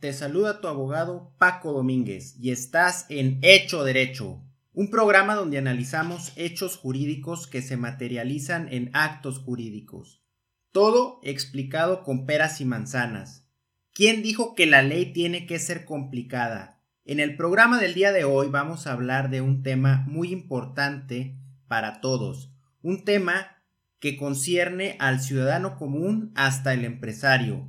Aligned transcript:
te 0.00 0.12
saluda 0.12 0.60
tu 0.60 0.68
abogado 0.68 1.32
Paco 1.38 1.72
Domínguez 1.72 2.36
y 2.38 2.50
estás 2.50 3.06
en 3.08 3.38
Hecho 3.42 3.82
Derecho, 3.82 4.44
un 4.72 4.90
programa 4.90 5.34
donde 5.34 5.58
analizamos 5.58 6.32
hechos 6.36 6.76
jurídicos 6.76 7.46
que 7.48 7.62
se 7.62 7.76
materializan 7.76 8.72
en 8.72 8.90
actos 8.92 9.38
jurídicos. 9.40 10.22
Todo 10.70 11.18
explicado 11.24 12.04
con 12.04 12.26
peras 12.26 12.60
y 12.60 12.64
manzanas. 12.64 13.48
¿Quién 13.92 14.22
dijo 14.22 14.54
que 14.54 14.66
la 14.66 14.82
ley 14.82 15.12
tiene 15.12 15.46
que 15.46 15.58
ser 15.58 15.84
complicada? 15.84 16.80
En 17.04 17.18
el 17.18 17.36
programa 17.36 17.80
del 17.80 17.94
día 17.94 18.12
de 18.12 18.22
hoy 18.22 18.48
vamos 18.48 18.86
a 18.86 18.92
hablar 18.92 19.30
de 19.30 19.40
un 19.40 19.62
tema 19.62 20.04
muy 20.06 20.30
importante 20.30 21.36
para 21.66 22.00
todos, 22.00 22.52
un 22.82 23.04
tema 23.04 23.56
que 23.98 24.16
concierne 24.16 24.96
al 25.00 25.20
ciudadano 25.20 25.76
común 25.76 26.30
hasta 26.36 26.72
el 26.72 26.84
empresario, 26.84 27.68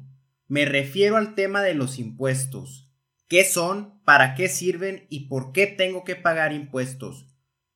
me 0.50 0.66
refiero 0.66 1.16
al 1.16 1.36
tema 1.36 1.62
de 1.62 1.76
los 1.76 2.00
impuestos. 2.00 2.92
¿Qué 3.28 3.46
son? 3.46 4.02
¿Para 4.04 4.34
qué 4.34 4.50
sirven? 4.50 5.06
¿Y 5.08 5.28
por 5.28 5.52
qué 5.52 5.68
tengo 5.68 6.04
que 6.04 6.16
pagar 6.16 6.54
impuestos? 6.54 7.28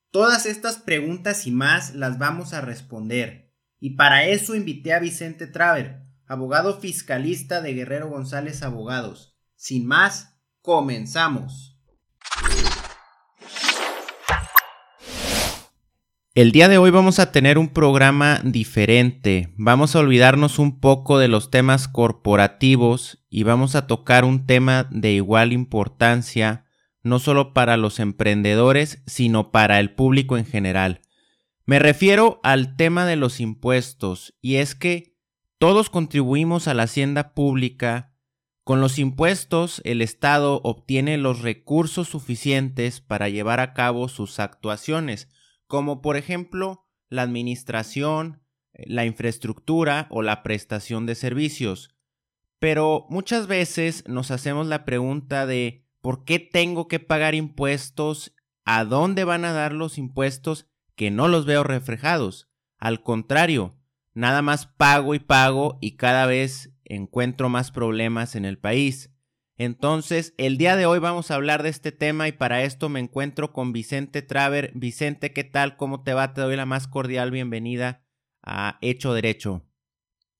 Todas 0.09 0.47
estas 0.47 0.77
preguntas 0.77 1.45
y 1.45 1.51
más 1.51 1.93
las 1.93 2.17
vamos 2.17 2.51
a 2.53 2.61
responder. 2.61 3.53
Y 3.79 3.91
para 3.91 4.25
eso 4.25 4.55
invité 4.55 4.91
a 4.93 4.99
Vicente 4.99 5.45
Traver, 5.45 6.01
abogado 6.25 6.79
fiscalista 6.79 7.61
de 7.61 7.75
Guerrero 7.75 8.09
González 8.09 8.63
Abogados. 8.63 9.37
Sin 9.55 9.85
más, 9.85 10.35
comenzamos. 10.61 11.79
El 16.35 16.51
día 16.51 16.67
de 16.67 16.79
hoy 16.79 16.89
vamos 16.89 17.19
a 17.19 17.31
tener 17.31 17.59
un 17.59 17.67
programa 17.67 18.41
diferente. 18.43 19.53
Vamos 19.55 19.95
a 19.95 19.99
olvidarnos 19.99 20.57
un 20.57 20.79
poco 20.79 21.19
de 21.19 21.27
los 21.27 21.51
temas 21.51 21.87
corporativos 21.87 23.23
y 23.29 23.43
vamos 23.43 23.75
a 23.75 23.85
tocar 23.85 24.25
un 24.25 24.47
tema 24.47 24.87
de 24.89 25.11
igual 25.11 25.53
importancia, 25.53 26.65
no 27.03 27.19
solo 27.19 27.53
para 27.53 27.77
los 27.77 27.99
emprendedores, 27.99 29.03
sino 29.05 29.51
para 29.51 29.79
el 29.79 29.93
público 29.93 30.35
en 30.35 30.47
general. 30.47 31.01
Me 31.67 31.77
refiero 31.77 32.39
al 32.41 32.77
tema 32.77 33.05
de 33.05 33.15
los 33.15 33.39
impuestos, 33.39 34.33
y 34.41 34.55
es 34.55 34.73
que 34.73 35.15
todos 35.59 35.91
contribuimos 35.91 36.67
a 36.67 36.73
la 36.73 36.83
hacienda 36.83 37.35
pública. 37.35 38.11
Con 38.63 38.81
los 38.81 38.97
impuestos, 38.97 39.83
el 39.85 40.01
Estado 40.01 40.61
obtiene 40.63 41.19
los 41.19 41.43
recursos 41.43 42.07
suficientes 42.07 43.01
para 43.01 43.29
llevar 43.29 43.59
a 43.59 43.75
cabo 43.75 44.07
sus 44.07 44.39
actuaciones, 44.39 45.29
como 45.73 46.03
por 46.03 46.17
ejemplo 46.17 46.85
la 47.09 47.23
administración, 47.23 48.43
eh, 48.73 48.83
la 48.85 49.07
infraestructura 49.07 50.05
o 50.11 50.21
la 50.21 50.43
prestación 50.43 51.07
de 51.07 51.15
servicios. 51.15 51.95
Pero 52.59 53.07
muchas 53.09 53.47
veces 53.47 54.07
nos 54.07 54.29
hacemos 54.29 54.67
la 54.67 54.85
pregunta 54.85 55.47
de 55.47 55.87
¿por 55.99 56.25
qué 56.25 56.37
tengo 56.37 56.87
que 56.87 56.99
pagar 56.99 57.33
impuestos? 57.33 58.35
¿A 58.65 58.85
dónde 58.85 59.23
van 59.23 59.45
a 59.45 59.51
dar 59.51 59.73
los 59.73 59.97
impuestos 59.97 60.67
que 60.95 61.09
no 61.09 61.27
los 61.27 61.47
veo 61.47 61.63
reflejados? 61.63 62.51
Al 62.77 63.01
contrario, 63.01 63.75
nada 64.13 64.43
más 64.43 64.67
pago 64.67 65.15
y 65.15 65.19
pago 65.19 65.79
y 65.81 65.95
cada 65.95 66.27
vez 66.27 66.71
encuentro 66.85 67.49
más 67.49 67.71
problemas 67.71 68.35
en 68.35 68.45
el 68.45 68.59
país. 68.59 69.11
Entonces, 69.57 70.33
el 70.37 70.57
día 70.57 70.75
de 70.75 70.87
hoy 70.87 70.97
vamos 70.97 71.29
a 71.29 71.35
hablar 71.35 71.61
de 71.61 71.69
este 71.69 71.91
tema 71.91 72.27
y 72.27 72.31
para 72.31 72.63
esto 72.63 72.89
me 72.89 72.99
encuentro 72.99 73.53
con 73.53 73.71
Vicente 73.71 74.23
Traver. 74.23 74.71
Vicente, 74.73 75.31
¿qué 75.31 75.43
tal? 75.43 75.77
¿Cómo 75.77 76.03
te 76.03 76.15
va? 76.15 76.33
Te 76.33 76.41
doy 76.41 76.55
la 76.55 76.65
más 76.65 76.87
cordial 76.87 77.29
bienvenida 77.29 78.03
a 78.41 78.79
Hecho 78.81 79.13
Derecho. 79.13 79.63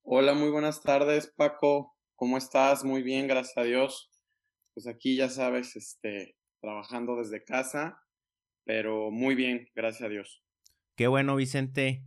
Hola, 0.02 0.34
muy 0.34 0.50
buenas 0.50 0.82
tardes, 0.82 1.32
Paco. 1.38 1.96
¿Cómo 2.16 2.38
estás? 2.38 2.84
Muy 2.84 3.04
bien, 3.04 3.28
gracias 3.28 3.58
a 3.58 3.64
Dios. 3.64 4.10
Pues 4.74 4.88
aquí 4.88 5.16
ya 5.16 5.30
sabes, 5.30 5.76
este, 5.76 6.36
trabajando 6.60 7.16
desde 7.16 7.44
casa, 7.44 8.02
pero 8.66 9.12
muy 9.12 9.36
bien, 9.36 9.70
gracias 9.76 10.08
a 10.08 10.10
Dios. 10.10 10.44
Qué 10.96 11.06
bueno, 11.06 11.36
Vicente. 11.36 12.04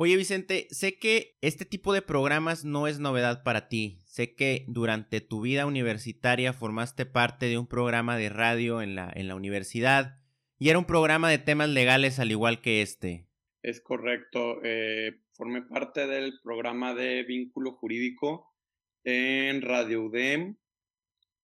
Oye 0.00 0.16
Vicente, 0.16 0.68
sé 0.70 0.96
que 0.96 1.36
este 1.40 1.64
tipo 1.64 1.92
de 1.92 2.02
programas 2.02 2.64
no 2.64 2.86
es 2.86 3.00
novedad 3.00 3.42
para 3.42 3.68
ti. 3.68 4.00
Sé 4.04 4.36
que 4.36 4.64
durante 4.68 5.20
tu 5.20 5.40
vida 5.40 5.66
universitaria 5.66 6.52
formaste 6.52 7.04
parte 7.04 7.46
de 7.46 7.58
un 7.58 7.66
programa 7.66 8.16
de 8.16 8.28
radio 8.28 8.80
en 8.80 8.94
la, 8.94 9.12
en 9.12 9.26
la 9.26 9.34
universidad 9.34 10.20
y 10.56 10.68
era 10.68 10.78
un 10.78 10.84
programa 10.84 11.28
de 11.28 11.38
temas 11.38 11.68
legales 11.70 12.20
al 12.20 12.30
igual 12.30 12.60
que 12.60 12.80
este. 12.80 13.26
Es 13.60 13.80
correcto. 13.80 14.60
Eh, 14.62 15.18
formé 15.32 15.62
parte 15.62 16.06
del 16.06 16.38
programa 16.44 16.94
de 16.94 17.24
vínculo 17.24 17.72
jurídico 17.72 18.54
en 19.02 19.62
Radio 19.62 20.04
UDEM 20.04 20.58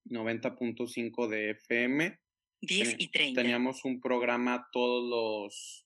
90.5 0.04 1.26
de 1.26 1.50
FM. 1.50 2.20
10 2.60 2.96
y 3.00 3.08
30. 3.08 3.42
Teníamos 3.42 3.84
un 3.84 4.00
programa 4.00 4.68
todos 4.70 5.02
los 5.10 5.83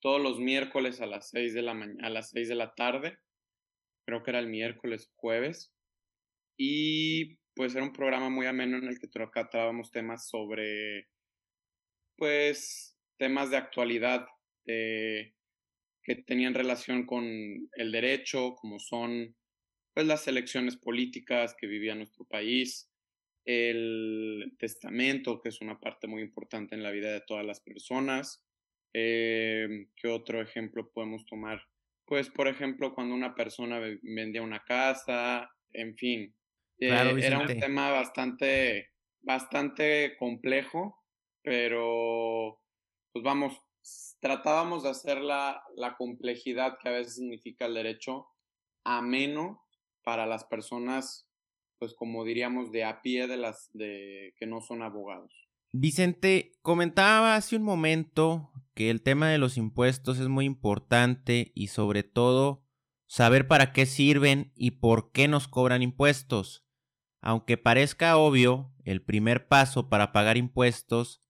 todos 0.00 0.20
los 0.20 0.38
miércoles 0.38 1.00
a 1.00 1.06
las 1.06 1.30
6 1.30 1.54
de 1.54 1.62
la 1.62 1.72
a 1.72 2.10
las 2.10 2.30
6 2.30 2.48
de 2.48 2.54
la 2.54 2.74
tarde. 2.74 3.18
Creo 4.06 4.22
que 4.22 4.30
era 4.30 4.40
el 4.40 4.48
miércoles 4.48 5.10
jueves. 5.16 5.72
Y 6.58 7.36
pues 7.54 7.74
era 7.74 7.84
un 7.84 7.92
programa 7.92 8.30
muy 8.30 8.46
ameno 8.46 8.78
en 8.78 8.88
el 8.88 8.98
que 8.98 9.08
tratábamos 9.08 9.90
temas 9.90 10.28
sobre 10.28 11.08
pues 12.16 12.96
temas 13.18 13.50
de 13.50 13.56
actualidad 13.56 14.26
que 14.66 16.14
tenían 16.26 16.54
relación 16.54 17.06
con 17.06 17.24
el 17.24 17.92
derecho, 17.92 18.54
como 18.56 18.78
son 18.78 19.34
pues 19.94 20.06
las 20.06 20.28
elecciones 20.28 20.76
políticas 20.76 21.54
que 21.58 21.66
vivía 21.66 21.94
nuestro 21.94 22.24
país, 22.24 22.90
el 23.44 24.54
testamento, 24.58 25.40
que 25.40 25.48
es 25.48 25.60
una 25.60 25.80
parte 25.80 26.06
muy 26.06 26.22
importante 26.22 26.74
en 26.74 26.82
la 26.82 26.90
vida 26.90 27.10
de 27.12 27.22
todas 27.22 27.44
las 27.44 27.60
personas, 27.60 28.44
eh, 28.92 29.86
¿Qué 29.96 30.08
otro 30.08 30.40
ejemplo 30.40 30.90
podemos 30.90 31.24
tomar? 31.26 31.62
Pues, 32.06 32.28
por 32.28 32.48
ejemplo, 32.48 32.94
cuando 32.94 33.14
una 33.14 33.34
persona 33.34 33.80
vendía 34.02 34.42
una 34.42 34.64
casa, 34.64 35.50
en 35.72 35.96
fin. 35.96 36.34
Eh, 36.78 36.88
era 36.88 37.38
un 37.38 37.46
tema 37.46 37.90
bastante, 37.90 38.90
bastante 39.20 40.16
complejo, 40.18 41.04
pero, 41.42 42.60
pues 43.12 43.22
vamos, 43.22 43.60
tratábamos 44.20 44.82
de 44.82 44.90
hacer 44.90 45.18
la, 45.20 45.62
la 45.76 45.96
complejidad 45.96 46.78
que 46.78 46.88
a 46.88 46.92
veces 46.92 47.16
significa 47.16 47.66
el 47.66 47.74
derecho 47.74 48.26
ameno 48.84 49.62
para 50.02 50.26
las 50.26 50.44
personas, 50.44 51.28
pues 51.78 51.94
como 51.94 52.24
diríamos, 52.24 52.72
de 52.72 52.84
a 52.84 53.02
pie 53.02 53.26
de 53.28 53.36
las 53.36 53.70
de 53.72 54.34
que 54.38 54.46
no 54.46 54.60
son 54.60 54.82
abogados. 54.82 55.32
Vicente, 55.72 56.52
comentaba 56.62 57.36
hace 57.36 57.54
un 57.54 57.62
momento 57.62 58.49
que 58.74 58.90
el 58.90 59.02
tema 59.02 59.28
de 59.28 59.38
los 59.38 59.56
impuestos 59.56 60.18
es 60.18 60.28
muy 60.28 60.44
importante 60.44 61.52
y 61.54 61.68
sobre 61.68 62.02
todo 62.02 62.64
saber 63.06 63.48
para 63.48 63.72
qué 63.72 63.86
sirven 63.86 64.52
y 64.54 64.72
por 64.72 65.10
qué 65.12 65.28
nos 65.28 65.48
cobran 65.48 65.82
impuestos. 65.82 66.64
Aunque 67.20 67.58
parezca 67.58 68.16
obvio, 68.16 68.72
el 68.84 69.02
primer 69.02 69.48
paso 69.48 69.88
para 69.88 70.12
pagar 70.12 70.36
impuestos, 70.36 71.22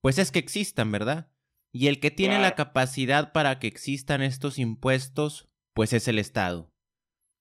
pues 0.00 0.18
es 0.18 0.30
que 0.30 0.38
existan, 0.38 0.90
¿verdad? 0.92 1.30
Y 1.72 1.88
el 1.88 1.98
que 1.98 2.10
tiene 2.10 2.38
la 2.38 2.54
capacidad 2.54 3.32
para 3.32 3.58
que 3.58 3.66
existan 3.66 4.22
estos 4.22 4.58
impuestos, 4.58 5.48
pues 5.72 5.92
es 5.92 6.06
el 6.06 6.18
Estado. 6.18 6.72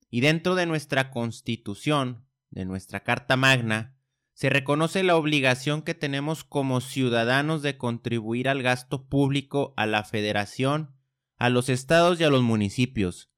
Y 0.09 0.21
dentro 0.21 0.55
de 0.55 0.65
nuestra 0.65 1.11
Constitución, 1.11 2.27
de 2.49 2.65
nuestra 2.65 3.03
Carta 3.03 3.37
Magna, 3.37 3.95
se 4.33 4.49
reconoce 4.49 5.03
la 5.03 5.15
obligación 5.15 5.83
que 5.83 5.93
tenemos 5.93 6.43
como 6.43 6.81
ciudadanos 6.81 7.61
de 7.61 7.77
contribuir 7.77 8.49
al 8.49 8.63
gasto 8.63 9.07
público 9.07 9.73
a 9.77 9.85
la 9.85 10.03
federación, 10.03 10.95
a 11.37 11.49
los 11.49 11.69
estados 11.69 12.19
y 12.19 12.23
a 12.23 12.29
los 12.29 12.41
municipios. 12.41 13.29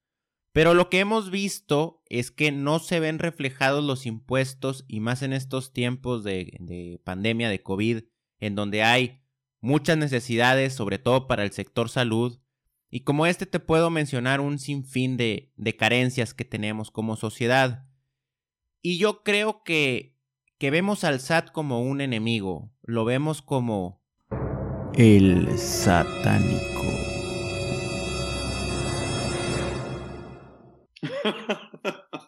Pero 0.54 0.74
lo 0.74 0.90
que 0.90 1.00
hemos 1.00 1.32
visto 1.32 2.02
es 2.08 2.32
que 2.32 2.54
no 2.54 2.80
se 2.80 3.02
ven 3.02 3.20
reflejados 3.20 3.84
los 3.84 4.06
impuestos 4.06 4.86
y 4.88 5.02
más 5.02 5.22
en 5.22 5.34
estos 5.34 5.74
tiempos 5.74 6.24
de, 6.24 7.02
pandemia 7.04 7.50
de 7.50 7.62
COVID, 7.62 8.04
en 8.40 8.56
donde 8.56 8.82
hay 8.82 9.22
muchas 9.60 9.98
necesidades, 9.98 10.74
sobre 10.74 10.98
todo 10.98 11.28
para 11.28 11.44
el 11.44 11.52
sector 11.52 11.90
salud. 11.90 12.40
Y 12.90 13.02
como 13.02 13.26
este 13.26 13.46
te 13.46 13.60
puedo 13.60 13.90
mencionar 13.90 14.40
un 14.40 14.58
sinfín 14.58 15.18
de, 15.18 15.52
de 15.58 15.76
carencias 15.76 16.34
que 16.34 16.46
tenemos 16.46 16.90
como 16.90 17.18
sociedad. 17.18 17.86
Y 18.82 18.98
yo 18.98 19.24
creo 19.24 19.62
que 19.64 20.15
que 20.58 20.72
vemos 20.72 21.04
al 21.04 21.20
SAT 21.20 21.52
como 21.52 21.82
un 21.82 22.00
enemigo, 22.00 22.72
lo 22.82 23.04
vemos 23.04 23.42
como 23.42 24.02
el 24.94 25.58
satánico. 25.58 26.62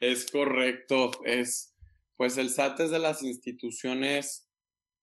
es 0.00 0.30
correcto, 0.30 1.10
es 1.24 1.74
pues 2.16 2.38
el 2.38 2.50
SAT 2.50 2.80
es 2.80 2.90
de 2.90 2.98
las 2.98 3.22
instituciones 3.22 4.48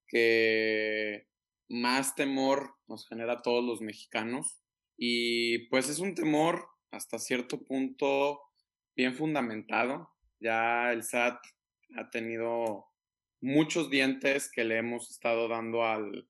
que 0.08 1.28
más 1.68 2.16
temor 2.16 2.76
nos 2.88 3.08
genera 3.08 3.34
a 3.34 3.42
todos 3.42 3.66
los 3.66 3.82
mexicanos 3.82 4.62
y 4.98 5.68
pues 5.68 5.90
es 5.90 6.00
un 6.00 6.16
temor 6.16 6.70
hasta 6.92 7.20
cierto 7.20 7.62
punto 7.66 8.40
bien 8.96 9.16
fundamentado. 9.16 10.14
Ya 10.40 10.94
el 10.94 11.04
SAT 11.04 11.40
ha 11.96 12.10
tenido 12.10 12.86
muchos 13.42 13.90
dientes 13.90 14.52
que 14.52 14.64
le 14.64 14.78
hemos 14.78 15.10
estado 15.12 15.48
dando 15.48 15.84
al, 15.84 16.28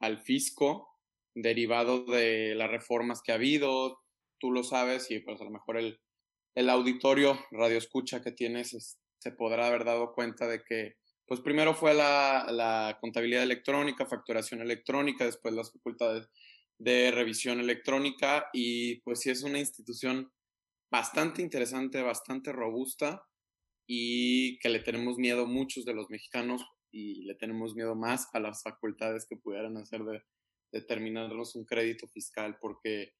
al 0.00 0.18
fisco 0.20 0.88
derivado 1.34 2.04
de 2.04 2.54
las 2.54 2.70
reformas 2.70 3.22
que 3.22 3.32
ha 3.32 3.36
habido. 3.36 4.00
Tú 4.38 4.52
lo 4.52 4.62
sabes 4.62 5.10
y 5.10 5.20
pues 5.20 5.40
a 5.40 5.44
lo 5.44 5.50
mejor 5.50 5.76
el, 5.76 6.00
el 6.54 6.70
auditorio 6.70 7.38
radio 7.50 7.78
escucha 7.78 8.22
que 8.22 8.32
tienes 8.32 8.98
se 9.18 9.32
podrá 9.32 9.66
haber 9.66 9.84
dado 9.84 10.12
cuenta 10.12 10.48
de 10.48 10.62
que 10.64 10.94
pues 11.26 11.40
primero 11.40 11.74
fue 11.74 11.94
la, 11.94 12.46
la, 12.50 12.98
contabilidad 13.00 13.44
electrónica, 13.44 14.04
facturación 14.04 14.62
electrónica, 14.62 15.24
después 15.24 15.54
las 15.54 15.72
facultades 15.72 16.28
de 16.78 17.12
revisión 17.12 17.60
electrónica 17.60 18.48
y 18.52 19.00
pues 19.02 19.20
sí 19.20 19.30
es 19.30 19.44
una 19.44 19.60
institución 19.60 20.32
bastante 20.90 21.40
interesante, 21.40 22.02
bastante 22.02 22.50
robusta 22.50 23.22
y 23.92 24.56
que 24.60 24.68
le 24.68 24.78
tenemos 24.78 25.18
miedo 25.18 25.48
muchos 25.48 25.84
de 25.84 25.94
los 25.94 26.10
mexicanos 26.10 26.64
y 26.92 27.24
le 27.24 27.34
tenemos 27.34 27.74
miedo 27.74 27.96
más 27.96 28.28
a 28.32 28.38
las 28.38 28.62
facultades 28.62 29.26
que 29.28 29.36
pudieran 29.36 29.76
hacer 29.78 30.04
de 30.04 30.22
determinarnos 30.70 31.56
un 31.56 31.64
crédito 31.64 32.06
fiscal 32.06 32.56
porque 32.60 33.14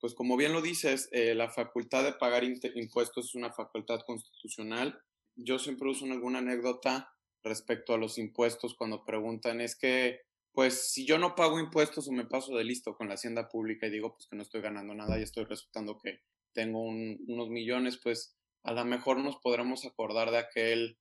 pues 0.00 0.14
como 0.14 0.36
bien 0.36 0.52
lo 0.52 0.60
dices, 0.60 1.08
eh, 1.12 1.36
la 1.36 1.50
facultad 1.50 2.02
de 2.02 2.14
pagar 2.14 2.42
impuestos 2.42 3.26
es 3.26 3.34
una 3.36 3.52
facultad 3.52 4.00
constitucional. 4.04 5.00
Yo 5.36 5.60
siempre 5.60 5.88
uso 5.88 6.04
alguna 6.06 6.40
anécdota 6.40 7.12
respecto 7.44 7.94
a 7.94 7.98
los 7.98 8.18
impuestos 8.18 8.74
cuando 8.74 9.04
preguntan, 9.04 9.60
es 9.60 9.76
que, 9.76 10.22
pues 10.52 10.90
si 10.90 11.06
yo 11.06 11.18
no 11.18 11.36
pago 11.36 11.60
impuestos 11.60 12.08
o 12.08 12.12
me 12.12 12.26
paso 12.26 12.56
de 12.56 12.64
listo 12.64 12.96
con 12.96 13.06
la 13.06 13.14
hacienda 13.14 13.48
pública 13.48 13.86
y 13.86 13.90
digo, 13.90 14.14
pues 14.14 14.26
que 14.28 14.36
no 14.36 14.42
estoy 14.42 14.62
ganando 14.62 14.94
nada 14.94 15.16
y 15.18 15.22
estoy 15.22 15.44
resultando 15.44 15.98
que 15.98 16.22
tengo 16.52 16.82
unos 16.82 17.50
millones, 17.50 18.00
pues 18.02 18.37
a 18.62 18.72
lo 18.72 18.84
mejor 18.84 19.18
nos 19.18 19.36
podremos 19.36 19.84
acordar 19.84 20.30
de 20.30 20.38
aquel 20.38 20.98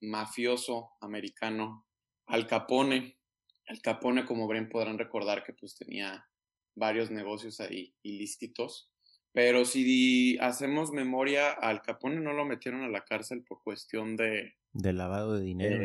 mafioso 0.00 0.90
americano, 1.00 1.86
Al 2.26 2.46
Capone. 2.46 3.18
Al 3.66 3.80
Capone, 3.80 4.24
como 4.24 4.48
bien 4.48 4.68
podrán 4.68 4.98
recordar, 4.98 5.44
que 5.44 5.52
pues 5.52 5.76
tenía 5.76 6.26
varios 6.74 7.10
negocios 7.10 7.60
ahí 7.60 7.94
ilícitos. 8.02 8.90
Pero 9.32 9.64
si 9.64 10.38
hacemos 10.38 10.92
memoria, 10.92 11.52
Al 11.52 11.82
Capone 11.82 12.20
no 12.20 12.32
lo 12.32 12.44
metieron 12.44 12.82
a 12.82 12.88
la 12.88 13.04
cárcel 13.04 13.44
por 13.44 13.62
cuestión 13.62 14.16
de... 14.16 14.54
De 14.72 14.92
lavado 14.92 15.34
de 15.34 15.42
dinero. 15.42 15.78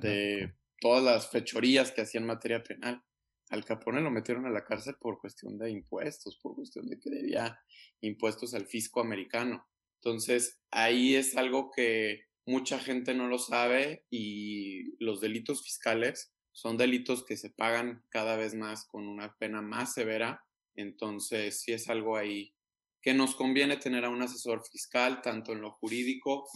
de 0.00 0.54
todas 0.80 1.02
las 1.02 1.30
fechorías 1.30 1.92
que 1.92 2.02
hacían 2.02 2.26
materia 2.26 2.62
penal. 2.62 3.02
Al 3.50 3.64
Capone 3.64 4.00
lo 4.00 4.10
metieron 4.10 4.46
a 4.46 4.50
la 4.50 4.64
cárcel 4.64 4.96
por 4.98 5.18
cuestión 5.18 5.58
de 5.58 5.70
impuestos, 5.70 6.38
por 6.42 6.54
cuestión 6.54 6.86
de 6.86 6.98
que 6.98 7.10
debía 7.10 7.60
impuestos 8.00 8.54
al 8.54 8.66
fisco 8.66 9.00
americano. 9.00 9.66
Entonces, 10.04 10.60
ahí 10.72 11.14
es 11.14 11.36
algo 11.36 11.70
que 11.70 12.24
mucha 12.44 12.80
gente 12.80 13.14
no 13.14 13.28
lo 13.28 13.38
sabe 13.38 14.04
y 14.10 14.96
los 14.98 15.20
delitos 15.20 15.62
fiscales 15.62 16.34
son 16.50 16.76
delitos 16.76 17.24
que 17.24 17.36
se 17.36 17.50
pagan 17.50 18.04
cada 18.08 18.36
vez 18.36 18.54
más 18.54 18.84
con 18.84 19.06
una 19.06 19.36
pena 19.38 19.62
más 19.62 19.94
severa. 19.94 20.44
Entonces, 20.74 21.62
sí 21.62 21.72
es 21.72 21.88
algo 21.88 22.16
ahí 22.16 22.52
que 23.00 23.14
nos 23.14 23.36
conviene 23.36 23.76
tener 23.76 24.04
a 24.04 24.10
un 24.10 24.22
asesor 24.22 24.64
fiscal, 24.64 25.22
tanto 25.22 25.52
en 25.52 25.60
lo 25.60 25.70
jurídico 25.70 26.48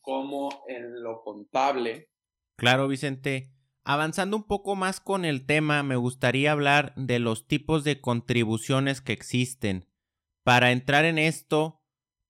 como 0.00 0.64
en 0.66 1.02
lo 1.02 1.22
contable. 1.22 2.10
Claro, 2.56 2.88
Vicente. 2.88 3.52
Avanzando 3.84 4.38
un 4.38 4.46
poco 4.46 4.74
más 4.74 5.00
con 5.00 5.24
el 5.26 5.46
tema, 5.46 5.82
me 5.82 5.96
gustaría 5.96 6.52
hablar 6.52 6.94
de 6.96 7.18
los 7.18 7.46
tipos 7.46 7.84
de 7.84 8.00
contribuciones 8.00 9.00
que 9.00 9.12
existen. 9.12 9.88
Para 10.42 10.72
entrar 10.72 11.04
en 11.04 11.18
esto, 11.18 11.85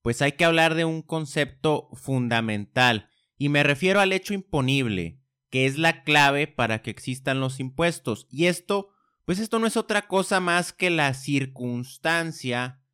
pues 0.06 0.22
hay 0.22 0.30
que 0.30 0.44
hablar 0.44 0.76
de 0.76 0.84
un 0.84 1.02
concepto 1.02 1.88
fundamental, 1.92 3.10
y 3.38 3.48
me 3.48 3.64
refiero 3.64 3.98
al 3.98 4.12
hecho 4.12 4.34
imponible, 4.34 5.18
que 5.50 5.66
es 5.66 5.78
la 5.78 6.04
clave 6.04 6.46
para 6.46 6.80
que 6.80 6.92
existan 6.92 7.40
los 7.40 7.58
impuestos. 7.58 8.28
Y 8.30 8.46
esto, 8.46 8.90
pues 9.24 9.40
esto 9.40 9.58
no 9.58 9.66
es 9.66 9.76
otra 9.76 10.06
cosa 10.06 10.38
más 10.38 10.72
que 10.72 10.90
la 10.90 11.12
circunstancia 11.12 12.84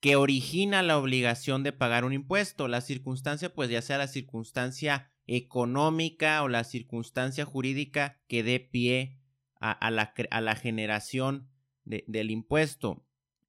que 0.00 0.16
origina 0.16 0.82
la 0.82 0.96
obligación 0.96 1.62
de 1.62 1.74
pagar 1.74 2.06
un 2.06 2.14
impuesto. 2.14 2.68
La 2.68 2.80
circunstancia, 2.80 3.52
pues 3.52 3.68
ya 3.68 3.82
sea 3.82 3.98
la 3.98 4.08
circunstancia 4.08 5.12
económica 5.26 6.42
o 6.42 6.48
la 6.48 6.64
circunstancia 6.64 7.44
jurídica 7.44 8.22
que 8.28 8.42
dé 8.42 8.60
pie 8.60 9.20
a, 9.60 9.90
la, 9.90 10.14
a 10.30 10.40
la, 10.40 10.56
generación 10.56 11.50
del 11.84 12.30
impuesto. 12.30 13.06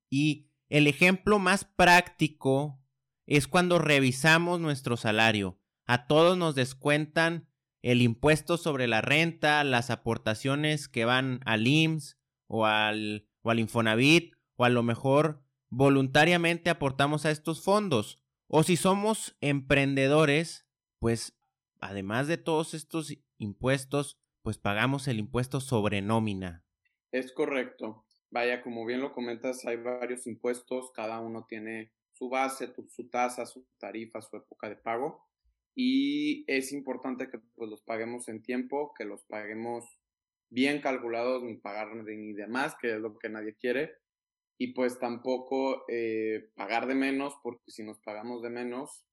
Y 0.09 0.50
el 0.68 0.88
ejemplo 0.88 1.39
más 1.39 1.63
práctico 1.63 2.83
es 3.27 3.47
cuando 3.47 3.77
revisamos 3.77 4.59
nuestro 4.59 4.97
salario. 4.97 5.59
A 5.85 6.07
todos 6.07 6.38
nos 6.38 6.56
descuentan 6.56 7.47
el 7.81 8.01
impuesto 8.01 8.57
sobre 8.57 8.88
la 8.88 9.01
renta, 9.01 9.63
las 9.63 9.89
aportaciones 9.89 10.88
que 10.88 11.06
van 11.06 11.41
al 11.45 11.68
IMSS 11.68 12.18
o 12.47 12.65
al, 12.65 13.27
o 13.41 13.51
al 13.51 13.59
Infonavit, 13.59 14.33
o 14.56 14.65
a 14.65 14.69
lo 14.69 14.81
mejor 14.81 15.44
voluntariamente 15.69 16.69
aportamos 16.69 17.25
a 17.25 17.31
estos 17.31 17.62
fondos. 17.62 18.24
O 18.47 18.63
si 18.63 18.77
somos 18.77 19.38
emprendedores, 19.41 20.65
pues 21.00 21.38
además 21.80 22.27
de 22.27 22.38
todos 22.38 22.73
estos 22.73 23.13
impuestos, 23.38 24.19
pues 24.41 24.57
pagamos 24.57 25.07
el 25.07 25.19
impuesto 25.19 25.59
sobre 25.59 26.01
nómina. 26.01 26.65
Es 27.12 27.33
correcto. 27.33 28.06
Vaya, 28.30 28.62
como 28.62 28.85
bien 28.85 29.01
lo 29.01 29.13
comentas, 29.13 29.65
hay 29.65 29.77
varios 29.77 30.27
impuestos, 30.27 30.91
cada 30.94 31.19
uno 31.19 31.45
tiene 31.47 31.91
su 32.18 32.30
base, 32.30 32.74
su 32.90 33.10
tasa, 33.10 33.46
su 33.46 33.68
tarifa, 33.78 34.22
su 34.22 34.38
época 34.38 34.69
de 34.69 34.75
pago. 34.75 35.28
Y 35.75 36.44
es 36.52 36.72
importante 36.72 37.30
que 37.30 37.40
pues, 37.56 37.69
los 37.69 37.81
paguemos 37.81 38.28
en 38.30 38.42
tiempo, 38.42 38.94
que 38.98 39.06
los 39.06 39.24
paguemos 39.25 39.86
bien 40.50 40.81
calculados, 40.81 41.44
ni 41.44 41.56
pagar 41.57 41.95
ni 41.95 42.33
de 42.33 42.47
más, 42.47 42.76
que 42.76 42.95
es 42.95 43.00
lo 43.00 43.18
que 43.18 43.30
nadie 43.30 43.56
quiere. 43.56 43.95
Y 44.57 44.74
pues 44.74 44.97
tampoco 44.97 45.86
eh, 45.88 46.50
pagar 46.56 46.88
de 46.88 46.95
menos, 46.95 47.36
porque 47.44 47.69
si 47.69 47.83
nos 47.83 48.00
pagamos 48.00 48.42
de 48.42 48.50
menos, 48.50 49.06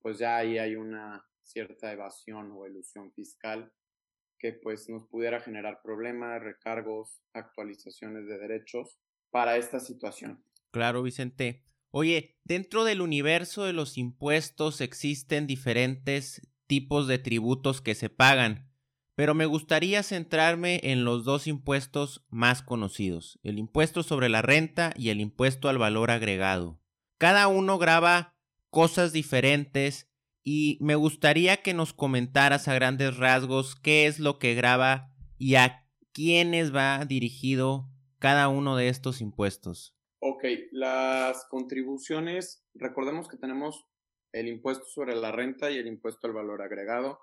pues 0.00 0.18
ya 0.18 0.38
ahí 0.38 0.56
hay 0.56 0.76
una 0.76 1.26
cierta 1.42 1.92
evasión 1.92 2.52
o 2.52 2.66
ilusión 2.66 3.12
fiscal 3.12 3.70
que 4.38 4.52
pues 4.52 4.88
nos 4.88 5.06
pudiera 5.08 5.40
generar 5.40 5.82
problemas, 5.82 6.42
recargos, 6.42 7.20
actualizaciones 7.34 8.26
de 8.26 8.38
derechos 8.38 8.98
para 9.30 9.56
esta 9.56 9.80
situación. 9.80 10.42
Claro, 10.70 11.02
Vicente. 11.02 11.67
Oye, 11.90 12.36
dentro 12.44 12.84
del 12.84 13.00
universo 13.00 13.64
de 13.64 13.72
los 13.72 13.96
impuestos 13.96 14.80
existen 14.80 15.46
diferentes 15.46 16.42
tipos 16.66 17.06
de 17.06 17.18
tributos 17.18 17.80
que 17.80 17.94
se 17.94 18.10
pagan, 18.10 18.70
pero 19.14 19.34
me 19.34 19.46
gustaría 19.46 20.02
centrarme 20.02 20.80
en 20.84 21.04
los 21.04 21.24
dos 21.24 21.46
impuestos 21.46 22.24
más 22.28 22.62
conocidos, 22.62 23.40
el 23.42 23.58
impuesto 23.58 24.02
sobre 24.02 24.28
la 24.28 24.42
renta 24.42 24.92
y 24.96 25.08
el 25.08 25.20
impuesto 25.20 25.68
al 25.68 25.78
valor 25.78 26.10
agregado. 26.10 26.80
Cada 27.16 27.48
uno 27.48 27.78
graba 27.78 28.36
cosas 28.70 29.12
diferentes 29.12 30.08
y 30.44 30.78
me 30.80 30.94
gustaría 30.94 31.62
que 31.62 31.74
nos 31.74 31.92
comentaras 31.92 32.68
a 32.68 32.74
grandes 32.74 33.16
rasgos 33.16 33.74
qué 33.74 34.06
es 34.06 34.20
lo 34.20 34.38
que 34.38 34.54
graba 34.54 35.12
y 35.36 35.56
a 35.56 35.84
quiénes 36.12 36.74
va 36.74 37.04
dirigido 37.04 37.90
cada 38.18 38.48
uno 38.48 38.76
de 38.76 38.88
estos 38.88 39.20
impuestos. 39.20 39.97
Ok, 40.20 40.44
las 40.72 41.46
contribuciones, 41.48 42.64
recordemos 42.74 43.28
que 43.28 43.36
tenemos 43.36 43.86
el 44.32 44.48
impuesto 44.48 44.84
sobre 44.86 45.14
la 45.14 45.30
renta 45.30 45.70
y 45.70 45.78
el 45.78 45.86
impuesto 45.86 46.26
al 46.26 46.32
valor 46.32 46.60
agregado 46.60 47.20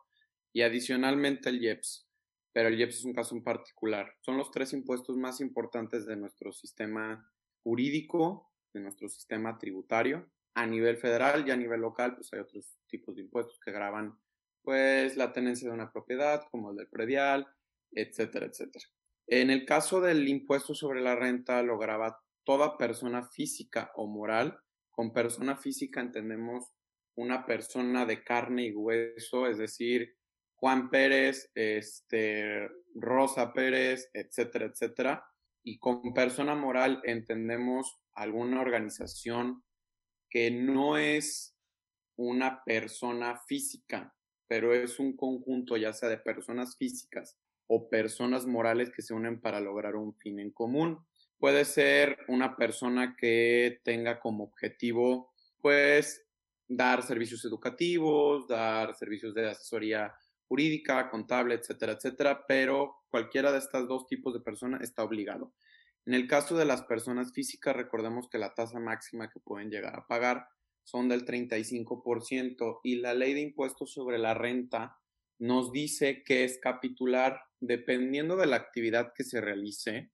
y 0.54 0.62
adicionalmente 0.62 1.50
el 1.50 1.62
IEPS, 1.62 2.08
pero 2.54 2.70
el 2.70 2.80
IEPS 2.80 3.00
es 3.00 3.06
un 3.06 3.14
caso 3.14 3.36
en 3.36 3.44
particular. 3.44 4.16
Son 4.22 4.38
los 4.38 4.50
tres 4.50 4.72
impuestos 4.72 5.18
más 5.18 5.42
importantes 5.42 6.06
de 6.06 6.16
nuestro 6.16 6.54
sistema 6.54 7.30
jurídico, 7.64 8.50
de 8.74 8.80
nuestro 8.80 9.10
sistema 9.10 9.58
tributario 9.58 10.30
a 10.54 10.66
nivel 10.66 10.96
federal 10.96 11.46
y 11.46 11.52
a 11.52 11.58
nivel 11.58 11.82
local, 11.82 12.16
pues 12.16 12.32
hay 12.32 12.40
otros 12.40 12.78
tipos 12.88 13.16
de 13.16 13.24
impuestos 13.24 13.60
que 13.60 13.72
graban 13.74 14.18
pues 14.64 15.18
la 15.18 15.34
tenencia 15.34 15.68
de 15.68 15.76
una 15.76 15.92
propiedad, 15.92 16.48
como 16.50 16.72
el 16.72 16.78
del 16.78 16.88
predial, 16.88 17.46
etcétera, 17.92 18.46
etcétera. 18.46 18.86
En 19.28 19.50
el 19.50 19.66
caso 19.66 20.00
del 20.00 20.28
impuesto 20.28 20.74
sobre 20.74 21.02
la 21.02 21.16
renta, 21.16 21.62
lo 21.62 21.78
graba 21.78 22.22
toda 22.46 22.78
persona 22.78 23.28
física 23.28 23.92
o 23.96 24.08
moral. 24.08 24.60
Con 24.92 25.12
persona 25.12 25.58
física 25.58 26.00
entendemos 26.00 26.72
una 27.16 27.46
persona 27.46 28.06
de 28.06 28.24
carne 28.24 28.68
y 28.68 28.74
hueso, 28.74 29.48
es 29.48 29.58
decir, 29.58 30.16
Juan 30.56 30.90
Pérez, 30.90 31.52
este, 31.54 32.70
Rosa 32.94 33.54
Pérez, 33.54 34.10
etcétera, 34.14 34.66
etcétera. 34.66 35.26
Y 35.64 35.80
con 35.80 36.14
persona 36.14 36.56
moral 36.56 37.02
entendemos 37.04 38.00
alguna 38.14 38.62
organización 38.62 39.64
que 40.30 40.52
no 40.52 40.98
es 40.98 41.58
una 42.18 42.64
persona 42.64 43.42
física, 43.48 44.16
pero 44.48 44.74
es 44.74 45.00
un 45.00 45.16
conjunto 45.16 45.76
ya 45.78 45.92
sea 45.94 46.10
de 46.10 46.18
personas 46.18 46.78
físicas 46.78 47.38
o 47.68 47.90
personas 47.90 48.46
morales 48.46 48.92
que 48.92 49.02
se 49.02 49.14
unen 49.14 49.42
para 49.42 49.60
lograr 49.60 49.96
un 49.96 50.16
fin 50.16 50.40
en 50.40 50.52
común. 50.52 51.06
Puede 51.46 51.66
ser 51.66 52.18
una 52.28 52.56
persona 52.56 53.16
que 53.16 53.80
tenga 53.84 54.20
como 54.20 54.46
objetivo, 54.46 55.32
pues, 55.62 56.26
dar 56.68 57.04
servicios 57.04 57.46
educativos, 57.46 58.48
dar 58.48 58.96
servicios 58.96 59.36
de 59.36 59.52
asesoría 59.52 60.12
jurídica, 60.48 61.08
contable, 61.12 61.54
etcétera, 61.54 61.92
etcétera, 61.92 62.46
pero 62.48 62.96
cualquiera 63.12 63.52
de 63.52 63.60
estos 63.60 63.88
dos 63.88 64.08
tipos 64.08 64.34
de 64.34 64.40
personas 64.40 64.82
está 64.82 65.04
obligado. 65.04 65.54
En 66.08 66.16
el 66.16 66.28
caso 66.28 66.58
de 66.58 66.66
las 66.66 66.82
personas 66.82 67.32
físicas, 67.32 67.76
recordemos 67.76 68.28
que 68.28 68.40
la 68.40 68.56
tasa 68.56 68.80
máxima 68.80 69.30
que 69.30 69.40
pueden 69.40 69.70
llegar 69.70 69.96
a 69.96 70.08
pagar 70.08 70.48
son 70.84 71.10
del 71.10 71.26
35% 71.26 72.80
y 72.82 72.96
la 72.96 73.14
ley 73.14 73.36
de 73.36 73.42
impuestos 73.42 73.94
sobre 73.94 74.18
la 74.18 74.34
renta 74.34 74.98
nos 75.38 75.72
dice 75.72 76.24
que 76.24 76.44
es 76.44 76.58
capitular, 76.58 77.40
dependiendo 77.60 78.36
de 78.36 78.48
la 78.48 78.56
actividad 78.56 79.14
que 79.16 79.24
se 79.24 79.42
realice, 79.42 80.10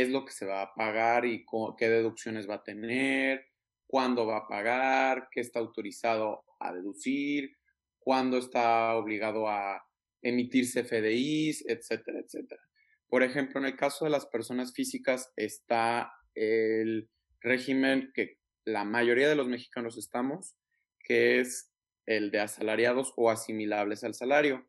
es 0.00 0.08
lo 0.08 0.24
que 0.24 0.32
se 0.32 0.46
va 0.46 0.62
a 0.62 0.74
pagar 0.74 1.26
y 1.26 1.44
qué 1.76 1.88
deducciones 1.88 2.48
va 2.48 2.56
a 2.56 2.62
tener, 2.62 3.44
cuándo 3.86 4.24
va 4.24 4.38
a 4.38 4.48
pagar, 4.48 5.28
qué 5.30 5.40
está 5.40 5.58
autorizado 5.58 6.44
a 6.58 6.72
deducir, 6.72 7.56
cuándo 7.98 8.38
está 8.38 8.94
obligado 8.94 9.48
a 9.48 9.84
emitirse 10.22 10.84
FDIs, 10.84 11.64
etcétera, 11.68 12.20
etcétera. 12.20 12.62
Por 13.08 13.22
ejemplo, 13.22 13.60
en 13.60 13.66
el 13.66 13.76
caso 13.76 14.04
de 14.04 14.10
las 14.10 14.26
personas 14.26 14.72
físicas 14.72 15.32
está 15.36 16.12
el 16.34 17.10
régimen 17.40 18.10
que 18.14 18.38
la 18.64 18.84
mayoría 18.84 19.28
de 19.28 19.36
los 19.36 19.48
mexicanos 19.48 19.98
estamos, 19.98 20.56
que 21.00 21.40
es 21.40 21.70
el 22.06 22.30
de 22.30 22.40
asalariados 22.40 23.12
o 23.16 23.30
asimilables 23.30 24.04
al 24.04 24.14
salario. 24.14 24.66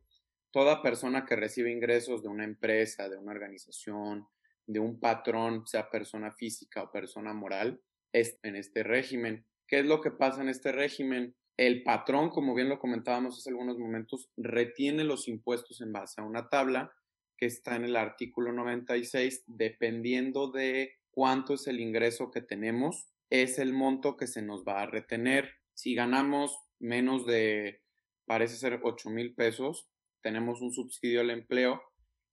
Toda 0.51 0.81
persona 0.81 1.25
que 1.25 1.35
recibe 1.35 1.71
ingresos 1.71 2.21
de 2.21 2.29
una 2.29 2.43
empresa, 2.43 3.07
de 3.09 3.17
una 3.17 3.31
organización, 3.31 4.27
de 4.67 4.79
un 4.79 4.99
patrón, 4.99 5.65
sea 5.67 5.89
persona 5.89 6.31
física 6.33 6.83
o 6.83 6.91
persona 6.91 7.33
moral, 7.33 7.81
es 8.13 8.37
en 8.43 8.55
este 8.55 8.83
régimen. 8.83 9.45
¿Qué 9.67 9.79
es 9.79 9.85
lo 9.85 10.01
que 10.01 10.11
pasa 10.11 10.41
en 10.41 10.49
este 10.49 10.71
régimen? 10.71 11.35
El 11.57 11.83
patrón, 11.83 12.29
como 12.29 12.55
bien 12.55 12.69
lo 12.69 12.79
comentábamos 12.79 13.37
hace 13.37 13.49
algunos 13.49 13.77
momentos, 13.77 14.29
retiene 14.37 15.03
los 15.03 15.27
impuestos 15.27 15.81
en 15.81 15.91
base 15.91 16.21
a 16.21 16.23
una 16.23 16.49
tabla 16.49 16.91
que 17.37 17.45
está 17.45 17.75
en 17.75 17.83
el 17.83 17.95
artículo 17.95 18.51
96, 18.53 19.43
dependiendo 19.47 20.51
de 20.51 20.93
cuánto 21.11 21.55
es 21.55 21.67
el 21.67 21.79
ingreso 21.79 22.31
que 22.31 22.41
tenemos, 22.41 23.07
es 23.29 23.59
el 23.59 23.73
monto 23.73 24.17
que 24.17 24.27
se 24.27 24.41
nos 24.41 24.63
va 24.63 24.81
a 24.81 24.85
retener. 24.85 25.51
Si 25.73 25.95
ganamos 25.95 26.57
menos 26.79 27.25
de, 27.25 27.81
parece 28.25 28.55
ser 28.57 28.79
8 28.83 29.09
mil 29.09 29.33
pesos, 29.35 29.87
tenemos 30.21 30.61
un 30.61 30.71
subsidio 30.71 31.21
al 31.21 31.31
empleo 31.31 31.81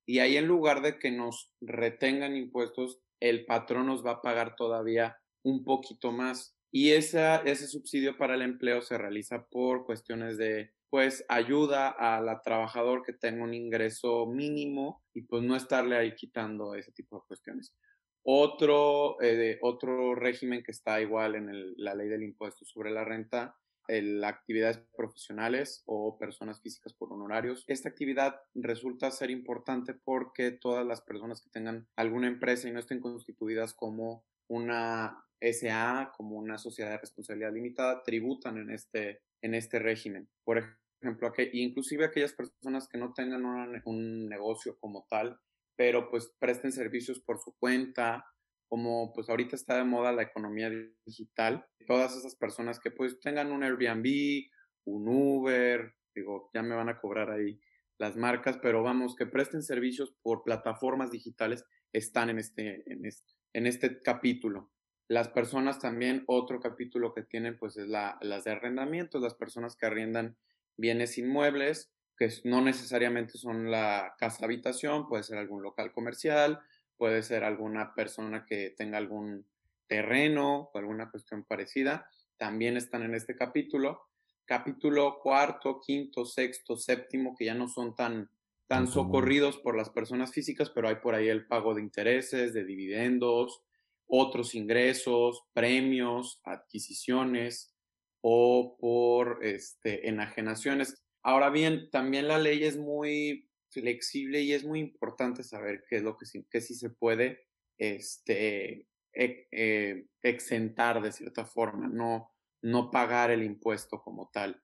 y 0.07 0.19
ahí 0.19 0.37
en 0.37 0.47
lugar 0.47 0.83
de 0.83 0.99
que 0.99 1.11
nos 1.11 1.53
retengan 1.61 2.37
impuestos, 2.37 3.01
el 3.21 3.45
patrón 3.45 3.87
nos 3.87 4.05
va 4.05 4.13
a 4.13 4.23
pagar 4.23 4.57
todavía 4.57 5.17
un 5.45 5.65
poquito 5.65 6.13
más. 6.13 6.57
Y 6.73 6.93
esa, 6.93 7.37
ese 7.39 7.67
subsidio 7.67 8.17
para 8.17 8.35
el 8.35 8.43
empleo 8.43 8.81
se 8.81 8.97
realiza 8.97 9.47
por 9.51 9.85
cuestiones 9.85 10.39
de, 10.39 10.73
pues, 10.89 11.25
ayuda 11.29 11.89
a 11.89 12.21
la 12.21 12.43
trabajador 12.43 13.03
que 13.05 13.13
tenga 13.13 13.45
un 13.45 13.55
ingreso 13.55 14.27
mínimo 14.27 15.03
y 15.15 15.23
pues 15.23 15.43
no 15.43 15.57
estarle 15.57 15.97
ahí 15.97 16.15
quitando 16.15 16.75
ese 16.75 16.93
tipo 16.93 17.17
de 17.17 17.27
cuestiones. 17.27 17.75
Otro, 18.23 19.21
eh, 19.23 19.59
otro 19.63 20.15
régimen 20.15 20.63
que 20.63 20.73
está 20.73 21.01
igual 21.01 21.35
en 21.35 21.75
la 21.77 21.95
ley 21.95 22.09
del 22.09 22.23
impuesto 22.23 22.65
sobre 22.65 22.91
la 22.91 23.05
renta 23.05 23.57
las 23.91 24.33
actividades 24.33 24.79
profesionales 24.97 25.83
o 25.87 26.19
personas 26.19 26.61
físicas 26.61 26.95
por 26.95 27.13
honorarios. 27.13 27.65
Esta 27.67 27.89
actividad 27.89 28.41
resulta 28.55 29.11
ser 29.11 29.31
importante 29.31 29.95
porque 29.95 30.53
todas 30.53 30.87
las 30.87 31.01
personas 31.01 31.43
que 31.43 31.51
tengan 31.51 31.89
alguna 31.97 32.29
empresa 32.29 32.69
y 32.69 32.73
no 32.73 32.81
estén 32.81 33.01
constituidas 33.01 33.75
como 33.75 34.25
una 34.49 35.25
SA, 35.41 36.13
como 36.17 36.37
una 36.37 36.59
sociedad 36.59 36.91
de 36.91 36.99
responsabilidad 36.99 37.53
limitada, 37.53 38.03
tributan 38.03 38.59
en 38.59 38.71
este, 38.71 39.23
en 39.43 39.55
este 39.55 39.79
régimen. 39.79 40.29
Por 40.45 40.59
ejemplo, 41.03 41.33
inclusive 41.53 42.05
aquellas 42.05 42.33
personas 42.33 42.89
que 42.89 42.99
no 42.99 43.13
tengan 43.13 43.45
un 43.85 44.29
negocio 44.29 44.77
como 44.79 45.07
tal, 45.09 45.41
pero 45.77 46.11
pues 46.11 46.33
presten 46.39 46.73
servicios 46.73 47.21
por 47.21 47.39
su 47.39 47.55
cuenta 47.59 48.27
como 48.71 49.13
pues 49.13 49.29
ahorita 49.29 49.57
está 49.57 49.77
de 49.77 49.85
moda 49.85 50.13
la 50.13 50.23
economía 50.23 50.71
digital, 51.05 51.67
todas 51.89 52.17
esas 52.17 52.37
personas 52.37 52.79
que 52.79 52.93
pues 52.93 53.19
tengan 53.19 53.51
un 53.51 53.65
Airbnb, 53.65 54.47
un 54.85 55.09
Uber, 55.09 55.93
digo, 56.15 56.49
ya 56.55 56.63
me 56.63 56.77
van 56.77 56.89
a 56.89 57.01
cobrar 57.01 57.33
ahí 57.33 57.61
las 57.99 58.17
marcas, 58.17 58.59
pero 58.63 58.85
vamos, 58.85 59.17
que 59.17 59.27
presten 59.27 59.65
servicios 59.65 60.15
por 60.23 60.45
plataformas 60.45 61.11
digitales 61.11 61.65
están 61.93 62.31
en 62.31 62.39
este, 62.39 62.85
en 62.87 63.05
este, 63.05 63.35
en 63.55 63.67
este 63.67 64.01
capítulo. 64.01 64.71
Las 65.09 65.29
personas 65.29 65.81
también, 65.81 66.23
otro 66.29 66.61
capítulo 66.61 67.13
que 67.13 67.25
tienen 67.25 67.59
pues 67.59 67.77
es 67.77 67.89
la, 67.89 68.19
las 68.21 68.45
de 68.45 68.53
arrendamiento, 68.53 69.19
las 69.19 69.35
personas 69.35 69.75
que 69.75 69.87
arriendan 69.87 70.37
bienes 70.77 71.19
inmuebles, 71.19 71.93
que 72.17 72.29
no 72.45 72.63
necesariamente 72.63 73.37
son 73.37 73.69
la 73.69 74.15
casa 74.17 74.45
habitación, 74.45 75.09
puede 75.09 75.25
ser 75.25 75.39
algún 75.39 75.65
local 75.65 75.91
comercial, 75.91 76.61
puede 77.01 77.23
ser 77.23 77.45
alguna 77.45 77.95
persona 77.95 78.45
que 78.45 78.75
tenga 78.77 78.99
algún 78.99 79.47
terreno 79.87 80.71
o 80.71 80.79
alguna 80.79 81.11
cuestión 81.11 81.45
parecida, 81.45 82.07
también 82.37 82.77
están 82.77 83.03
en 83.03 83.15
este 83.15 83.35
capítulo. 83.35 84.03
Capítulo 84.45 85.19
cuarto, 85.23 85.81
quinto, 85.81 86.27
sexto, 86.27 86.77
séptimo, 86.77 87.35
que 87.39 87.47
ya 87.47 87.55
no 87.55 87.69
son 87.69 87.95
tan, 87.95 88.31
tan 88.67 88.87
socorridos 88.87 89.57
por 89.57 89.79
las 89.79 89.89
personas 89.89 90.33
físicas, 90.33 90.69
pero 90.69 90.89
hay 90.89 90.97
por 90.97 91.15
ahí 91.15 91.29
el 91.29 91.47
pago 91.47 91.75
de 91.75 91.81
intereses, 91.81 92.53
de 92.53 92.65
dividendos, 92.67 93.63
otros 94.07 94.55
ingresos, 94.55 95.45
premios, 95.55 96.43
adquisiciones 96.45 97.75
o 98.21 98.77
por 98.79 99.43
este, 99.43 100.07
enajenaciones. 100.07 101.03
Ahora 101.23 101.49
bien, 101.49 101.89
también 101.91 102.29
la 102.29 102.39
ley 102.39 102.63
es 102.65 102.77
muy 102.77 103.50
flexible 103.71 104.41
y 104.41 104.53
es 104.53 104.65
muy 104.65 104.81
importante 104.81 105.43
saber 105.43 105.85
qué 105.89 105.97
es 105.97 106.03
lo 106.03 106.17
que 106.17 106.27
sí, 106.27 106.47
que 106.51 106.61
sí 106.61 106.75
se 106.75 106.91
puede 106.91 107.47
este, 107.79 108.87
eh, 109.13 110.07
exentar 110.23 111.03
de 111.03 111.13
cierta 111.13 111.45
forma, 111.45 111.89
no, 111.89 112.33
no 112.63 112.91
pagar 112.91 113.31
el 113.31 113.43
impuesto 113.43 114.01
como 114.03 114.31
tal. 114.33 114.63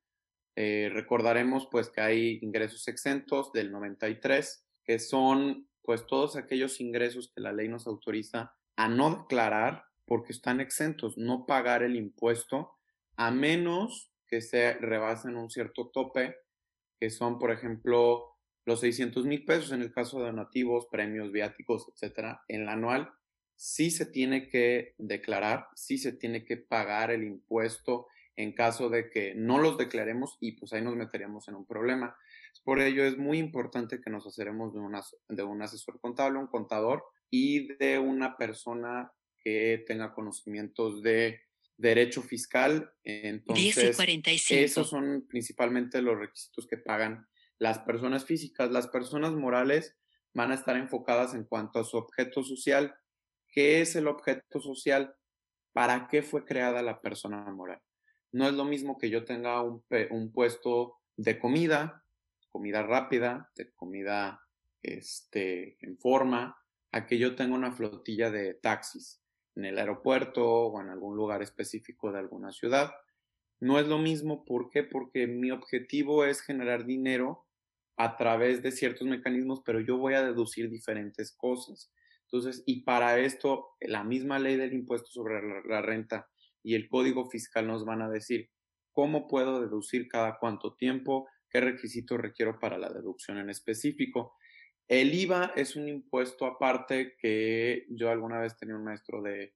Eh, 0.57 0.91
recordaremos 0.93 1.69
pues 1.71 1.91
que 1.91 2.01
hay 2.01 2.39
ingresos 2.43 2.89
exentos 2.89 3.53
del 3.53 3.71
93, 3.71 4.67
que 4.85 4.99
son 4.99 5.69
pues 5.83 6.07
todos 6.07 6.37
aquellos 6.37 6.81
ingresos 6.81 7.31
que 7.35 7.41
la 7.41 7.53
ley 7.53 7.69
nos 7.69 7.87
autoriza 7.87 8.55
a 8.77 8.89
no 8.89 9.23
declarar 9.23 9.85
porque 10.07 10.33
están 10.33 10.61
exentos, 10.61 11.19
no 11.19 11.47
pagar 11.47 11.83
el 11.83 11.97
impuesto 11.97 12.73
a 13.17 13.31
menos 13.31 14.13
que 14.29 14.41
se 14.41 14.75
rebasen 14.75 15.37
un 15.37 15.51
cierto 15.51 15.91
tope, 15.91 16.37
que 16.99 17.11
son 17.11 17.39
por 17.39 17.51
ejemplo 17.51 18.36
los 18.67 18.81
600 18.81 19.25
mil 19.25 19.45
pesos 19.45 19.73
en 19.73 19.81
el 19.81 19.93
caso 19.93 20.19
de 20.19 20.27
donativos, 20.27 20.89
premios, 20.91 21.33
viáticos, 21.33 21.87
etcétera, 21.89 22.43
en 22.49 22.63
el 22.63 22.69
anual, 22.69 23.11
sí 23.55 23.91
se 23.91 24.07
tiene 24.07 24.49
que 24.49 24.95
declarar, 24.99 25.69
sí 25.75 25.99
se 25.99 26.13
tiene 26.13 26.45
que 26.45 26.57
pagar 26.57 27.11
el 27.11 27.25
impuesto 27.25 28.09
en 28.35 28.53
caso 28.53 28.91
de 28.91 29.09
que 29.09 29.35
no 29.35 29.59
los 29.59 29.79
declaremos 29.79 30.37
y 30.41 30.53
pues 30.53 30.73
ahí 30.73 30.83
nos 30.83 30.97
meteríamos 30.97 31.49
en 31.49 31.55
un 31.55 31.65
problema. 31.65 32.17
Por 32.65 32.81
ello 32.81 33.05
es 33.05 33.17
muy 33.17 33.39
importante 33.39 34.01
que 34.01 34.11
nos 34.11 34.27
aceremos 34.27 34.75
de, 34.75 34.81
de 35.29 35.43
un 35.45 35.63
asesor 35.63 36.01
contable, 36.01 36.39
un 36.39 36.49
contador 36.49 37.05
y 37.31 37.73
de 37.77 37.99
una 38.01 38.37
persona 38.37 39.13
que 39.43 39.85
tenga 39.87 40.13
conocimientos 40.13 41.03
de 41.03 41.41
derecho 41.77 42.21
fiscal. 42.21 42.93
Entonces, 43.05 43.97
esos 44.51 44.89
son 44.89 45.25
principalmente 45.29 46.03
los 46.03 46.19
requisitos 46.19 46.67
que 46.67 46.79
pagan 46.79 47.27
las 47.59 47.79
personas 47.81 48.25
físicas, 48.25 48.71
las 48.71 48.89
personas 48.89 49.33
morales 49.33 49.97
van 50.35 50.51
a 50.51 50.55
estar 50.55 50.77
enfocadas 50.77 51.35
en 51.35 51.45
cuanto 51.45 51.79
a 51.79 51.85
su 51.85 51.97
objeto 51.97 52.43
social. 52.43 52.95
¿Qué 53.49 53.81
es 53.81 53.97
el 53.97 54.07
objeto 54.07 54.61
social? 54.61 55.17
¿Para 55.73 56.09
qué 56.09 56.23
fue 56.23 56.45
creada 56.45 56.83
la 56.83 57.01
persona 57.01 57.43
moral? 57.51 57.81
No 58.33 58.47
es 58.47 58.55
lo 58.55 58.65
mismo 58.65 58.99
que 58.99 59.09
yo 59.09 59.25
tenga 59.25 59.63
un, 59.63 59.83
puesto 60.33 60.99
de 61.17 61.39
comida, 61.39 62.05
comida 62.51 62.83
rápida, 62.83 63.51
de 63.55 63.73
comida 63.73 64.43
este, 64.83 65.79
en 65.81 65.97
forma, 65.99 66.59
a 66.93 67.07
que 67.07 67.19
yo 67.19 67.35
tenga 67.35 67.55
una 67.55 67.73
flotilla 67.73 68.31
de 68.31 68.55
taxis 68.55 69.23
en 69.55 69.65
el 69.65 69.79
aeropuerto 69.79 70.47
o 70.47 70.81
en 70.81 70.91
algún 70.91 71.17
lugar 71.17 71.43
específico 71.43 72.13
de 72.13 72.19
alguna 72.19 72.53
ciudad. 72.53 72.93
No 73.59 73.79
es 73.79 73.87
lo 73.87 73.97
mismo, 73.97 74.45
¿por 74.45 74.69
qué? 74.69 74.83
Porque 74.83 75.27
mi 75.27 75.51
objetivo 75.51 76.27
es 76.27 76.43
generar 76.43 76.85
dinero 76.85 77.46
a 77.97 78.17
través 78.17 78.63
de 78.63 78.73
ciertos 78.73 79.07
mecanismos, 79.07 79.63
pero 79.65 79.81
yo 79.81 79.97
voy 79.97 80.15
a 80.15 80.23
deducir 80.23 80.71
diferentes 80.71 81.35
cosas. 81.35 81.93
Entonces, 82.25 82.63
y 82.67 82.83
para 82.83 83.19
esto, 83.19 83.69
la 83.81 84.05
misma 84.05 84.39
ley 84.39 84.57
del 84.57 84.75
impuesto 84.75 85.09
sobre 85.11 85.63
la, 85.65 85.81
renta 85.81 86.29
y 86.63 86.75
el 86.75 86.89
código 86.89 87.31
fiscal 87.31 87.67
nos 87.67 87.85
van 87.85 88.03
a 88.03 88.11
decir 88.11 88.51
cómo 88.91 89.29
puedo 89.29 89.61
deducir 89.61 90.09
cada 90.09 90.39
cuánto 90.39 90.75
tiempo, 90.75 91.29
qué 91.49 91.61
requisitos 91.61 92.19
requiero 92.19 92.59
para 92.59 92.79
la 92.79 92.93
deducción 92.93 93.39
en 93.39 93.51
específico. 93.51 94.37
El 94.89 95.15
IVA 95.15 95.53
es 95.57 95.77
un 95.77 95.89
impuesto 95.89 96.47
aparte 96.47 97.17
que 97.19 97.87
yo 97.91 98.11
alguna 98.11 98.41
vez 98.41 98.57
tenía 98.57 98.77
un 98.77 98.85
maestro 98.85 99.23
de 99.23 99.55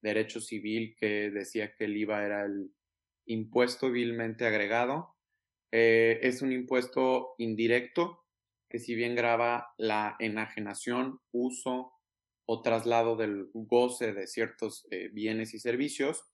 derecho 0.00 0.40
civil 0.40 0.96
que 0.98 1.30
decía 1.30 1.74
que 1.74 1.84
el 1.84 1.96
IVA 1.96 2.24
era 2.24 2.44
el 2.44 2.72
impuesto 3.26 3.90
vilmente 3.90 4.46
agregado. 4.46 5.17
Eh, 5.70 6.20
es 6.22 6.42
un 6.42 6.52
impuesto 6.52 7.34
indirecto 7.38 8.24
que 8.68 8.78
si 8.78 8.94
bien 8.94 9.14
graba 9.14 9.74
la 9.78 10.16
enajenación, 10.18 11.20
uso 11.32 11.92
o 12.46 12.62
traslado 12.62 13.16
del 13.16 13.50
goce 13.52 14.12
de 14.12 14.26
ciertos 14.26 14.86
eh, 14.90 15.08
bienes 15.12 15.54
y 15.54 15.58
servicios, 15.58 16.24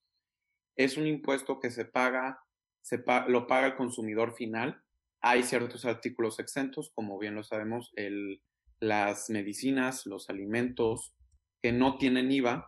es 0.76 0.96
un 0.96 1.06
impuesto 1.06 1.60
que 1.60 1.70
se 1.70 1.84
paga, 1.84 2.40
se 2.82 3.02
lo 3.28 3.46
paga 3.46 3.68
el 3.68 3.76
consumidor 3.76 4.34
final. 4.34 4.82
Hay 5.20 5.42
ciertos 5.42 5.84
artículos 5.84 6.38
exentos, 6.38 6.90
como 6.94 7.18
bien 7.18 7.34
lo 7.34 7.44
sabemos, 7.44 7.92
el, 7.96 8.42
las 8.80 9.30
medicinas, 9.30 10.06
los 10.06 10.28
alimentos 10.28 11.14
que 11.62 11.72
no 11.72 11.96
tienen 11.96 12.30
IVA, 12.30 12.66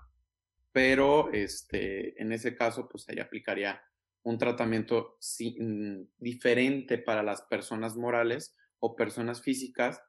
pero 0.73 1.33
este, 1.33 2.21
en 2.21 2.33
ese 2.33 2.57
caso, 2.57 2.89
pues 2.89 3.09
ahí 3.09 3.19
aplicaría 3.19 3.83
un 4.27 4.39
tratamiento 4.39 5.19
mm, 5.61 6.03
diferente 6.19 6.99
para 6.99 7.23
las 7.23 7.43
personas 7.43 7.97
morales 7.97 8.57
o 8.81 8.97
personas 8.97 9.41
físicas 9.41 10.03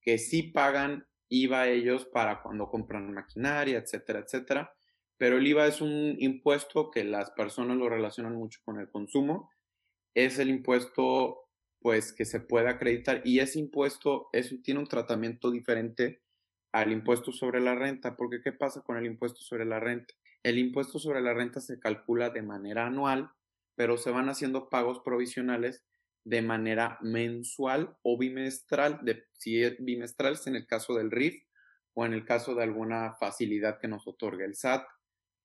que 0.00 0.18
sí 0.18 0.42
pagan 0.42 1.06
IVA 1.28 1.68
ellos 1.68 2.04
para 2.06 2.42
cuando 2.42 2.68
compran 2.68 3.14
maquinaria, 3.14 3.78
etcétera, 3.78 4.18
etcétera. 4.18 4.74
Pero 5.16 5.38
el 5.38 5.46
IVA 5.46 5.68
es 5.68 5.80
un 5.80 6.16
impuesto 6.18 6.90
que 6.90 7.04
las 7.04 7.30
personas 7.30 7.76
lo 7.76 7.88
relacionan 7.88 8.34
mucho 8.34 8.58
con 8.64 8.80
el 8.80 8.90
consumo. 8.90 9.48
Es 10.12 10.40
el 10.40 10.50
impuesto 10.50 11.48
pues 11.78 12.12
que 12.12 12.24
se 12.24 12.40
puede 12.40 12.68
acreditar 12.68 13.22
y 13.24 13.38
ese 13.38 13.60
impuesto 13.60 14.28
es, 14.32 14.60
tiene 14.64 14.80
un 14.80 14.88
tratamiento 14.88 15.52
diferente 15.52 16.22
al 16.72 16.90
impuesto 16.90 17.30
sobre 17.30 17.60
la 17.60 17.76
renta, 17.76 18.16
porque 18.16 18.40
¿qué 18.42 18.52
pasa 18.52 18.82
con 18.82 18.96
el 18.96 19.06
impuesto 19.06 19.40
sobre 19.40 19.64
la 19.66 19.78
renta? 19.78 20.14
El 20.42 20.58
impuesto 20.58 20.98
sobre 20.98 21.20
la 21.20 21.32
renta 21.32 21.60
se 21.60 21.78
calcula 21.78 22.30
de 22.30 22.42
manera 22.42 22.86
anual, 22.86 23.30
pero 23.74 23.96
se 23.96 24.10
van 24.10 24.28
haciendo 24.28 24.68
pagos 24.68 25.00
provisionales 25.04 25.82
de 26.24 26.42
manera 26.42 26.98
mensual 27.00 27.96
o 28.02 28.18
bimestral, 28.18 29.00
de, 29.02 29.24
si 29.32 29.62
es 29.62 29.76
bimestral 29.78 30.34
es 30.34 30.46
en 30.46 30.56
el 30.56 30.66
caso 30.66 30.94
del 30.94 31.10
RIF 31.10 31.42
o 31.94 32.06
en 32.06 32.12
el 32.12 32.24
caso 32.24 32.54
de 32.54 32.62
alguna 32.62 33.14
facilidad 33.18 33.78
que 33.80 33.88
nos 33.88 34.06
otorga 34.06 34.44
el 34.44 34.54
SAT 34.54 34.84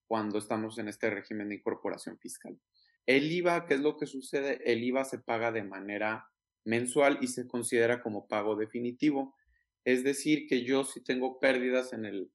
cuando 0.07 0.38
estamos 0.38 0.77
en 0.77 0.88
este 0.88 1.10
régimen 1.10 1.50
de 1.50 1.55
incorporación 1.55 2.17
fiscal. 2.19 2.57
El 3.05 3.31
IVA, 3.31 3.65
¿qué 3.65 3.75
es 3.75 3.79
lo 3.79 3.98
que 3.98 4.05
sucede? 4.05 4.62
El 4.72 4.84
IVA 4.84 5.05
se 5.05 5.19
paga 5.19 5.51
de 5.51 5.63
manera 5.63 6.29
mensual 6.65 7.19
y 7.22 7.27
se 7.27 7.48
considera 7.48 8.01
como 8.01 8.27
pago 8.27 8.55
definitivo. 8.55 9.36
Es 9.86 10.03
decir, 10.03 10.48
que 10.48 10.63
yo 10.63 10.84
si 10.84 11.03
tengo 11.03 11.39
pérdidas 11.39 11.93
en, 11.93 12.05
el, 12.05 12.31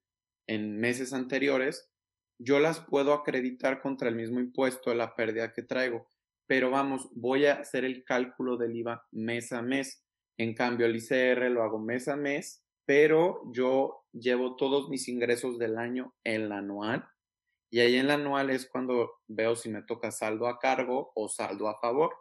en 0.47 0.79
meses 0.79 1.13
anteriores, 1.13 1.92
yo 2.45 2.59
las 2.59 2.81
puedo 2.81 3.13
acreditar 3.13 3.81
contra 3.81 4.09
el 4.09 4.17
mismo 4.17 4.41
impuesto 4.41 4.91
de 4.91 4.97
la 4.97 5.15
pérdida 5.15 5.53
que 5.53 5.63
traigo. 5.63 6.09
Pero 6.47 6.71
vamos, 6.71 7.09
voy 7.13 7.47
a 7.47 7.55
hacer 7.55 7.85
el 7.85 8.05
cálculo 8.05 8.57
del 8.57 8.77
IVA 8.77 9.07
mes 9.13 9.53
a 9.53 9.63
mes. 9.63 10.05
En 10.37 10.55
cambio, 10.55 10.87
el 10.87 10.97
ICR 10.97 11.51
lo 11.51 11.63
hago 11.63 11.79
mes 11.79 12.09
a 12.09 12.17
mes, 12.17 12.65
pero 12.85 13.43
yo 13.53 14.05
llevo 14.13 14.57
todos 14.57 14.89
mis 14.89 15.09
ingresos 15.09 15.59
del 15.59 15.79
año 15.79 16.15
en 16.25 16.49
la 16.49 16.59
anual. 16.59 17.09
Y 17.71 17.81
ahí 17.81 17.97
en 17.97 18.09
la 18.09 18.15
anual 18.15 18.51
es 18.51 18.69
cuando 18.69 19.13
veo 19.29 19.55
si 19.55 19.71
me 19.71 19.83
toca 19.83 20.11
saldo 20.11 20.49
a 20.49 20.59
cargo 20.59 21.13
o 21.15 21.29
saldo 21.29 21.69
a 21.69 21.79
favor, 21.79 22.13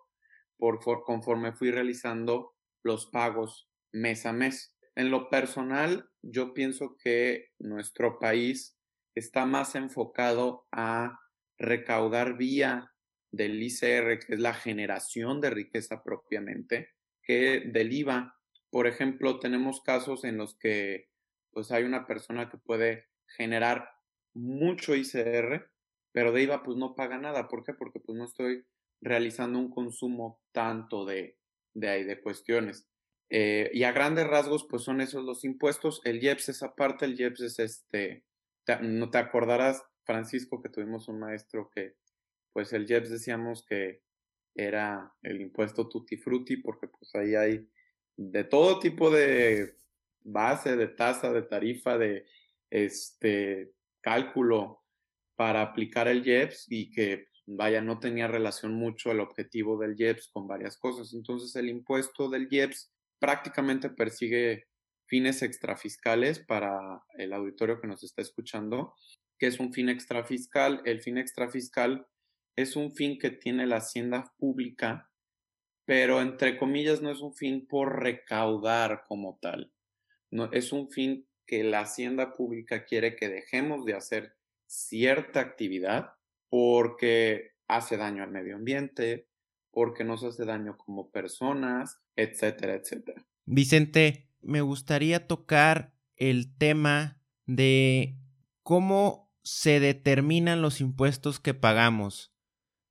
por, 0.57 0.79
conforme 1.03 1.53
fui 1.53 1.71
realizando 1.71 2.53
los 2.83 3.07
pagos 3.07 3.69
mes 3.91 4.25
a 4.27 4.33
mes. 4.33 4.77
En 4.95 5.09
lo 5.09 5.29
personal, 5.29 6.09
yo 6.21 6.53
pienso 6.53 6.95
que 6.95 7.49
nuestro 7.57 8.19
país 8.19 8.77
está 9.15 9.45
más 9.45 9.75
enfocado 9.75 10.67
a 10.71 11.19
recaudar 11.57 12.37
vía 12.37 12.91
del 13.31 13.61
ICR, 13.61 14.19
que 14.19 14.33
es 14.33 14.39
la 14.39 14.53
generación 14.53 15.41
de 15.41 15.49
riqueza 15.49 16.03
propiamente, 16.03 16.89
que 17.23 17.61
del 17.65 17.93
IVA. 17.93 18.35
Por 18.69 18.87
ejemplo, 18.87 19.39
tenemos 19.39 19.81
casos 19.81 20.23
en 20.23 20.37
los 20.37 20.57
que 20.57 21.09
pues 21.51 21.71
hay 21.71 21.83
una 21.83 22.07
persona 22.07 22.49
que 22.49 22.57
puede 22.57 23.07
generar 23.37 23.89
mucho 24.33 24.95
ICR, 24.95 25.69
pero 26.11 26.31
de 26.31 26.43
IVA 26.43 26.63
pues 26.63 26.77
no 26.77 26.95
paga 26.95 27.17
nada. 27.17 27.47
¿Por 27.47 27.63
qué? 27.63 27.73
Porque 27.73 27.99
pues 27.99 28.17
no 28.17 28.25
estoy 28.25 28.65
realizando 29.01 29.59
un 29.59 29.69
consumo 29.69 30.41
tanto 30.51 31.05
de, 31.05 31.37
de 31.73 31.89
ahí, 31.89 32.03
de 32.03 32.21
cuestiones. 32.21 32.87
Eh, 33.29 33.71
y 33.73 33.83
a 33.83 33.93
grandes 33.93 34.27
rasgos, 34.27 34.67
pues 34.69 34.83
son 34.83 34.99
esos 34.99 35.23
los 35.23 35.43
impuestos. 35.45 36.01
El 36.03 36.21
IEPS 36.21 36.49
es 36.49 36.63
aparte, 36.63 37.05
el 37.05 37.19
IEPS 37.19 37.41
es 37.41 37.59
este, 37.59 38.25
no 38.79 39.09
te 39.09 39.17
acordarás, 39.17 39.83
Francisco, 40.03 40.61
que 40.61 40.69
tuvimos 40.69 41.07
un 41.07 41.19
maestro 41.19 41.69
que, 41.69 41.95
pues 42.53 42.73
el 42.73 42.89
IEPS 42.89 43.09
decíamos 43.09 43.65
que 43.65 44.01
era 44.55 45.13
el 45.21 45.41
impuesto 45.41 45.87
tutti 45.87 46.17
frutti, 46.17 46.57
porque 46.57 46.87
pues 46.87 47.13
ahí 47.15 47.35
hay 47.35 47.69
de 48.17 48.43
todo 48.43 48.79
tipo 48.79 49.09
de 49.09 49.75
base, 50.23 50.75
de 50.75 50.87
tasa, 50.87 51.31
de 51.31 51.43
tarifa, 51.43 51.97
de 51.97 52.25
este 52.69 53.73
cálculo 54.01 54.83
para 55.35 55.61
aplicar 55.61 56.07
el 56.07 56.25
IEPS 56.25 56.65
y 56.69 56.91
que 56.91 57.29
vaya, 57.45 57.81
no 57.81 57.99
tenía 57.99 58.27
relación 58.27 58.73
mucho 58.73 59.11
el 59.11 59.19
objetivo 59.19 59.77
del 59.77 59.99
IEPS 59.99 60.29
con 60.29 60.47
varias 60.47 60.77
cosas. 60.77 61.13
Entonces 61.13 61.55
el 61.55 61.69
impuesto 61.69 62.29
del 62.29 62.47
IEPS 62.49 62.91
prácticamente 63.19 63.89
persigue 63.89 64.67
fines 65.11 65.41
extrafiscales 65.41 66.39
para 66.39 67.03
el 67.17 67.33
auditorio 67.33 67.81
que 67.81 67.87
nos 67.87 68.01
está 68.01 68.21
escuchando. 68.21 68.95
que 69.37 69.47
es 69.47 69.59
un 69.59 69.73
fin 69.73 69.89
extrafiscal? 69.89 70.81
El 70.85 71.01
fin 71.01 71.17
extrafiscal 71.17 72.07
es 72.55 72.77
un 72.77 72.93
fin 72.93 73.19
que 73.19 73.29
tiene 73.29 73.65
la 73.67 73.77
hacienda 73.77 74.31
pública, 74.37 75.09
pero 75.83 76.21
entre 76.21 76.57
comillas 76.57 77.01
no 77.01 77.11
es 77.11 77.19
un 77.19 77.33
fin 77.33 77.67
por 77.67 78.01
recaudar 78.01 79.03
como 79.07 79.37
tal. 79.41 79.73
No, 80.29 80.49
es 80.53 80.71
un 80.71 80.89
fin 80.89 81.27
que 81.45 81.65
la 81.65 81.81
hacienda 81.81 82.33
pública 82.33 82.85
quiere 82.85 83.17
que 83.17 83.27
dejemos 83.27 83.83
de 83.83 83.95
hacer 83.95 84.37
cierta 84.67 85.41
actividad 85.41 86.13
porque 86.47 87.51
hace 87.67 87.97
daño 87.97 88.23
al 88.23 88.31
medio 88.31 88.55
ambiente, 88.55 89.27
porque 89.71 90.05
nos 90.05 90.23
hace 90.23 90.45
daño 90.45 90.77
como 90.77 91.11
personas, 91.11 91.99
etcétera, 92.15 92.75
etcétera. 92.75 93.25
Vicente, 93.45 94.30
me 94.41 94.61
gustaría 94.61 95.27
tocar 95.27 95.93
el 96.15 96.55
tema 96.55 97.19
de 97.45 98.17
cómo 98.63 99.31
se 99.43 99.79
determinan 99.79 100.61
los 100.61 100.81
impuestos 100.81 101.39
que 101.39 101.53
pagamos. 101.53 102.33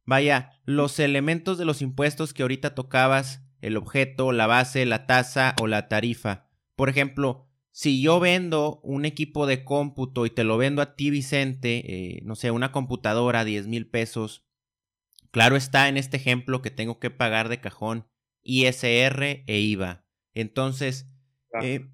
Vaya, 0.05 0.53
los 0.65 0.99
elementos 0.99 1.59
de 1.59 1.65
los 1.65 1.83
impuestos 1.83 2.35
que 2.35 2.43
ahorita 2.43 2.75
tocabas, 2.75 3.43
el 3.61 3.77
objeto, 3.77 4.33
la 4.33 4.47
base, 4.47 4.85
la 4.87 5.07
tasa 5.07 5.55
o 5.61 5.67
la 5.67 5.89
tarifa. 5.89 6.49
Por 6.75 6.89
ejemplo, 6.89 7.47
si 7.71 8.03
yo 8.03 8.19
vendo 8.19 8.81
un 8.83 9.05
equipo 9.05 9.47
de 9.47 9.65
cómputo 9.65 10.27
y 10.27 10.31
te 10.31 10.45
lo 10.45 10.59
vendo 10.59 10.83
a 10.83 10.97
ti, 10.97 11.11
Vicente, 11.11 11.85
eh, 11.87 12.21
no 12.25 12.35
sé, 12.35 12.51
una 12.51 12.73
computadora, 12.73 13.45
10 13.45 13.69
mil 13.69 13.87
pesos, 13.89 14.45
claro 15.31 15.57
está 15.57 15.89
en 15.89 15.97
este 15.97 16.17
ejemplo 16.17 16.63
que 16.63 16.71
tengo 16.71 16.99
que 16.99 17.11
pagar 17.11 17.49
de 17.49 17.61
cajón 17.61 18.09
ISR 18.43 19.45
e 19.47 19.61
IVA. 19.61 20.05
Entonces, 20.35 21.09
eh, 21.63 21.89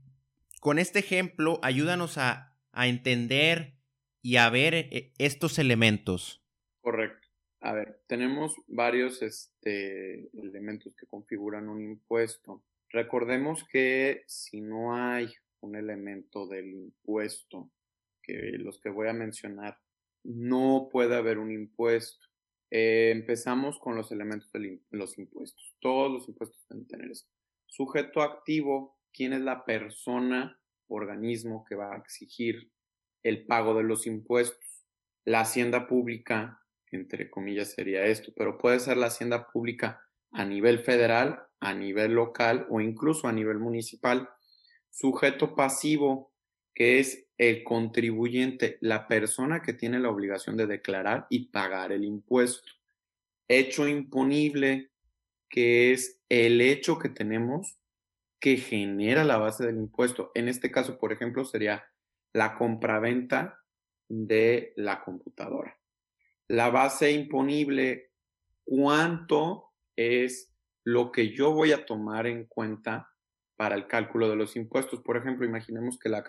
con 0.61 0.79
este 0.79 0.99
ejemplo, 0.99 1.59
ayúdanos 1.63 2.19
a, 2.19 2.57
a 2.73 2.89
entender 2.89 3.77
y 4.23 4.37
a 4.37 4.51
ver 4.51 4.75
eh, 4.75 5.13
estos 5.19 5.59
elementos. 5.59 6.43
Correcto. 6.81 7.29
A 7.61 7.73
ver, 7.73 8.01
tenemos 8.07 8.55
varios 8.67 9.23
este, 9.23 10.29
elementos 10.39 10.95
que 10.95 11.07
configuran 11.07 11.69
un 11.69 11.83
impuesto. 11.83 12.65
Recordemos 12.91 13.65
que 13.65 14.23
si 14.27 14.61
no 14.61 14.95
hay 14.95 15.33
un 15.61 15.75
elemento 15.75 16.47
del 16.47 16.73
impuesto, 16.73 17.71
que 18.23 18.53
los 18.59 18.81
que 18.81 18.91
voy 18.91 19.09
a 19.09 19.13
mencionar, 19.13 19.79
no 20.23 20.89
puede 20.91 21.17
haber 21.17 21.39
un 21.39 21.51
impuesto. 21.51 22.27
Eh, 22.71 23.11
empezamos 23.13 23.79
con 23.79 23.97
los 23.97 24.11
elementos 24.13 24.51
de 24.53 24.81
los 24.91 25.19
impuestos. 25.19 25.77
Todos 25.81 26.13
los 26.13 26.29
impuestos 26.29 26.67
deben 26.69 26.87
tener 26.87 27.11
eso. 27.11 27.27
Sujeto 27.67 28.23
activo 28.23 28.96
quién 29.17 29.33
es 29.33 29.41
la 29.41 29.65
persona, 29.65 30.61
organismo 30.89 31.65
que 31.65 31.75
va 31.75 31.95
a 31.95 31.99
exigir 31.99 32.71
el 33.23 33.47
pago 33.47 33.75
de 33.75 33.83
los 33.83 34.07
impuestos. 34.07 34.85
La 35.25 35.41
hacienda 35.41 35.87
pública, 35.87 36.61
entre 36.93 37.31
comillas, 37.31 37.73
sería 37.73 38.05
esto, 38.05 38.33
pero 38.37 38.59
puede 38.59 38.79
ser 38.79 38.97
la 38.97 39.07
hacienda 39.07 39.49
pública 39.49 40.03
a 40.33 40.45
nivel 40.45 40.81
federal 40.81 41.47
a 41.61 41.75
nivel 41.75 42.13
local 42.13 42.67
o 42.71 42.81
incluso 42.81 43.29
a 43.29 43.33
nivel 43.33 43.59
municipal. 43.59 44.29
Sujeto 44.91 45.55
pasivo, 45.55 46.33
que 46.75 46.99
es 46.99 47.27
el 47.39 47.65
contribuyente, 47.65 48.79
la 48.81 49.09
persona 49.09 49.63
que 49.63 49.73
tiene 49.73 49.99
la 49.99 50.11
obligación 50.11 50.57
de 50.57 50.67
declarar 50.67 51.27
y 51.31 51.49
pagar 51.49 51.93
el 51.93 52.05
impuesto. 52.05 52.73
Hecho 53.49 53.89
imponible, 53.89 54.91
que 55.49 55.93
es 55.93 56.21
el 56.29 56.61
hecho 56.61 56.99
que 56.99 57.09
tenemos 57.09 57.76
que 58.47 58.59
genera 58.59 59.25
la 59.25 59.39
base 59.39 59.67
del 59.67 59.77
impuesto. 59.77 60.31
En 60.37 60.47
este 60.47 60.71
caso, 60.71 61.01
por 61.01 61.13
ejemplo, 61.13 61.45
sería 61.45 61.85
la 62.33 62.55
compraventa 62.55 63.59
de 64.09 64.73
la 64.77 65.03
computadora. 65.03 65.81
La 66.47 66.71
base 66.71 67.11
imponible, 67.11 68.13
¿cuánto 68.63 69.73
es 69.97 70.55
lo 70.85 71.11
que 71.11 71.35
yo 71.35 71.51
voy 71.55 71.73
a 71.73 71.87
tomar 71.87 72.29
en 72.29 72.45
cuenta 72.45 73.11
para 73.57 73.75
el 73.75 73.89
cálculo 73.89 74.29
de 74.29 74.37
los 74.37 74.55
impuestos? 74.55 75.01
Por 75.01 75.17
ejemplo, 75.17 75.45
imaginemos 75.45 75.99
que 75.99 76.09
la, 76.09 76.23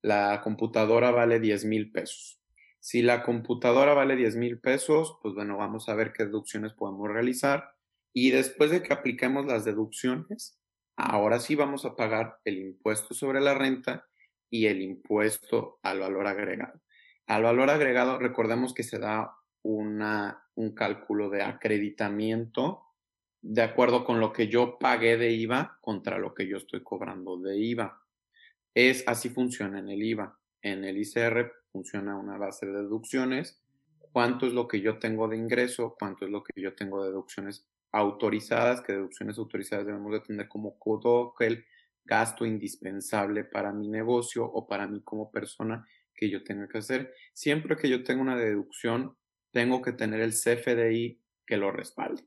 la 0.00 0.40
computadora 0.42 1.10
vale 1.10 1.38
10 1.38 1.66
mil 1.66 1.92
pesos. 1.92 2.40
Si 2.80 3.02
la 3.02 3.22
computadora 3.22 3.92
vale 3.92 4.16
10 4.16 4.36
mil 4.36 4.58
pesos, 4.58 5.18
pues 5.20 5.34
bueno, 5.34 5.58
vamos 5.58 5.90
a 5.90 5.94
ver 5.94 6.14
qué 6.14 6.24
deducciones 6.24 6.72
podemos 6.72 7.10
realizar. 7.10 7.74
Y 8.14 8.30
después 8.30 8.70
de 8.70 8.82
que 8.82 8.94
apliquemos 8.94 9.44
las 9.44 9.66
deducciones, 9.66 10.58
ahora 10.96 11.38
sí 11.38 11.54
vamos 11.54 11.84
a 11.84 11.94
pagar 11.94 12.38
el 12.44 12.58
impuesto 12.58 13.14
sobre 13.14 13.40
la 13.40 13.54
renta 13.54 14.06
y 14.50 14.66
el 14.66 14.80
impuesto 14.82 15.78
al 15.82 16.00
valor 16.00 16.26
agregado. 16.26 16.80
Al 17.26 17.42
valor 17.42 17.70
agregado, 17.70 18.18
recordemos 18.18 18.72
que 18.72 18.82
se 18.82 18.98
da 18.98 19.34
una, 19.62 20.44
un 20.54 20.74
cálculo 20.74 21.28
de 21.28 21.42
acreditamiento 21.42 22.82
de 23.42 23.62
acuerdo 23.62 24.04
con 24.04 24.18
lo 24.18 24.32
que 24.32 24.48
yo 24.48 24.78
pagué 24.78 25.16
de 25.16 25.30
IVA 25.30 25.78
contra 25.80 26.18
lo 26.18 26.34
que 26.34 26.48
yo 26.48 26.56
estoy 26.56 26.82
cobrando 26.82 27.36
de 27.38 27.56
IVA. 27.56 28.02
Es 28.74 29.04
así 29.06 29.28
funciona 29.28 29.78
en 29.78 29.88
el 29.88 30.02
IVA. 30.02 30.38
En 30.62 30.84
el 30.84 30.98
ICR 30.98 31.52
funciona 31.70 32.16
una 32.16 32.38
base 32.38 32.66
de 32.66 32.72
deducciones. 32.72 33.62
¿Cuánto 34.12 34.46
es 34.46 34.52
lo 34.52 34.66
que 34.66 34.80
yo 34.80 34.98
tengo 34.98 35.28
de 35.28 35.36
ingreso? 35.36 35.94
¿Cuánto 35.98 36.24
es 36.24 36.30
lo 36.30 36.42
que 36.42 36.60
yo 36.60 36.74
tengo 36.74 37.02
de 37.02 37.10
deducciones 37.10 37.68
autorizadas? 37.92 38.80
Que 38.82 38.92
deducciones 38.92 39.38
autorizadas 39.38 39.86
debemos 39.86 40.12
de 40.12 40.20
tener 40.20 40.48
como 40.48 40.76
todo 40.80 41.34
el 41.40 41.64
gasto 42.04 42.46
indispensable 42.46 43.44
para 43.44 43.72
mi 43.72 43.88
negocio 43.88 44.44
o 44.44 44.66
para 44.66 44.86
mí 44.86 45.02
como 45.02 45.30
persona 45.30 45.86
que 46.14 46.30
yo 46.30 46.42
tenga 46.44 46.68
que 46.68 46.78
hacer. 46.78 47.12
Siempre 47.34 47.76
que 47.76 47.88
yo 47.88 48.04
tenga 48.04 48.22
una 48.22 48.36
deducción, 48.36 49.16
tengo 49.52 49.82
que 49.82 49.92
tener 49.92 50.20
el 50.20 50.32
CFDI 50.32 51.20
que 51.46 51.56
lo 51.56 51.70
respalde. 51.70 52.24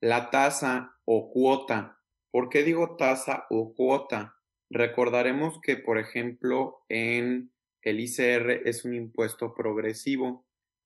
La 0.00 0.30
tasa 0.30 0.96
o 1.04 1.30
cuota. 1.30 2.00
¿Por 2.30 2.48
qué 2.48 2.62
digo 2.62 2.96
tasa 2.96 3.46
o 3.50 3.74
cuota? 3.74 4.36
Recordaremos 4.70 5.60
que, 5.60 5.76
por 5.76 5.98
ejemplo, 5.98 6.84
en 6.88 7.52
el 7.82 8.00
ICR 8.00 8.66
es 8.68 8.84
un 8.84 8.94
impuesto 8.94 9.54
progresivo 9.54 10.43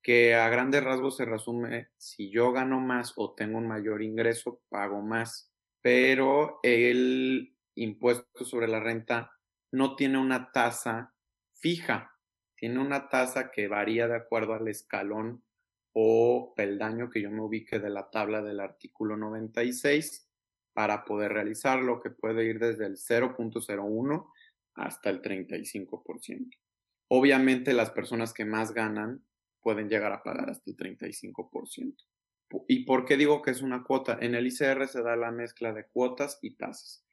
que 0.08 0.34
a 0.34 0.48
grandes 0.48 0.82
rasgos 0.82 1.18
se 1.18 1.26
resume, 1.26 1.90
si 1.98 2.30
yo 2.30 2.50
gano 2.50 2.80
más 2.80 3.12
o 3.16 3.34
tengo 3.34 3.58
un 3.58 3.68
mayor 3.68 4.00
ingreso, 4.00 4.62
pago 4.70 5.02
más. 5.02 5.52
Pero 5.82 6.60
el 6.62 7.54
impuesto 7.74 8.46
sobre 8.46 8.68
la 8.68 8.80
renta 8.80 9.30
no 9.70 9.96
tiene 9.96 10.16
una 10.16 10.50
tasa 10.50 11.12
fija, 11.52 12.16
tiene 12.54 12.78
una 12.78 13.10
tasa 13.10 13.50
que 13.50 13.68
varía 13.68 14.08
de 14.08 14.16
acuerdo 14.16 14.54
al 14.54 14.68
escalón 14.68 15.44
o 15.92 16.54
peldaño 16.56 17.10
que 17.10 17.20
yo 17.20 17.30
me 17.30 17.42
ubique 17.42 17.78
de 17.78 17.90
la 17.90 18.08
tabla 18.08 18.40
del 18.40 18.60
artículo 18.60 19.14
96 19.18 20.26
para 20.72 21.04
poder 21.04 21.34
realizarlo, 21.34 22.00
que 22.00 22.08
puede 22.08 22.46
ir 22.46 22.58
desde 22.58 22.86
el 22.86 22.96
0.01 22.96 24.32
hasta 24.72 25.10
el 25.10 25.20
35%. 25.20 26.48
Obviamente 27.08 27.74
las 27.74 27.90
personas 27.90 28.32
que 28.32 28.46
más 28.46 28.72
ganan 28.72 29.27
pueden 29.68 29.90
llegar 29.90 30.12
a 30.14 30.22
pagar 30.22 30.48
hasta 30.48 30.70
el 30.70 30.78
35%. 30.78 31.94
¿Y 32.68 32.86
por 32.86 33.04
qué 33.04 33.18
digo 33.18 33.42
que 33.42 33.50
es 33.50 33.60
una 33.60 33.84
cuota? 33.84 34.16
En 34.18 34.34
el 34.34 34.46
ICR 34.46 34.88
se 34.88 35.02
da 35.02 35.14
la 35.14 35.30
mezcla 35.30 35.74
de 35.74 35.84
cuotas 35.84 36.38
y 36.40 36.56
tasas. 36.56 37.04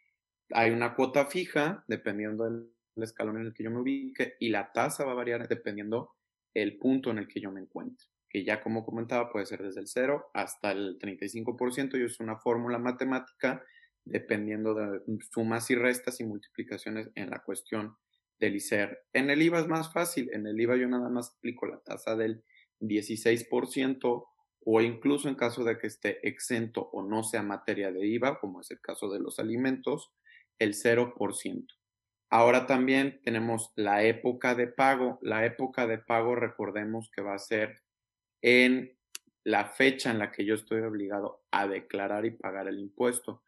Hay 0.51 0.71
una 0.71 0.95
cuota 0.95 1.25
fija, 1.25 1.83
dependiendo 1.89 2.45
del 2.45 2.71
escalón 2.95 3.41
en 3.41 3.47
el 3.47 3.53
que 3.53 3.65
yo 3.65 3.71
me 3.71 3.81
ubique, 3.81 4.35
y 4.39 4.51
la 4.51 4.71
tasa 4.71 5.03
va 5.03 5.11
a 5.11 5.15
variar 5.15 5.49
dependiendo 5.49 6.13
el 6.53 6.77
punto 6.77 7.11
en 7.11 7.17
el 7.17 7.27
que 7.27 7.41
yo 7.41 7.51
me 7.51 7.59
encuentre, 7.59 8.07
que 8.29 8.45
ya 8.45 8.61
como 8.63 8.85
comentaba 8.85 9.29
puede 9.29 9.45
ser 9.47 9.61
desde 9.61 9.81
el 9.81 9.87
0 9.87 10.31
hasta 10.33 10.71
el 10.71 10.97
35%, 10.97 11.99
y 11.99 12.05
es 12.05 12.21
una 12.21 12.37
fórmula 12.37 12.77
matemática 12.77 13.61
dependiendo 14.05 14.73
de 14.73 15.01
sumas 15.29 15.69
y 15.71 15.75
restas 15.75 16.21
y 16.21 16.23
multiplicaciones 16.23 17.09
en 17.15 17.31
la 17.31 17.39
cuestión 17.39 17.97
del 18.39 18.55
ICR. 18.55 18.99
En 19.13 19.29
el 19.29 19.41
IVA 19.41 19.59
es 19.59 19.67
más 19.67 19.91
fácil, 19.93 20.29
en 20.33 20.47
el 20.47 20.59
IVA 20.59 20.77
yo 20.77 20.87
nada 20.87 21.09
más 21.09 21.35
aplico 21.37 21.65
la 21.65 21.79
tasa 21.79 22.15
del 22.15 22.43
16% 22.79 24.25
o 24.67 24.81
incluso 24.81 25.29
en 25.29 25.35
caso 25.35 25.63
de 25.63 25.77
que 25.77 25.87
esté 25.87 26.27
exento 26.27 26.89
o 26.91 27.03
no 27.03 27.23
sea 27.23 27.43
materia 27.43 27.91
de 27.91 28.05
IVA, 28.07 28.39
como 28.39 28.61
es 28.61 28.71
el 28.71 28.81
caso 28.81 29.09
de 29.09 29.19
los 29.19 29.39
alimentos, 29.39 30.11
el 30.59 30.73
0%. 30.73 31.67
Ahora 32.31 32.65
también 32.65 33.21
tenemos 33.23 33.71
la 33.75 34.03
época 34.03 34.55
de 34.55 34.67
pago. 34.67 35.19
La 35.21 35.45
época 35.45 35.85
de 35.85 35.99
pago 35.99 36.35
recordemos 36.35 37.11
que 37.15 37.21
va 37.21 37.35
a 37.35 37.39
ser 37.39 37.83
en 38.41 38.97
la 39.43 39.65
fecha 39.65 40.09
en 40.09 40.17
la 40.17 40.31
que 40.31 40.45
yo 40.45 40.55
estoy 40.55 40.81
obligado 40.81 41.43
a 41.51 41.67
declarar 41.67 42.25
y 42.25 42.31
pagar 42.31 42.67
el 42.67 42.79
impuesto. 42.79 43.43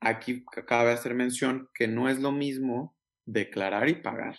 Aquí 0.00 0.44
cabe 0.66 0.92
hacer 0.92 1.14
mención 1.14 1.70
que 1.74 1.88
no 1.88 2.08
es 2.08 2.20
lo 2.20 2.30
mismo 2.30 2.97
declarar 3.28 3.88
y 3.88 3.96
pagar. 3.96 4.38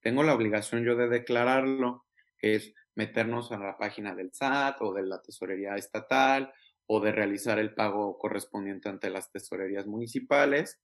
Tengo 0.00 0.22
la 0.22 0.34
obligación 0.34 0.84
yo 0.84 0.96
de 0.96 1.08
declararlo, 1.08 2.06
que 2.38 2.54
es 2.54 2.72
meternos 2.94 3.50
a 3.50 3.58
la 3.58 3.76
página 3.76 4.14
del 4.14 4.32
SAT 4.32 4.80
o 4.80 4.94
de 4.94 5.02
la 5.02 5.20
tesorería 5.20 5.74
estatal 5.74 6.52
o 6.86 7.00
de 7.00 7.12
realizar 7.12 7.58
el 7.58 7.74
pago 7.74 8.16
correspondiente 8.16 8.88
ante 8.88 9.10
las 9.10 9.30
tesorerías 9.30 9.86
municipales 9.86 10.80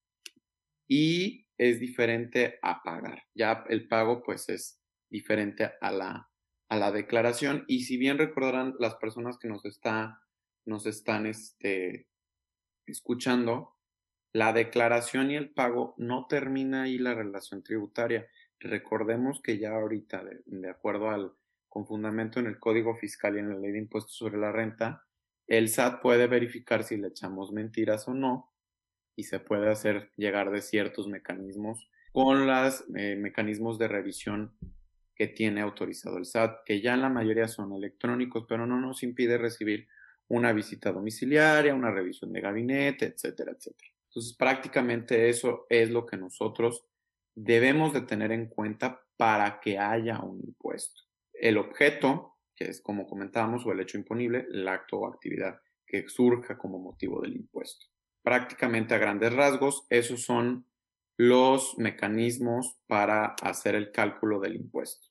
y 0.88 1.47
es 1.57 1.79
diferente 1.79 2.59
a 2.61 2.83
pagar. 2.83 3.23
Ya 3.35 3.64
el 3.69 3.87
pago 3.88 4.23
pues 4.23 4.49
es 4.49 4.81
diferente 5.09 5.73
a 5.81 5.93
la, 5.93 6.29
a 6.69 6.77
la 6.77 6.90
declaración 6.90 7.64
y 7.69 7.85
si 7.85 7.97
bien 7.97 8.19
recordarán 8.19 8.75
las 8.81 8.97
personas 8.97 9.38
que 9.38 9.49
nos, 9.49 9.64
está, 9.64 10.21
nos 10.67 10.87
están 10.87 11.27
este, 11.27 12.09
escuchando, 12.85 13.77
la 14.35 14.53
declaración 14.53 15.31
y 15.31 15.37
el 15.37 15.51
pago 15.51 15.94
no 15.97 16.27
termina 16.27 16.83
ahí 16.83 16.99
la 16.99 17.14
relación 17.14 17.62
tributaria. 17.62 18.27
Recordemos 18.59 19.40
que 19.40 19.59
ya 19.59 19.70
ahorita, 19.70 20.25
de, 20.47 20.68
acuerdo 20.68 21.11
al 21.11 21.33
con 21.68 21.87
fundamento 21.87 22.40
en 22.40 22.47
el 22.47 22.59
Código 22.59 22.97
Fiscal 22.97 23.37
y 23.37 23.38
en 23.38 23.49
la 23.49 23.57
Ley 23.57 23.70
de 23.70 23.79
Impuestos 23.79 24.16
sobre 24.16 24.38
la 24.38 24.51
Renta, 24.51 25.05
el 25.47 25.68
SAT 25.68 26.03
puede 26.03 26.27
verificar 26.27 26.83
si 26.83 26.97
le 26.97 27.09
echamos 27.09 27.53
mentiras 27.53 28.09
o 28.09 28.14
no 28.14 28.53
y 29.14 29.25
se 29.25 29.38
puede 29.38 29.70
hacer 29.70 30.11
llegar 30.16 30.51
de 30.51 30.62
ciertos 30.62 31.07
mecanismos 31.07 31.88
con 32.12 32.49
los 32.49 32.85
eh, 32.97 33.14
mecanismos 33.16 33.79
de 33.79 33.87
revisión 33.87 34.57
que 35.14 35.29
tiene 35.29 35.61
autorizado 35.61 36.18
el 36.18 36.27
SAT, 36.27 36.64
que 36.64 36.81
ya 36.81 36.94
en 36.94 37.03
la 37.03 37.09
mayoría 37.09 37.47
son 37.47 37.73
electrónicos, 37.73 38.47
pero 38.49 38.66
no 38.66 38.81
nos 38.81 39.05
impide 39.05 39.38
recibir 39.38 39.87
una 40.27 40.53
visita 40.53 40.90
domiciliaria, 40.90 41.73
una 41.73 41.92
revisión 41.92 42.33
de 42.33 42.40
gabinete, 42.40 43.07
etcétera, 43.07 43.53
etcétera. 43.53 43.93
Entonces, 44.14 44.37
prácticamente 44.37 45.29
eso 45.29 45.66
es 45.68 45.90
lo 45.90 46.07
que 46.07 46.16
nosotros 46.16 46.87
debemos 47.35 47.92
de 47.92 48.03
tener 48.03 48.31
en 48.31 48.46
cuenta 48.46 49.03
para 49.16 49.59
que 49.59 49.77
haya 49.77 50.20
un 50.20 50.40
impuesto. 50.40 51.03
El 51.33 51.59
objeto, 51.59 52.37
que 52.55 52.66
es 52.66 52.81
como 52.81 53.09
comentábamos, 53.09 53.66
o 53.66 53.72
el 53.72 53.81
hecho 53.81 53.98
imponible, 53.98 54.46
el 54.53 54.68
acto 54.68 54.98
o 54.98 55.09
actividad 55.09 55.59
que 55.85 56.09
surja 56.09 56.57
como 56.57 56.79
motivo 56.79 57.20
del 57.22 57.35
impuesto. 57.35 57.87
Prácticamente 58.22 58.94
a 58.94 58.98
grandes 58.98 59.33
rasgos, 59.33 59.85
esos 59.90 60.22
son 60.22 60.68
los 61.16 61.77
mecanismos 61.77 62.77
para 62.87 63.35
hacer 63.42 63.74
el 63.74 63.90
cálculo 63.90 64.38
del 64.38 64.55
impuesto. 64.55 65.09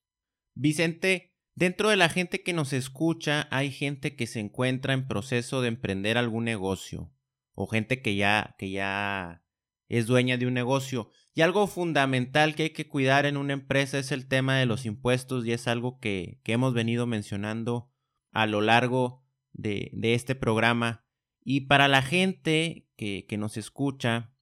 Vicente, 0.55 1.35
dentro 1.55 1.89
de 1.89 1.97
la 1.97 2.07
gente 2.07 2.41
que 2.41 2.53
nos 2.53 2.71
escucha 2.71 3.49
hay 3.51 3.69
gente 3.69 4.15
que 4.15 4.27
se 4.27 4.39
encuentra 4.39 4.93
en 4.93 5.09
proceso 5.09 5.61
de 5.61 5.67
emprender 5.67 6.17
algún 6.17 6.45
negocio 6.45 7.12
o 7.53 7.67
gente 7.67 8.01
que 8.01 8.15
ya, 8.15 8.55
que 8.57 8.71
ya 8.71 9.43
es 9.87 10.07
dueña 10.07 10.37
de 10.37 10.47
un 10.47 10.53
negocio. 10.53 11.09
Y 11.35 11.41
algo 11.41 11.67
fundamental 11.67 12.55
que 12.55 12.63
hay 12.63 12.69
que 12.71 12.87
cuidar 12.87 13.25
en 13.25 13.37
una 13.37 13.53
empresa 13.53 13.99
es 13.99 14.11
el 14.11 14.27
tema 14.27 14.57
de 14.57 14.65
los 14.65 14.85
impuestos 14.85 15.45
y 15.45 15.51
es 15.51 15.67
algo 15.67 15.99
que, 15.99 16.39
que 16.43 16.53
hemos 16.53 16.73
venido 16.73 17.07
mencionando 17.07 17.91
a 18.31 18.45
lo 18.45 18.61
largo 18.61 19.23
de, 19.51 19.89
de, 19.93 20.13
este 20.13 20.35
programa. 20.35 21.05
Y 21.43 21.61
para 21.61 21.87
la 21.87 22.01
gente 22.01 22.87
que, 22.95 23.25
que 23.27 23.37
nos 23.37 23.57
escucha, 23.57 24.33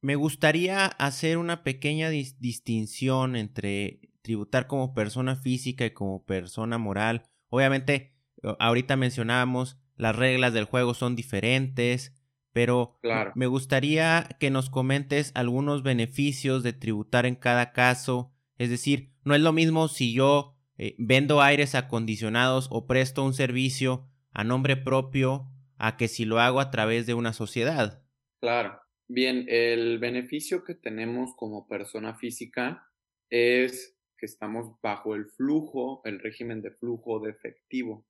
me 0.00 0.16
gustaría 0.16 0.86
hacer 0.86 1.38
una 1.38 1.62
pequeña 1.62 2.10
distinción 2.10 3.36
entre 3.36 4.00
tributar 4.22 4.66
como 4.66 4.94
persona 4.94 5.36
física 5.36 5.84
y 5.86 5.90
como 5.90 6.24
persona 6.24 6.78
moral. 6.78 7.24
Obviamente, 7.48 8.14
ahorita 8.58 8.96
mencionábamos, 8.96 9.78
las 9.96 10.16
reglas 10.16 10.52
del 10.52 10.64
juego 10.64 10.94
son 10.94 11.14
diferentes, 11.14 12.14
pero 12.52 12.98
me 13.34 13.46
gustaría 13.46 14.28
que 14.38 14.50
nos 14.50 14.70
comentes 14.70 15.32
algunos 15.34 15.82
beneficios 15.82 16.62
de 16.62 16.72
tributar 16.72 17.26
en 17.26 17.34
cada 17.34 17.72
caso. 17.72 18.32
Es 18.58 18.70
decir, 18.70 19.12
no 19.24 19.34
es 19.34 19.40
lo 19.40 19.52
mismo 19.52 19.88
si 19.88 20.12
yo 20.12 20.56
eh, 20.76 20.94
vendo 20.98 21.40
aires 21.40 21.74
acondicionados 21.74 22.68
o 22.70 22.86
presto 22.86 23.24
un 23.24 23.34
servicio 23.34 24.08
a 24.32 24.44
nombre 24.44 24.76
propio 24.76 25.48
a 25.76 25.96
que 25.96 26.08
si 26.08 26.24
lo 26.24 26.40
hago 26.40 26.60
a 26.60 26.70
través 26.70 27.06
de 27.06 27.14
una 27.14 27.32
sociedad. 27.32 28.02
Claro. 28.40 28.80
Bien, 29.08 29.44
el 29.48 29.98
beneficio 29.98 30.64
que 30.64 30.74
tenemos 30.74 31.34
como 31.36 31.68
persona 31.68 32.14
física 32.14 32.88
es 33.28 33.98
que 34.16 34.26
estamos 34.26 34.80
bajo 34.80 35.14
el 35.14 35.26
flujo, 35.26 36.00
el 36.04 36.18
régimen 36.20 36.62
de 36.62 36.70
flujo 36.70 37.20
de 37.20 37.30
efectivo. 37.30 38.06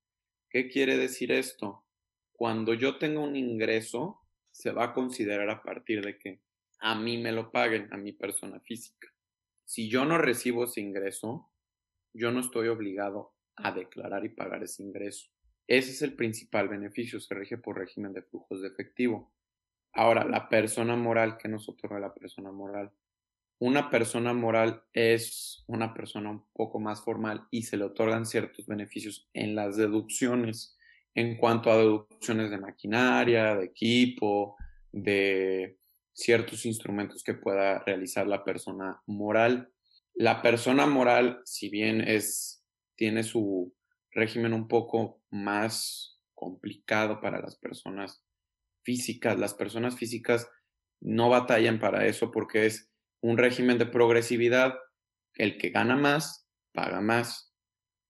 ¿Qué 0.49 0.69
quiere 0.69 0.97
decir 0.97 1.33
esto? 1.33 1.85
Cuando 2.33 2.75
yo 2.75 2.99
tengo 2.99 3.23
un 3.25 3.37
ingreso, 3.37 4.22
se 4.53 4.71
va 4.71 4.85
a 4.85 4.93
considerar 4.95 5.51
a 5.51 5.63
partir 5.63 6.05
de 6.05 6.19
que 6.19 6.41
a 6.79 6.95
mí 6.95 7.19
me 7.19 7.33
lo 7.33 7.51
paguen, 7.51 7.89
a 7.93 7.97
mi 7.97 8.13
persona 8.13 8.61
física. 8.61 9.09
Si 9.65 9.89
yo 9.89 10.05
no 10.05 10.19
recibo 10.19 10.65
ese 10.65 10.81
ingreso, 10.81 11.51
yo 12.13 12.31
no 12.31 12.41
estoy 12.41 12.69
obligado 12.69 13.35
a 13.57 13.73
declarar 13.73 14.25
y 14.25 14.31
pagar 14.31 14.63
ese 14.63 14.83
ingreso. 14.83 15.31
Ese 15.67 15.93
es 15.93 16.03
el 16.03 16.15
principal 16.15 16.69
beneficio, 16.69 17.21
se 17.21 17.35
rige 17.35 17.57
por 17.57 17.79
régimen 17.79 18.13
de 18.13 18.23
flujos 18.23 18.63
de 18.63 18.69
efectivo. 18.69 19.33
Ahora, 19.93 20.25
la 20.25 20.49
persona 20.49 20.97
moral, 20.97 21.39
¿qué 21.39 21.49
nos 21.49 21.69
otorga 21.69 22.01
la 22.01 22.15
persona 22.15 22.51
moral? 22.51 22.93
Una 23.59 23.91
persona 23.91 24.33
moral 24.33 24.83
es 24.93 25.63
una 25.69 25.95
persona 25.95 26.31
un 26.31 26.45
poco 26.53 26.81
más 26.81 27.03
formal 27.03 27.47
y 27.51 27.63
se 27.63 27.77
le 27.77 27.85
otorgan 27.85 28.27
ciertos 28.27 28.67
beneficios 28.67 29.29
en 29.35 29.55
las 29.55 29.77
deducciones, 29.77 30.77
en 31.15 31.37
cuanto 31.37 31.71
a 31.71 31.77
deducciones 31.77 32.51
de 32.51 32.59
maquinaria, 32.59 33.55
de 33.57 33.67
equipo, 33.67 34.57
de 34.91 35.79
ciertos 36.13 36.67
instrumentos 36.67 37.23
que 37.23 37.35
pueda 37.35 37.81
realizar 37.81 38.27
la 38.27 38.45
persona 38.45 39.03
moral. 39.07 39.73
La 40.15 40.43
persona 40.43 40.87
moral, 40.87 41.41
si 41.45 41.69
bien 41.69 42.01
es, 42.01 42.65
tiene 42.97 43.23
su 43.23 43.75
régimen 44.11 44.53
un 44.53 44.69
poco 44.69 45.23
más 45.31 46.21
complicado 46.35 47.21
para 47.21 47.41
las 47.41 47.57
personas 47.57 48.25
físicas. 48.83 49.39
Las 49.39 49.55
personas 49.55 49.97
físicas 49.97 50.49
no 51.01 51.29
batallan 51.29 51.79
para 51.79 52.07
eso 52.07 52.31
porque 52.31 52.67
es 52.67 52.91
un 53.21 53.39
régimen 53.39 53.79
de 53.79 53.87
progresividad. 53.87 54.75
El 55.35 55.57
que 55.57 55.71
gana 55.71 55.97
más, 55.97 56.47
paga 56.73 57.01
más. 57.01 57.52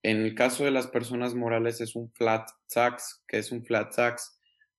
En 0.02 0.22
el 0.22 0.34
caso 0.34 0.64
de 0.64 0.72
las 0.72 0.88
personas 0.88 1.34
morales 1.34 1.80
es 1.80 1.94
un 1.94 2.10
flat 2.12 2.48
tax, 2.72 3.22
que 3.28 3.38
es 3.38 3.52
un 3.52 3.64
flat 3.64 3.94
tax. 3.94 4.38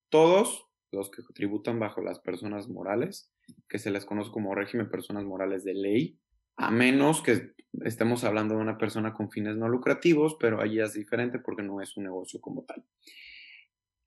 Todos 0.09 0.67
los 0.91 1.09
que 1.09 1.23
tributan 1.33 1.79
bajo 1.79 2.01
las 2.01 2.19
personas 2.19 2.67
morales, 2.67 3.31
que 3.69 3.79
se 3.79 3.89
les 3.89 4.05
conoce 4.05 4.31
como 4.31 4.53
régimen 4.53 4.89
personas 4.89 5.23
morales 5.23 5.63
de 5.63 5.73
ley, 5.73 6.19
a 6.57 6.71
menos 6.71 7.21
que 7.21 7.53
estemos 7.83 8.23
hablando 8.23 8.55
de 8.55 8.61
una 8.61 8.77
persona 8.77 9.13
con 9.13 9.31
fines 9.31 9.55
no 9.57 9.67
lucrativos, 9.69 10.35
pero 10.39 10.61
allí 10.61 10.79
es 10.79 10.93
diferente 10.93 11.39
porque 11.39 11.63
no 11.63 11.81
es 11.81 11.97
un 11.97 12.03
negocio 12.03 12.39
como 12.41 12.63
tal. 12.63 12.83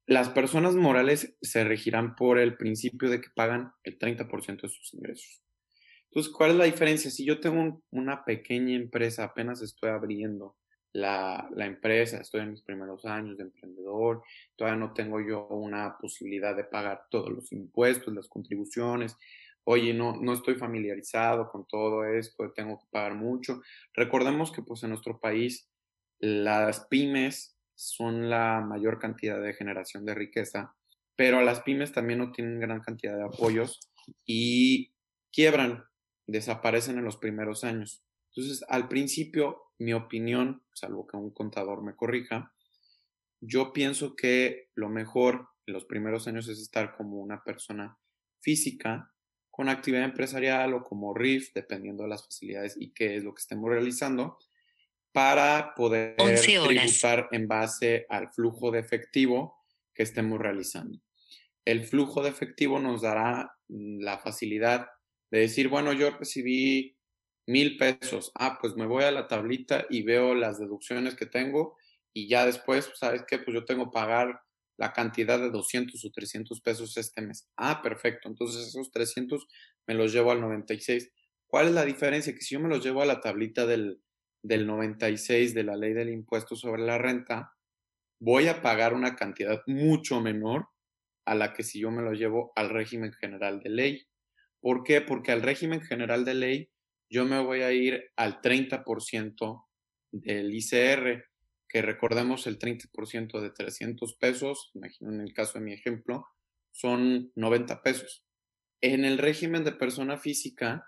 Las 0.07 0.29
personas 0.29 0.77
morales 0.77 1.37
se 1.41 1.65
regirán 1.65 2.15
por 2.15 2.39
el 2.39 2.57
principio 2.57 3.11
de 3.11 3.21
que 3.21 3.31
pagan 3.35 3.73
el 3.83 3.99
30% 3.99 4.63
de 4.63 4.69
sus 4.69 4.95
ingresos. 4.95 5.43
Entonces, 6.05 6.33
¿cuál 6.33 6.53
es 6.53 6.57
la 6.57 6.65
diferencia? 6.65 7.11
Si 7.11 7.25
yo 7.25 7.41
tengo 7.41 7.83
una 7.91 8.25
pequeña 8.25 8.77
empresa, 8.77 9.25
apenas 9.25 9.63
estoy 9.63 9.91
abriendo 9.91 10.57
la, 10.97 11.49
la, 11.55 11.67
empresa, 11.67 12.19
estoy 12.19 12.41
en 12.41 12.53
mis 12.53 12.63
primeros 12.63 13.05
años 13.05 13.37
de 13.37 13.45
emprendedor, 13.45 14.23
todavía 14.57 14.79
no 14.79 14.95
tengo 14.95 15.21
yo 15.21 15.47
una 15.49 15.99
posibilidad 15.99 16.57
de 16.57 16.65
pagar 16.65 17.07
todos 17.11 17.31
los 17.31 17.53
impuestos, 17.53 18.15
las 18.15 18.29
contribuciones, 18.29 19.17
oye, 19.65 19.93
no, 19.93 20.17
no 20.17 20.33
estoy 20.33 20.55
familiarizado 20.55 21.51
con 21.51 21.67
todo 21.67 22.05
esto, 22.05 22.53
tengo 22.53 22.79
que 22.79 22.87
pagar 22.91 23.15
mucho. 23.15 23.63
Recordemos 23.95 24.53
que 24.53 24.63
pues 24.63 24.83
en 24.85 24.91
nuestro 24.91 25.19
país 25.19 25.69
las 26.19 26.87
pymes 26.87 27.59
son 27.75 28.31
la 28.31 28.61
mayor 28.61 28.99
cantidad 28.99 29.43
de 29.43 29.55
generación 29.55 30.07
de 30.07 30.15
riqueza, 30.15 30.75
pero 31.17 31.43
las 31.43 31.61
pymes 31.63 31.93
también 31.93 32.21
no 32.21 32.33
tienen 32.33 32.61
gran 32.61 32.81
cantidad 32.81 33.17
de 33.17 33.25
apoyos 33.25 33.91
y 34.25 34.93
quiebran, 35.33 35.85
desaparecen 36.27 36.99
en 36.99 37.05
los 37.05 37.17
primeros 37.17 37.65
años. 37.65 38.05
Entonces, 38.31 38.65
al 38.69 38.87
principio, 38.89 39.66
mi 39.79 39.93
opinión, 39.93 40.63
salvo 40.73 41.07
que 41.07 41.17
un 41.17 41.31
contador 41.31 41.83
me 41.83 41.95
corrija, 41.95 42.53
yo 43.41 43.73
pienso 43.73 44.17
que 44.17 44.71
lo 44.75 44.89
mejor 44.89 45.49
en 45.67 45.75
los 45.75 45.85
primeros 45.85 46.27
años 46.27 46.49
es 46.49 46.59
estar 46.59 46.97
como 46.97 47.19
una 47.19 47.43
persona 47.43 47.99
física 48.41 49.13
con 49.51 49.69
actividad 49.69 50.05
empresarial 50.05 50.75
o 50.75 50.85
como 50.85 51.15
RIF, 51.15 51.53
dependiendo 51.55 52.03
de 52.03 52.11
las 52.11 52.25
facilidades 52.25 52.77
y 52.79 52.93
qué 52.93 53.17
es 53.17 53.25
lo 53.25 53.35
que 53.35 53.41
estemos 53.41 53.71
realizando, 53.71 54.39
para 55.13 55.75
poder 55.75 56.15
tributar 56.17 57.29
en 57.33 57.49
base 57.49 58.05
al 58.11 58.31
flujo 58.33 58.71
de 58.71 58.81
efectivo 58.81 59.57
que 59.95 60.03
estemos 60.03 60.39
realizando. 60.39 61.01
El 61.65 61.85
flujo 61.85 62.23
de 62.23 62.29
efectivo 62.29 62.79
nos 62.79 63.01
dará 63.01 63.57
mm, 63.69 64.01
la 64.01 64.19
facilidad 64.19 64.89
de 65.31 65.41
decir, 65.41 65.69
bueno, 65.69 65.93
yo 65.93 66.11
recibí 66.11 66.96
mil 67.47 67.77
pesos, 67.77 68.33
ah, 68.35 68.59
pues 68.61 68.77
me 68.77 68.87
voy 68.87 69.05
a 69.05 69.13
la 69.13 69.29
tablita 69.29 69.87
y 69.89 70.03
veo 70.03 70.35
las 70.35 70.59
deducciones 70.59 71.15
que 71.15 71.27
tengo 71.27 71.77
y 72.13 72.29
ya 72.29 72.47
después, 72.47 72.91
¿sabes 72.95 73.25
qué? 73.29 73.39
Pues 73.39 73.55
yo 73.55 73.65
tengo 73.65 73.87
que 73.87 73.95
pagar 73.95 74.41
la 74.79 74.93
cantidad 74.93 75.39
de 75.39 75.51
200 75.51 76.05
o 76.05 76.11
300 76.11 76.61
pesos 76.61 76.97
este 76.97 77.23
mes. 77.23 77.49
Ah, 77.57 77.83
perfecto. 77.83 78.29
Entonces 78.29 78.69
esos 78.69 78.91
300 78.91 79.47
me 79.87 79.95
los 79.95 80.13
llevo 80.13 80.33
al 80.33 80.41
96. 80.41 81.11
¿Cuál 81.47 81.69
es 81.69 81.73
la 81.73 81.85
diferencia? 81.85 82.35
Que 82.35 82.41
si 82.41 82.55
yo 82.55 82.61
me 82.61 82.69
los 82.69 82.85
llevo 82.85 83.03
a 83.03 83.07
la 83.07 83.21
tablita 83.21 83.67
del, 83.67 84.01
del 84.43 84.67
96 84.67 85.55
de 85.55 85.63
la 85.63 85.77
ley 85.77 85.93
del 85.93 86.11
impuesto 86.11 86.57
sobre 86.57 86.83
la 86.83 86.99
renta, 86.99 87.53
voy 88.21 88.49
a 88.49 88.63
pagar 88.63 88.95
una 88.95 89.15
cantidad 89.17 89.63
mucho 89.67 90.21
menor 90.21 90.69
a 91.27 91.35
la 91.35 91.53
que 91.53 91.63
si 91.63 91.81
yo 91.81 91.91
me 91.91 92.03
lo 92.03 92.13
llevo 92.13 92.53
al 92.57 92.71
régimen 92.71 93.13
general 93.13 93.61
de 93.61 93.71
ley. 93.71 94.07
¿Por 94.61 94.85
qué? 94.85 95.01
Porque 95.01 95.33
al 95.33 95.43
régimen 95.43 95.83
general 95.83 96.25
de 96.25 96.35
ley 96.35 96.71
yo 97.09 97.25
me 97.25 97.41
voy 97.41 97.63
a 97.63 97.73
ir 97.73 98.11
al 98.17 98.41
30% 98.41 99.65
del 100.13 100.55
ICR, 100.55 101.25
que 101.69 101.83
recordemos 101.83 102.47
el 102.47 102.59
30% 102.59 103.41
de 103.41 103.51
300 103.51 104.15
pesos, 104.15 104.71
imagino 104.75 105.13
en 105.13 105.21
el 105.21 105.33
caso 105.35 105.59
de 105.59 105.65
mi 105.65 105.73
ejemplo, 105.73 106.27
son 106.71 107.33
90 107.35 107.83
pesos. 107.83 108.25
En 108.81 109.05
el 109.05 109.19
régimen 109.19 109.65
de 109.65 109.73
persona 109.73 110.19
física, 110.19 110.87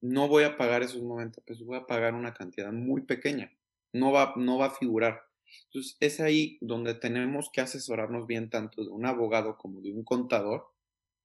no 0.00 0.28
voy 0.28 0.44
a 0.44 0.56
pagar 0.56 0.82
esos 0.82 1.02
90 1.02 1.40
pesos, 1.42 1.66
voy 1.66 1.78
a 1.78 1.86
pagar 1.86 2.14
una 2.14 2.34
cantidad 2.34 2.72
muy 2.72 3.02
pequeña, 3.02 3.52
no 3.92 4.12
va, 4.12 4.34
no 4.36 4.58
va 4.58 4.66
a 4.66 4.74
figurar. 4.74 5.22
Entonces, 5.66 5.96
es 6.00 6.20
ahí 6.20 6.58
donde 6.60 6.94
tenemos 6.94 7.50
que 7.52 7.60
asesorarnos 7.60 8.26
bien 8.26 8.50
tanto 8.50 8.84
de 8.84 8.90
un 8.90 9.06
abogado 9.06 9.56
como 9.56 9.80
de 9.80 9.92
un 9.92 10.04
contador. 10.04 10.66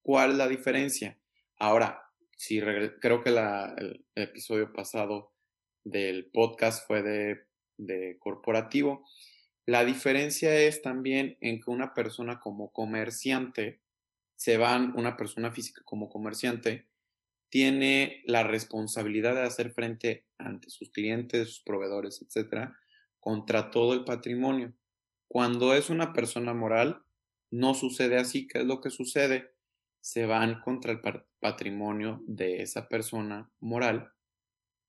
¿Cuál 0.02 0.32
es 0.32 0.38
la 0.38 0.48
diferencia? 0.48 1.20
Ahora, 1.58 2.09
si 2.40 2.62
creo 2.62 3.22
que 3.22 3.30
el, 3.32 4.06
episodio 4.16 4.72
pasado 4.72 5.34
del 5.84 6.32
podcast 6.32 6.88
fue 6.88 7.04
de, 7.04 7.42
de 7.78 8.18
corporativo, 8.18 9.06
la 9.66 9.84
diferencia 9.84 10.56
es 10.56 10.82
también 10.82 11.38
en 11.42 11.60
que 11.60 11.70
una 11.70 11.94
persona 11.94 12.40
como 12.40 12.72
comerciante, 12.72 13.82
se 14.38 14.56
van, 14.56 14.94
una 14.96 15.18
persona 15.18 15.52
física 15.52 15.82
como 15.84 16.08
comerciante, 16.08 16.88
tiene 17.50 18.24
la 18.26 18.44
responsabilidad 18.44 19.36
de 19.36 19.44
hacer 19.44 19.74
frente 19.74 20.26
ante 20.38 20.70
sus 20.70 20.92
clientes, 20.92 21.50
sus 21.50 21.64
proveedores, 21.66 22.22
etcétera, 22.22 22.80
contra 23.20 23.70
todo 23.70 23.94
el 23.94 24.06
patrimonio. 24.06 24.74
Cuando 25.28 25.74
es 25.74 25.90
una 25.90 26.14
persona 26.14 26.54
moral, 26.54 27.04
no 27.52 27.74
sucede 27.74 28.18
así. 28.18 28.48
¿Qué 28.48 28.60
es 28.60 28.66
lo 28.66 28.80
que 28.80 28.92
sucede? 28.92 29.59
Se 30.02 30.26
van 30.26 30.62
contra 30.62 30.92
el 30.92 31.02
patrimonio 31.40 32.22
de 32.26 32.62
esa 32.62 32.88
persona 32.88 33.52
moral 33.60 34.12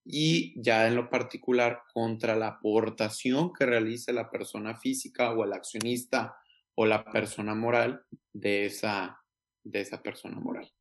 y 0.04 0.60
ya 0.60 0.88
en 0.88 0.96
lo 0.96 1.10
particular 1.10 1.82
contra 1.92 2.34
la 2.36 2.48
aportación 2.48 3.52
que 3.52 3.66
realice 3.66 4.12
la 4.12 4.30
persona 4.30 4.76
física 4.76 5.32
o 5.32 5.44
el 5.44 5.52
accionista 5.52 6.36
o 6.74 6.86
la 6.86 7.04
persona 7.04 7.54
moral 7.54 8.04
de 8.32 8.66
esa, 8.66 9.22
de 9.62 9.80
esa 9.80 10.02
persona 10.02 10.40
moral. 10.40 10.72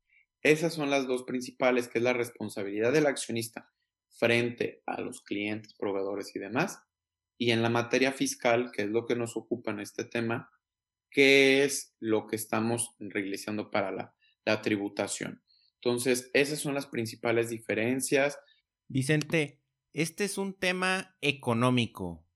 Esas 0.42 0.72
son 0.72 0.88
las 0.90 1.06
dos 1.06 1.24
principales, 1.24 1.88
que 1.88 1.98
es 1.98 2.04
la 2.04 2.14
responsabilidad 2.14 2.92
del 2.92 3.06
accionista 3.06 3.70
frente 4.18 4.82
a 4.86 5.00
los 5.00 5.22
clientes, 5.22 5.74
proveedores 5.74 6.34
y 6.34 6.38
demás. 6.38 6.82
Y 7.36 7.50
en 7.50 7.62
la 7.62 7.68
materia 7.68 8.12
fiscal, 8.12 8.70
que 8.72 8.82
es 8.82 8.88
lo 8.88 9.06
que 9.06 9.16
nos 9.16 9.36
ocupa 9.36 9.70
en 9.70 9.80
este 9.80 10.04
tema, 10.04 10.50
¿qué 11.10 11.64
es 11.64 11.94
lo 12.00 12.26
que 12.26 12.36
estamos 12.36 12.94
realizando 12.98 13.70
para 13.70 13.90
la, 13.90 14.14
la 14.44 14.62
tributación? 14.62 15.42
Entonces, 15.82 16.30
esas 16.34 16.58
son 16.58 16.74
las 16.74 16.86
principales 16.86 17.50
diferencias. 17.50 18.38
Vicente, 18.88 19.62
este 19.92 20.24
es 20.24 20.38
un 20.38 20.54
tema 20.54 21.16
económico 21.20 22.26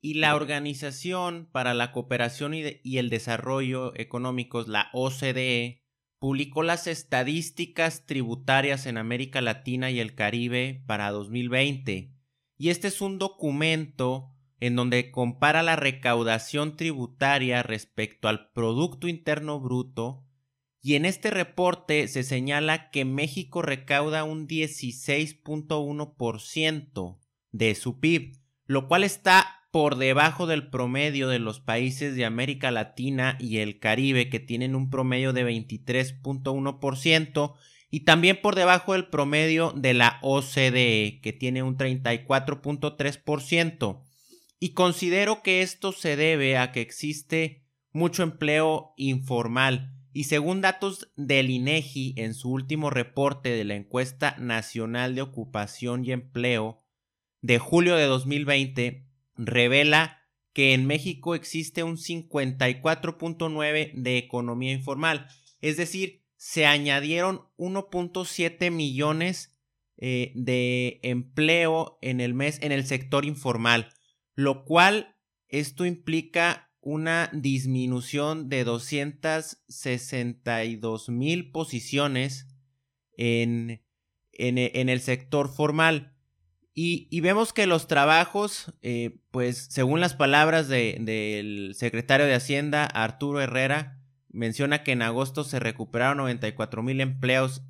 y 0.00 0.14
la 0.14 0.36
Organización 0.36 1.48
para 1.50 1.74
la 1.74 1.92
Cooperación 1.92 2.54
y, 2.54 2.80
y 2.82 2.98
el 2.98 3.10
Desarrollo 3.10 3.92
Económicos, 3.96 4.68
la 4.68 4.90
OCDE, 4.92 5.82
publicó 6.18 6.62
las 6.62 6.86
estadísticas 6.86 8.06
tributarias 8.06 8.86
en 8.86 8.98
América 8.98 9.40
Latina 9.40 9.90
y 9.90 10.00
el 10.00 10.14
Caribe 10.14 10.82
para 10.86 11.10
2020. 11.10 12.12
Y 12.56 12.70
este 12.70 12.88
es 12.88 13.00
un 13.00 13.18
documento 13.18 14.34
en 14.60 14.74
donde 14.74 15.10
compara 15.12 15.62
la 15.62 15.76
recaudación 15.76 16.76
tributaria 16.76 17.62
respecto 17.62 18.28
al 18.28 18.50
Producto 18.50 19.06
Interno 19.06 19.60
Bruto 19.60 20.24
y 20.80 20.94
en 20.94 21.04
este 21.04 21.30
reporte 21.30 22.08
se 22.08 22.22
señala 22.22 22.90
que 22.90 23.04
México 23.04 23.60
recauda 23.62 24.24
un 24.24 24.46
16.1% 24.46 27.18
de 27.50 27.74
su 27.74 27.98
PIB, 27.98 28.36
lo 28.66 28.86
cual 28.86 29.02
está 29.04 29.64
por 29.70 29.96
debajo 29.96 30.46
del 30.46 30.70
promedio 30.70 31.28
de 31.28 31.40
los 31.40 31.60
países 31.60 32.16
de 32.16 32.24
América 32.24 32.70
Latina 32.70 33.36
y 33.40 33.58
el 33.58 33.80
Caribe 33.80 34.30
que 34.30 34.40
tienen 34.40 34.74
un 34.74 34.88
promedio 34.88 35.32
de 35.32 35.44
23.1% 35.44 37.54
y 37.90 38.00
también 38.00 38.38
por 38.40 38.54
debajo 38.54 38.92
del 38.92 39.08
promedio 39.08 39.72
de 39.74 39.94
la 39.94 40.18
OCDE 40.22 41.20
que 41.22 41.32
tiene 41.32 41.62
un 41.62 41.76
34.3%. 41.76 44.04
Y 44.60 44.70
considero 44.70 45.42
que 45.42 45.62
esto 45.62 45.92
se 45.92 46.16
debe 46.16 46.58
a 46.58 46.72
que 46.72 46.80
existe 46.80 47.62
mucho 47.92 48.22
empleo 48.22 48.94
informal 48.96 49.97
y 50.12 50.24
según 50.24 50.60
datos 50.60 51.10
del 51.16 51.50
INEGI 51.50 52.14
en 52.16 52.34
su 52.34 52.50
último 52.50 52.90
reporte 52.90 53.50
de 53.50 53.64
la 53.64 53.74
encuesta 53.74 54.36
nacional 54.38 55.14
de 55.14 55.22
ocupación 55.22 56.04
y 56.04 56.12
empleo 56.12 56.84
de 57.40 57.58
julio 57.58 57.96
de 57.96 58.04
2020 58.04 59.06
revela 59.36 60.18
que 60.52 60.74
en 60.74 60.86
México 60.86 61.34
existe 61.34 61.82
un 61.82 61.96
54.9 61.96 63.92
de 63.94 64.18
economía 64.18 64.72
informal, 64.72 65.28
es 65.60 65.76
decir, 65.76 66.24
se 66.36 66.66
añadieron 66.66 67.42
1.7 67.56 68.70
millones 68.70 69.56
eh, 69.98 70.32
de 70.34 71.00
empleo 71.02 71.98
en 72.02 72.20
el 72.20 72.34
mes 72.34 72.60
en 72.62 72.72
el 72.72 72.86
sector 72.86 73.24
informal, 73.24 73.92
lo 74.34 74.64
cual 74.64 75.16
esto 75.48 75.84
implica 75.86 76.67
una 76.80 77.30
disminución 77.32 78.48
de 78.48 78.62
262 78.64 81.08
mil 81.08 81.50
posiciones 81.50 82.46
en, 83.16 83.82
en 84.32 84.88
el 84.88 85.00
sector 85.00 85.48
formal. 85.48 86.14
Y, 86.80 87.20
vemos 87.22 87.52
que 87.52 87.66
los 87.66 87.88
trabajos, 87.88 88.72
eh, 88.82 89.18
pues 89.32 89.66
según 89.68 89.98
las 89.98 90.14
palabras 90.14 90.68
del 90.68 91.72
secretario 91.74 92.24
de 92.24 92.36
Hacienda, 92.36 92.84
Arturo 92.84 93.40
Herrera, 93.40 94.00
menciona 94.28 94.84
que 94.84 94.92
en 94.92 95.02
agosto 95.02 95.42
se 95.42 95.58
recuperaron 95.58 96.18
94 96.18 96.84
mil 96.84 97.00
empleos 97.00 97.62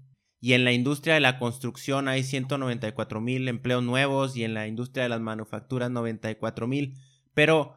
y 0.43 0.53
en 0.53 0.67
la 0.67 0.73
industria 0.73 1.15
de 1.15 1.21
la 1.21 1.39
construcción 1.39 2.07
hay 2.07 2.23
194 2.23 3.23
mil 3.23 3.49
empleos 3.49 3.83
nuevos 3.83 4.37
y 4.37 4.45
en 4.45 4.53
la 4.53 4.67
industria 4.67 5.05
de 5.05 5.09
las 5.09 5.23
manufacturas 5.23 5.91
94 5.91 6.67
mil. 6.67 6.99
Pero 7.33 7.77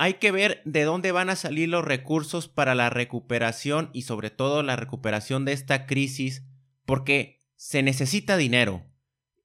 hay 0.00 0.14
que 0.14 0.32
ver 0.32 0.62
de 0.64 0.84
dónde 0.84 1.12
van 1.12 1.28
a 1.28 1.36
salir 1.36 1.68
los 1.68 1.84
recursos 1.84 2.48
para 2.48 2.74
la 2.74 2.88
recuperación 2.88 3.90
y 3.92 4.02
sobre 4.02 4.30
todo 4.30 4.62
la 4.62 4.74
recuperación 4.74 5.44
de 5.44 5.52
esta 5.52 5.84
crisis 5.84 6.42
porque 6.86 7.38
se 7.56 7.82
necesita 7.82 8.38
dinero. 8.38 8.82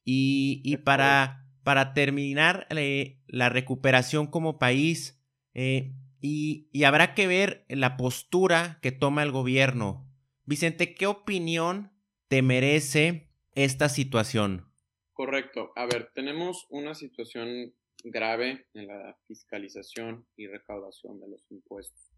Y, 0.06 0.78
para, 0.86 1.46
para 1.64 1.94
terminar 1.94 2.68
eh, 2.70 3.20
la 3.28 3.50
recuperación 3.50 4.28
como 4.28 4.58
país, 4.58 5.22
eh, 5.54 5.94
y, 6.22 6.70
y, 6.72 6.86
habrá 6.86 7.16
que 7.16 7.28
ver 7.28 7.66
la 7.68 7.98
postura 7.98 8.80
que 8.82 8.94
toma 8.94 9.24
el 9.24 9.34
gobierno. 9.34 10.10
Vicente, 10.46 10.96
¿qué 10.96 11.06
opinión 11.06 11.92
te 12.30 12.42
merece 12.42 13.30
esta 13.56 13.90
situación? 13.90 14.72
Correcto. 15.12 15.74
A 15.76 15.86
ver, 15.86 16.12
tenemos 16.14 16.66
una 16.70 16.96
situación 16.96 17.74
grave 18.06 18.68
en 18.74 18.88
la 18.88 19.18
fiscalización 19.28 20.26
y 20.36 20.48
recaudación 20.48 21.20
de 21.20 21.28
los 21.28 21.52
impuestos. 21.52 22.12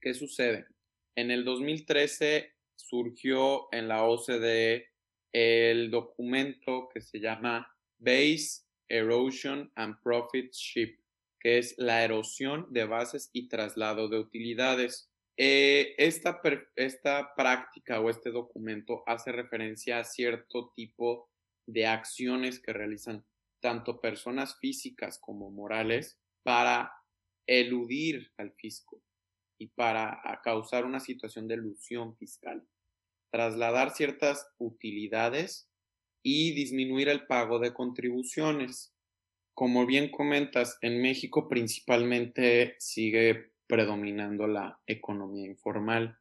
¿Qué 0.00 0.14
sucede? 0.14 0.66
En 1.16 1.30
el 1.30 1.44
2013 1.44 2.52
surgió 2.76 3.68
en 3.72 3.88
la 3.88 4.04
OCDE 4.04 4.88
el 5.32 5.90
documento 5.90 6.88
que 6.92 7.00
se 7.00 7.20
llama 7.20 7.74
Base 7.98 8.62
Erosion 8.88 9.70
and 9.76 10.00
Profit 10.02 10.52
Ship, 10.52 10.98
que 11.38 11.58
es 11.58 11.74
la 11.78 12.04
erosión 12.04 12.66
de 12.70 12.84
bases 12.84 13.30
y 13.32 13.48
traslado 13.48 14.08
de 14.08 14.18
utilidades. 14.18 15.10
Eh, 15.36 15.94
esta, 15.96 16.40
esta 16.76 17.34
práctica 17.34 18.00
o 18.00 18.10
este 18.10 18.30
documento 18.30 19.02
hace 19.06 19.32
referencia 19.32 19.98
a 19.98 20.04
cierto 20.04 20.72
tipo 20.76 21.30
de 21.66 21.86
acciones 21.86 22.60
que 22.60 22.72
realizan 22.72 23.24
tanto 23.60 24.00
personas 24.00 24.58
físicas 24.58 25.18
como 25.18 25.50
morales 25.50 26.18
para 26.42 26.92
eludir 27.46 28.32
al 28.36 28.52
fisco 28.52 29.02
y 29.58 29.68
para 29.68 30.20
causar 30.42 30.84
una 30.84 31.00
situación 31.00 31.46
de 31.48 31.54
ilusión 31.54 32.16
fiscal 32.16 32.66
trasladar 33.30 33.90
ciertas 33.94 34.48
utilidades 34.58 35.68
y 36.22 36.52
disminuir 36.52 37.08
el 37.08 37.26
pago 37.26 37.58
de 37.58 37.72
contribuciones. 37.72 38.92
Como 39.54 39.86
bien 39.86 40.10
comentas, 40.10 40.78
en 40.82 41.00
México 41.00 41.48
principalmente 41.48 42.76
sigue 42.78 43.52
predominando 43.66 44.46
la 44.46 44.80
economía 44.86 45.46
informal. 45.46 46.18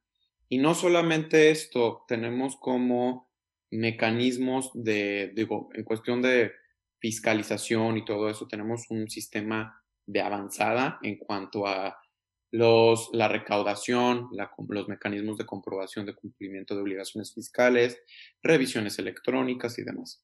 Y 0.47 0.59
no 0.59 0.73
solamente 0.75 1.51
esto, 1.51 2.05
tenemos 2.07 2.55
como 2.57 3.29
mecanismos 3.71 4.71
de, 4.73 5.31
digo, 5.35 5.69
en 5.73 5.83
cuestión 5.83 6.21
de 6.21 6.51
fiscalización 6.99 7.97
y 7.97 8.05
todo 8.05 8.29
eso, 8.29 8.47
tenemos 8.47 8.85
un 8.89 9.09
sistema 9.09 9.81
de 10.05 10.21
avanzada 10.21 10.99
en 11.01 11.17
cuanto 11.17 11.67
a 11.67 11.97
los, 12.51 13.09
la 13.13 13.27
recaudación, 13.27 14.29
los 14.67 14.87
mecanismos 14.87 15.37
de 15.37 15.45
comprobación 15.45 16.05
de 16.05 16.15
cumplimiento 16.15 16.75
de 16.75 16.81
obligaciones 16.81 17.33
fiscales, 17.33 18.01
revisiones 18.41 18.97
electrónicas 18.97 19.77
y 19.77 19.83
demás. 19.83 20.23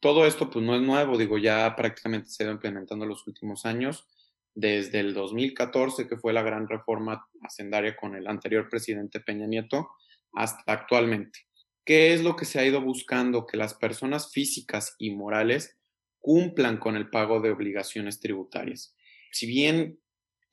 Todo 0.00 0.26
esto 0.26 0.50
pues 0.50 0.64
no 0.64 0.76
es 0.76 0.82
nuevo, 0.82 1.18
digo, 1.18 1.38
ya 1.38 1.74
prácticamente 1.74 2.28
se 2.28 2.42
ha 2.42 2.46
ido 2.46 2.54
implementando 2.54 3.04
en 3.04 3.10
los 3.10 3.26
últimos 3.26 3.64
años, 3.64 4.06
desde 4.54 5.00
el 5.00 5.14
2014, 5.14 6.06
que 6.06 6.16
fue 6.16 6.32
la 6.32 6.42
gran 6.42 6.68
reforma 6.68 7.26
hacendaria 7.42 7.96
con 7.96 8.14
el 8.14 8.28
anterior 8.28 8.68
presidente 8.68 9.18
Peña 9.20 9.46
Nieto, 9.46 9.90
hasta 10.32 10.72
actualmente. 10.72 11.40
¿Qué 11.84 12.14
es 12.14 12.22
lo 12.22 12.36
que 12.36 12.44
se 12.44 12.60
ha 12.60 12.64
ido 12.64 12.80
buscando? 12.80 13.46
Que 13.46 13.56
las 13.56 13.74
personas 13.74 14.32
físicas 14.32 14.94
y 14.98 15.10
morales 15.10 15.76
cumplan 16.24 16.78
con 16.78 16.96
el 16.96 17.10
pago 17.10 17.42
de 17.42 17.50
obligaciones 17.50 18.18
tributarias. 18.18 18.96
Si 19.30 19.46
bien 19.46 19.98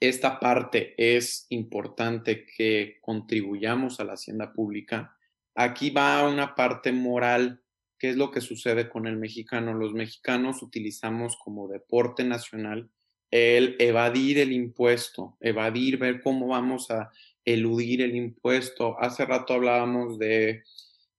esta 0.02 0.38
parte 0.38 0.96
es 0.98 1.46
importante 1.48 2.46
que 2.46 2.98
contribuyamos 3.00 4.02
a 4.02 4.04
la 4.04 4.14
hacienda 4.14 4.52
pública. 4.52 5.16
Aquí 5.56 5.92
va 5.92 6.28
una 6.28 6.56
parte 6.56 6.92
moral, 6.92 7.62
¿qué 7.98 8.10
es 8.10 8.18
lo 8.18 8.32
que 8.32 8.42
sucede 8.42 8.90
con 8.90 9.08
el 9.08 9.16
mexicano? 9.16 9.74
Los 9.74 9.94
mexicanos 9.94 10.62
utilizamos 10.62 11.38
como 11.38 11.70
deporte 11.70 12.26
nacional 12.26 12.90
el 13.30 13.78
evadir 13.80 14.40
el 14.40 14.52
impuesto, 14.52 15.38
evadir, 15.40 15.98
ver 15.98 16.22
cómo 16.22 16.48
vamos 16.48 16.92
a 16.92 17.12
eludir 17.46 18.02
el 18.02 18.14
impuesto. 18.14 19.00
Hace 19.00 19.24
rato 19.24 19.54
hablábamos 19.54 20.20
de 20.20 20.64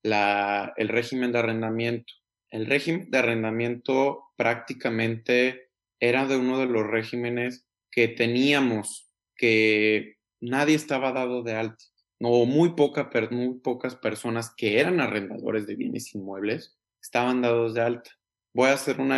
el 0.03 0.89
régimen 0.89 1.33
de 1.33 1.39
arrendamiento. 1.39 2.13
El 2.53 2.67
régimen 2.67 3.11
de 3.11 3.19
arrendamiento 3.19 4.27
prácticamente 4.37 5.71
era 5.99 6.27
de 6.27 6.37
uno 6.37 6.59
de 6.59 6.67
los 6.67 6.87
regímenes 6.87 7.67
que 7.91 8.09
teníamos 8.09 9.11
que 9.35 10.17
nadie 10.39 10.75
estaba 10.75 11.13
dado 11.13 11.43
de 11.43 11.55
alta, 11.55 11.83
o 12.21 12.45
muy, 12.45 12.75
poca, 12.75 13.11
muy 13.31 13.59
pocas 13.61 13.97
personas 13.97 14.55
que 14.55 14.79
eran 14.79 15.01
arrendadores 15.01 15.67
de 15.67 15.77
bienes 15.77 16.15
inmuebles 16.15 16.79
estaban 17.03 17.41
dados 17.41 17.73
de 17.73 17.81
alta. 17.81 18.11
Voy 18.55 18.69
a 18.69 18.75
hacer 18.75 19.01
una 19.01 19.17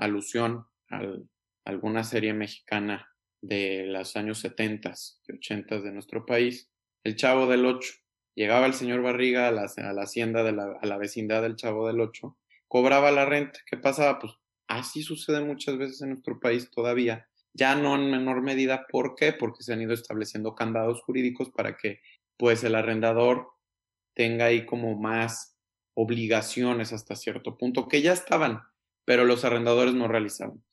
alusión 0.00 0.66
a 0.90 1.00
alguna 1.64 2.02
serie 2.02 2.34
mexicana 2.34 3.08
de 3.40 3.84
los 3.86 4.16
años 4.16 4.40
70 4.40 4.92
y 5.28 5.32
80 5.34 5.80
de 5.80 5.92
nuestro 5.92 6.26
país, 6.26 6.72
El 7.04 7.14
Chavo 7.14 7.46
del 7.46 7.66
Ocho. 7.66 7.92
Llegaba 8.34 8.66
el 8.66 8.74
señor 8.74 9.00
Barriga 9.00 9.46
a 9.46 9.52
la, 9.52 9.70
a 9.76 9.92
la 9.92 10.02
hacienda 10.02 10.42
de 10.42 10.52
la, 10.52 10.76
a 10.82 10.86
la 10.86 10.98
vecindad 10.98 11.42
del 11.42 11.54
Chavo 11.54 11.86
del 11.86 12.00
Ocho, 12.00 12.36
cobraba 12.74 13.12
la 13.12 13.24
renta. 13.24 13.60
¿Qué 13.70 13.76
pasaba? 13.76 14.18
Pues 14.18 14.32
así 14.66 15.04
sucede 15.04 15.40
muchas 15.40 15.78
veces 15.78 16.02
en 16.02 16.08
nuestro 16.08 16.40
país 16.40 16.72
todavía 16.72 17.28
ya 17.52 17.76
no 17.76 17.94
en 17.94 18.10
menor 18.10 18.42
medida. 18.42 18.86
¿Por 18.90 19.14
qué? 19.14 19.32
Porque 19.32 19.62
se 19.62 19.72
han 19.72 19.80
ido 19.80 19.94
estableciendo 19.94 20.56
candados 20.56 21.00
jurídicos 21.02 21.50
para 21.50 21.76
que 21.76 22.00
pues 22.36 22.64
el 22.64 22.74
arrendador 22.74 23.46
tenga 24.12 24.46
ahí 24.46 24.66
como 24.66 24.98
más 24.98 25.56
obligaciones 25.94 26.92
hasta 26.92 27.14
cierto 27.14 27.56
punto, 27.56 27.86
que 27.86 28.02
ya 28.02 28.12
estaban, 28.12 28.62
pero 29.04 29.24
los 29.24 29.44
arrendadores 29.44 29.94
no 29.94 30.08
realizaban. 30.08 30.64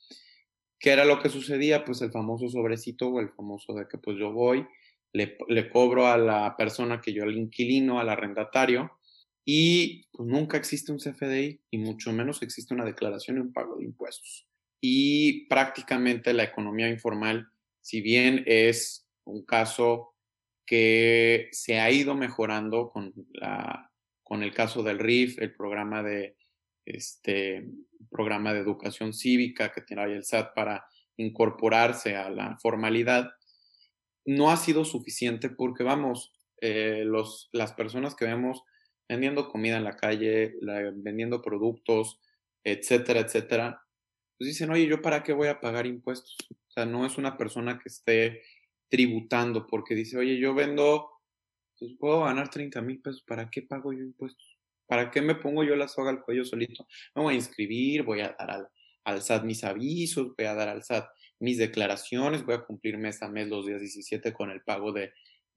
¿Qué 0.79 0.89
era 0.89 1.05
lo 1.05 1.19
que 1.19 1.29
sucedía? 1.29 1.85
Pues 1.85 2.01
el 2.01 2.11
famoso 2.11 2.49
sobrecito 2.49 3.09
o 3.09 3.19
el 3.19 3.29
famoso 3.29 3.75
de 3.75 3.87
que 3.87 3.99
pues 3.99 4.17
yo 4.17 4.31
voy 4.31 4.65
le, 5.13 5.37
le 5.49 5.69
cobro 5.69 6.07
a 6.07 6.17
la 6.17 6.55
persona 6.57 6.99
que 6.99 7.13
yo, 7.13 7.21
al 7.21 7.37
inquilino, 7.37 7.99
al 7.99 8.09
arrendatario, 8.09 8.89
y 9.45 10.07
pues, 10.11 10.27
nunca 10.27 10.57
existe 10.57 10.91
un 10.91 10.99
CFDI 10.99 11.61
y 11.71 11.77
mucho 11.77 12.11
menos 12.13 12.41
existe 12.41 12.73
una 12.73 12.85
declaración 12.85 13.37
y 13.37 13.39
un 13.41 13.53
pago 13.53 13.77
de 13.77 13.85
impuestos. 13.85 14.47
Y 14.79 15.47
prácticamente 15.47 16.33
la 16.33 16.43
economía 16.43 16.89
informal, 16.89 17.47
si 17.81 18.01
bien 18.01 18.43
es 18.47 19.07
un 19.25 19.45
caso 19.45 20.15
que 20.65 21.49
se 21.51 21.79
ha 21.79 21.91
ido 21.91 22.15
mejorando 22.15 22.89
con, 22.89 23.13
la, 23.33 23.91
con 24.23 24.43
el 24.43 24.53
caso 24.53 24.83
del 24.83 24.99
RIF, 24.99 25.39
el 25.39 25.53
programa 25.53 26.01
de, 26.01 26.37
este, 26.85 27.67
programa 28.09 28.53
de 28.53 28.59
educación 28.59 29.13
cívica 29.13 29.71
que 29.71 29.81
tiene 29.81 30.03
el 30.03 30.23
SAT 30.23 30.53
para 30.53 30.85
incorporarse 31.17 32.15
a 32.15 32.29
la 32.29 32.57
formalidad, 32.61 33.31
no 34.25 34.51
ha 34.51 34.57
sido 34.57 34.85
suficiente 34.85 35.49
porque, 35.49 35.83
vamos, 35.83 36.33
eh, 36.61 37.03
los, 37.05 37.49
las 37.51 37.73
personas 37.73 38.15
que 38.15 38.25
vemos 38.25 38.63
vendiendo 39.11 39.49
comida 39.49 39.75
en 39.75 39.83
la 39.83 39.97
calle, 39.97 40.55
vendiendo 40.93 41.41
productos, 41.41 42.17
etcétera, 42.63 43.19
etcétera, 43.19 43.85
pues 44.37 44.47
dicen, 44.47 44.71
oye, 44.71 44.87
¿yo 44.87 45.01
para 45.01 45.21
qué 45.21 45.33
voy 45.33 45.49
a 45.49 45.59
pagar 45.59 45.85
impuestos? 45.85 46.37
O 46.49 46.71
sea, 46.71 46.85
no 46.85 47.05
es 47.05 47.17
una 47.17 47.35
persona 47.35 47.77
que 47.77 47.89
esté 47.89 48.41
tributando 48.87 49.67
porque 49.67 49.95
dice, 49.95 50.17
oye, 50.17 50.39
yo 50.39 50.53
vendo, 50.53 51.09
pues 51.77 51.91
puedo 51.99 52.21
ganar 52.21 52.49
30 52.49 52.81
mil 52.81 53.01
pesos, 53.01 53.21
¿para 53.23 53.49
qué 53.49 53.63
pago 53.63 53.91
yo 53.91 53.99
impuestos? 53.99 54.57
¿Para 54.87 55.11
qué 55.11 55.21
me 55.21 55.35
pongo 55.35 55.65
yo 55.65 55.75
la 55.75 55.89
soga 55.89 56.09
al 56.09 56.21
cuello 56.21 56.45
solito? 56.45 56.87
Me 57.13 57.21
voy 57.21 57.33
a 57.33 57.37
inscribir, 57.37 58.03
voy 58.03 58.21
a 58.21 58.33
dar 58.39 58.49
al, 58.49 58.69
al 59.03 59.21
SAT 59.21 59.43
mis 59.43 59.65
avisos, 59.65 60.33
voy 60.37 60.45
a 60.45 60.53
dar 60.53 60.69
al 60.69 60.83
SAT 60.83 61.09
mis 61.39 61.57
declaraciones, 61.57 62.45
voy 62.45 62.55
a 62.55 62.63
cumplir 62.63 62.97
mes 62.97 63.21
a 63.21 63.27
mes 63.27 63.49
los 63.49 63.65
días 63.65 63.81
17 63.81 64.31
con 64.31 64.51
el 64.51 64.61
pago 64.61 64.93
de, 64.93 65.11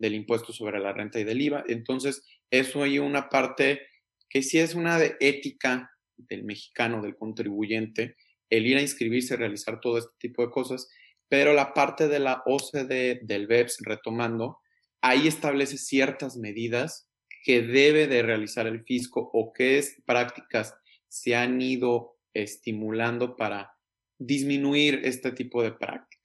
del 0.04 0.14
impuesto 0.14 0.52
sobre 0.52 0.80
la 0.80 0.92
renta 0.92 1.18
y 1.18 1.24
del 1.24 1.40
IVA. 1.40 1.64
Entonces, 1.66 2.22
eso 2.50 2.82
hay 2.82 2.98
una 2.98 3.30
parte 3.30 3.80
que 4.28 4.42
sí 4.42 4.58
es 4.58 4.74
una 4.74 4.98
de 4.98 5.16
ética 5.20 5.90
del 6.16 6.44
mexicano, 6.44 7.00
del 7.02 7.16
contribuyente, 7.16 8.16
el 8.50 8.66
ir 8.66 8.76
a 8.76 8.82
inscribirse, 8.82 9.36
realizar 9.36 9.80
todo 9.80 9.98
este 9.98 10.12
tipo 10.18 10.42
de 10.42 10.50
cosas, 10.50 10.88
pero 11.28 11.54
la 11.54 11.72
parte 11.72 12.06
de 12.08 12.18
la 12.18 12.42
OCDE 12.44 13.20
del 13.22 13.46
BEPS, 13.46 13.78
retomando, 13.84 14.58
ahí 15.00 15.26
establece 15.26 15.78
ciertas 15.78 16.36
medidas 16.36 17.08
que 17.44 17.62
debe 17.62 18.06
de 18.06 18.22
realizar 18.22 18.66
el 18.66 18.84
fisco 18.84 19.30
o 19.32 19.52
qué 19.52 19.82
prácticas 20.04 20.74
se 21.08 21.34
han 21.34 21.60
ido 21.62 22.18
estimulando 22.34 23.36
para 23.36 23.72
disminuir 24.18 25.00
este 25.04 25.32
tipo 25.32 25.62
de 25.62 25.72
prácticas. 25.72 26.23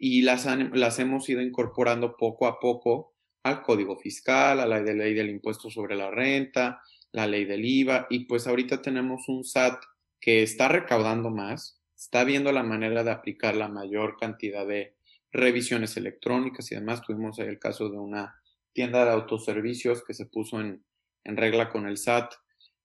Y 0.00 0.22
las, 0.22 0.46
las 0.72 0.98
hemos 0.98 1.28
ido 1.28 1.40
incorporando 1.40 2.16
poco 2.16 2.48
a 2.48 2.58
poco 2.58 3.14
al 3.44 3.62
Código 3.62 3.96
Fiscal, 3.96 4.58
a 4.58 4.66
la 4.66 4.80
ley 4.80 5.14
del 5.14 5.30
impuesto 5.30 5.70
sobre 5.70 5.94
la 5.94 6.10
renta, 6.10 6.82
la 7.12 7.26
ley 7.26 7.44
del 7.44 7.64
IVA, 7.64 8.06
y 8.10 8.20
pues 8.24 8.46
ahorita 8.46 8.82
tenemos 8.82 9.28
un 9.28 9.44
SAT 9.44 9.82
que 10.20 10.42
está 10.42 10.68
recaudando 10.68 11.30
más, 11.30 11.80
está 11.96 12.24
viendo 12.24 12.50
la 12.50 12.62
manera 12.62 13.04
de 13.04 13.10
aplicar 13.10 13.54
la 13.54 13.68
mayor 13.68 14.16
cantidad 14.18 14.66
de 14.66 14.94
revisiones 15.32 15.96
electrónicas 15.96 16.70
y 16.70 16.74
además 16.74 17.02
tuvimos 17.02 17.38
el 17.38 17.58
caso 17.58 17.88
de 17.88 17.98
una 17.98 18.40
tienda 18.72 19.04
de 19.04 19.12
autoservicios 19.12 20.02
que 20.04 20.14
se 20.14 20.26
puso 20.26 20.60
en, 20.60 20.82
en 21.24 21.36
regla 21.36 21.68
con 21.68 21.86
el 21.86 21.98
SAT. 21.98 22.32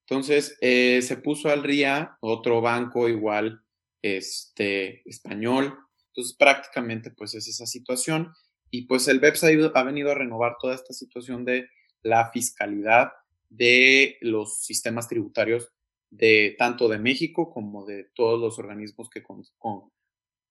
Entonces, 0.07 0.57
eh, 0.61 1.01
se 1.01 1.17
puso 1.17 1.49
al 1.49 1.63
RIA, 1.63 2.17
otro 2.19 2.61
banco 2.61 3.09
igual, 3.09 3.63
este, 4.01 5.07
español. 5.09 5.77
Entonces, 6.15 6.37
prácticamente, 6.37 7.11
pues 7.11 7.35
es 7.35 7.47
esa 7.49 7.65
situación. 7.65 8.31
Y 8.71 8.83
pues 8.83 9.07
el 9.09 9.19
BEPS 9.19 9.43
ha, 9.43 9.83
venido 9.83 10.11
a 10.11 10.15
renovar 10.15 10.55
toda 10.61 10.73
esta 10.73 10.93
situación 10.93 11.43
de 11.43 11.67
la 12.03 12.31
fiscalidad 12.31 13.11
de 13.49 14.17
los 14.21 14.63
sistemas 14.63 15.09
tributarios 15.09 15.71
de 16.09 16.55
tanto 16.57 16.87
de 16.87 16.99
México 16.99 17.51
como 17.51 17.85
de 17.85 18.05
todos 18.15 18.39
los 18.39 18.57
organismos 18.59 19.09
que 19.09 19.23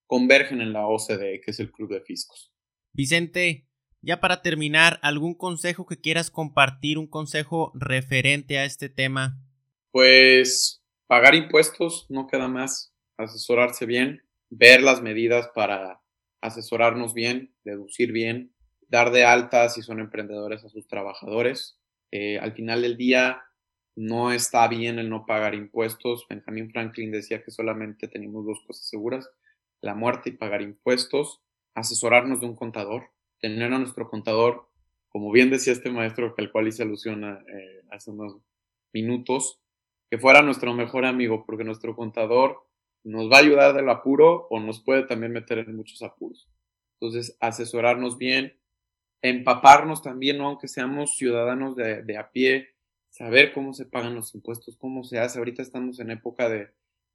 convergen 0.06 0.60
en 0.60 0.72
la 0.74 0.86
OCDE, 0.86 1.40
que 1.40 1.50
es 1.50 1.60
el 1.60 1.72
Club 1.72 1.90
de 1.90 2.02
Fiscos. 2.02 2.52
Vicente, 2.92 3.66
ya 4.02 4.20
para 4.20 4.42
terminar, 4.42 5.00
¿algún 5.02 5.34
consejo 5.34 5.86
que 5.86 6.00
quieras 6.00 6.30
compartir, 6.30 6.98
un 6.98 7.06
consejo 7.06 7.72
referente 7.74 8.58
a 8.58 8.66
este 8.66 8.90
tema? 8.90 9.40
Pues 9.92 10.82
pagar 11.06 11.34
impuestos, 11.34 12.06
no 12.10 12.26
queda 12.26 12.48
más, 12.48 12.94
asesorarse 13.16 13.86
bien, 13.86 14.23
ver 14.56 14.82
las 14.82 15.02
medidas 15.02 15.48
para 15.54 16.00
asesorarnos 16.40 17.14
bien, 17.14 17.54
deducir 17.64 18.12
bien, 18.12 18.54
dar 18.88 19.10
de 19.10 19.24
alta 19.24 19.68
si 19.68 19.82
son 19.82 19.98
emprendedores 19.98 20.64
a 20.64 20.68
sus 20.68 20.86
trabajadores. 20.86 21.78
Eh, 22.12 22.38
al 22.38 22.52
final 22.52 22.82
del 22.82 22.96
día, 22.96 23.42
no 23.96 24.32
está 24.32 24.66
bien 24.68 24.98
el 24.98 25.08
no 25.08 25.26
pagar 25.26 25.54
impuestos. 25.54 26.26
Benjamin 26.28 26.70
Franklin 26.70 27.10
decía 27.10 27.42
que 27.42 27.50
solamente 27.50 28.08
tenemos 28.08 28.44
dos 28.44 28.60
cosas 28.66 28.88
seguras, 28.88 29.28
la 29.80 29.94
muerte 29.94 30.30
y 30.30 30.36
pagar 30.36 30.62
impuestos, 30.62 31.40
asesorarnos 31.74 32.40
de 32.40 32.46
un 32.46 32.56
contador, 32.56 33.10
tener 33.40 33.72
a 33.72 33.78
nuestro 33.78 34.08
contador, 34.08 34.68
como 35.08 35.30
bien 35.30 35.50
decía 35.50 35.72
este 35.72 35.90
maestro 35.90 36.34
al 36.36 36.50
cual 36.52 36.68
hice 36.68 36.82
alusión 36.82 37.24
eh, 37.24 37.82
hace 37.90 38.10
unos 38.10 38.36
minutos, 38.92 39.60
que 40.10 40.18
fuera 40.18 40.42
nuestro 40.42 40.72
mejor 40.74 41.04
amigo, 41.04 41.44
porque 41.46 41.64
nuestro 41.64 41.96
contador 41.96 42.64
nos 43.04 43.30
va 43.30 43.36
a 43.36 43.40
ayudar 43.40 43.74
del 43.74 43.88
apuro 43.88 44.46
o 44.50 44.58
nos 44.58 44.82
puede 44.82 45.04
también 45.04 45.32
meter 45.32 45.58
en 45.58 45.76
muchos 45.76 46.02
apuros. 46.02 46.48
Entonces, 47.00 47.36
asesorarnos 47.38 48.18
bien, 48.18 48.58
empaparnos 49.22 50.02
también, 50.02 50.40
aunque 50.40 50.68
seamos 50.68 51.16
ciudadanos 51.16 51.76
de, 51.76 52.02
de, 52.02 52.16
a 52.16 52.30
pie, 52.30 52.70
saber 53.10 53.52
cómo 53.52 53.74
se 53.74 53.84
pagan 53.84 54.14
los 54.14 54.34
impuestos, 54.34 54.76
cómo 54.76 55.04
se 55.04 55.18
hace. 55.18 55.38
Ahorita 55.38 55.62
estamos 55.62 56.00
en 56.00 56.10
época 56.10 56.48
de, 56.48 56.70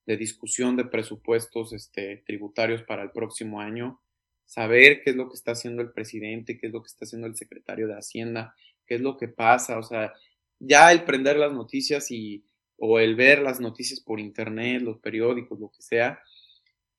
de 0.06 0.18
discusión 0.18 0.76
de 0.76 0.86
presupuestos 0.86 1.74
este, 1.74 2.24
tributarios 2.26 2.84
para 2.84 3.04
el 3.04 3.12
próximo 3.12 3.62
año. 3.62 4.02
Saber 4.46 5.02
qué 5.04 5.12
es 5.12 5.16
lo 5.16 5.30
que 5.30 5.36
está 5.36 5.52
haciendo 5.52 5.82
el 5.82 5.92
presidente, 5.92 6.58
qué 6.58 6.68
es 6.68 6.74
lo 6.74 6.82
que 6.82 6.88
está 6.88 7.06
haciendo 7.06 7.28
el 7.28 7.36
secretario 7.36 7.88
de 7.88 7.94
Hacienda, 7.94 8.56
qué 8.88 8.96
es 8.96 9.02
lo 9.02 9.18
que 9.18 9.28
pasa. 9.28 9.78
O 9.78 9.84
sea, 9.84 10.14
ya 10.60 10.92
el 10.92 11.04
prender 11.04 11.38
las 11.38 11.54
noticias 11.54 12.10
y 12.10 12.44
o 12.80 13.00
el 13.00 13.16
ver 13.16 13.42
las 13.42 13.60
noticias 13.60 14.00
por 14.00 14.20
internet, 14.20 14.82
los 14.82 15.00
periódicos, 15.00 15.60
lo 15.60 15.70
que 15.70 15.82
sea, 15.82 16.22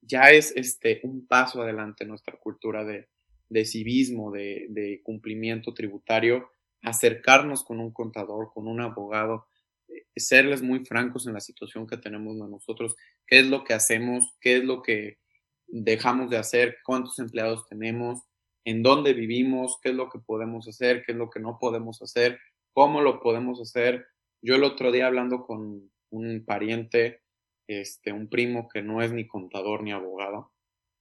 ya 0.03 0.31
es 0.31 0.53
este, 0.57 1.01
un 1.05 1.27
paso 1.27 1.63
adelante 1.63 2.05
en 2.05 2.11
nuestra 2.11 2.39
cultura 2.39 2.85
de, 2.85 3.09
de 3.49 3.65
civismo, 3.65 4.31
de, 4.31 4.67
de, 4.71 5.01
cumplimiento 5.03 5.75
tributario, 5.75 6.51
acercarnos 6.83 7.65
con 7.65 7.81
un 7.81 7.93
contador, 7.93 8.51
con 8.53 8.67
un 8.67 8.81
abogado, 8.81 9.47
eh, 9.89 10.07
serles 10.17 10.63
muy 10.63 10.85
francos 10.85 11.27
en 11.27 11.35
la 11.35 11.41
situación 11.41 11.87
que 11.87 11.97
tenemos 11.97 12.37
nosotros, 12.37 12.97
qué 13.27 13.41
es 13.41 13.47
lo 13.47 13.65
que 13.65 13.75
hacemos, 13.75 14.35
qué 14.41 14.59
es 14.59 14.65
lo 14.65 14.83
que 14.83 15.19
dejamos 15.67 16.31
de 16.31 16.39
hacer, 16.39 16.79
cuántos 16.85 17.19
empleados 17.19 17.67
tenemos, 17.67 18.23
en 18.65 18.83
dónde 18.83 19.15
vivimos, 19.15 19.79
qué 19.83 19.91
es 19.91 19.95
lo 19.95 20.09
que 20.09 20.19
podemos 20.19 20.69
hacer, 20.69 21.03
qué 21.05 21.13
es 21.13 21.19
lo 21.19 21.31
que 21.31 21.41
no 21.41 21.59
podemos 21.59 22.03
hacer, 22.03 22.39
cómo 22.73 23.01
lo 23.01 23.21
podemos 23.21 23.61
hacer, 23.61 24.07
yo 24.43 24.55
el 24.57 24.65
otro 24.65 24.93
día 24.93 25.07
hablando 25.07 25.47
con 25.47 25.91
un 26.11 26.45
pariente, 26.45 27.23
este, 27.67 28.13
un 28.13 28.29
primo 28.29 28.69
que 28.69 28.83
no 28.83 29.03
es 29.03 29.13
ni 29.13 29.27
contador 29.27 29.83
ni 29.83 29.93
abogado, 29.93 30.53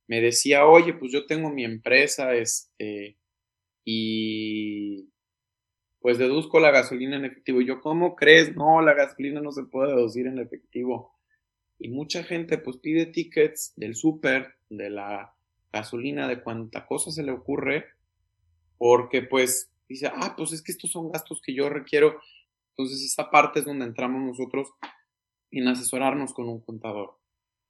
me 0.08 0.22
decía, 0.22 0.66
oye, 0.66 0.94
pues 0.94 1.12
yo 1.12 1.26
tengo 1.26 1.52
mi 1.52 1.64
empresa, 1.64 2.34
este, 2.34 3.18
y 3.86 5.10
pues 6.00 6.18
deduzco 6.18 6.60
la 6.60 6.72
gasolina 6.72 7.18
en 7.18 7.26
efectivo. 7.26 7.62
Y 7.62 7.68
yo, 7.68 7.82
¿cómo 7.82 8.16
crees? 8.16 8.56
No, 8.56 8.82
la 8.82 8.94
gasolina 8.94 9.42
no 9.42 9.52
se 9.52 9.64
puede 9.64 9.96
deducir 9.96 10.28
en 10.28 10.40
efectivo. 10.40 11.14
Y 11.78 11.90
mucha 11.90 12.24
gente 12.24 12.58
pues 12.58 12.78
pide 12.78 13.06
tickets 13.06 13.74
del 13.76 13.96
súper, 13.96 14.56
de 14.70 14.90
la 14.90 15.34
gasolina, 15.72 16.28
de 16.28 16.42
cuánta 16.42 16.86
cosa 16.86 17.12
se 17.12 17.24
le 17.24 17.32
ocurre, 17.32 17.86
porque 18.78 19.22
pues 19.22 19.72
dice, 19.88 20.12
ah, 20.14 20.34
pues 20.36 20.52
es 20.52 20.62
que 20.62 20.72
estos 20.72 20.92
son 20.92 21.12
gastos 21.12 21.42
que 21.42 21.54
yo 21.54 21.70
requiero 21.70 22.20
entonces, 22.80 23.04
esta 23.04 23.30
parte 23.30 23.60
es 23.60 23.66
donde 23.66 23.84
entramos 23.84 24.22
nosotros 24.22 24.70
en 25.52 25.68
asesorarnos 25.68 26.34
con 26.34 26.48
un 26.48 26.62
contador. 26.62 27.18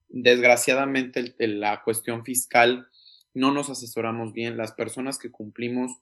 Desgraciadamente, 0.08 1.34
la 1.40 1.82
cuestión 1.82 2.24
fiscal 2.24 2.88
no 3.34 3.52
nos 3.52 3.72
asesoramos 3.72 4.34
bien. 4.34 4.56
Las 4.56 4.72
personas 4.72 5.18
que 5.18 5.32
cumplimos 5.32 5.94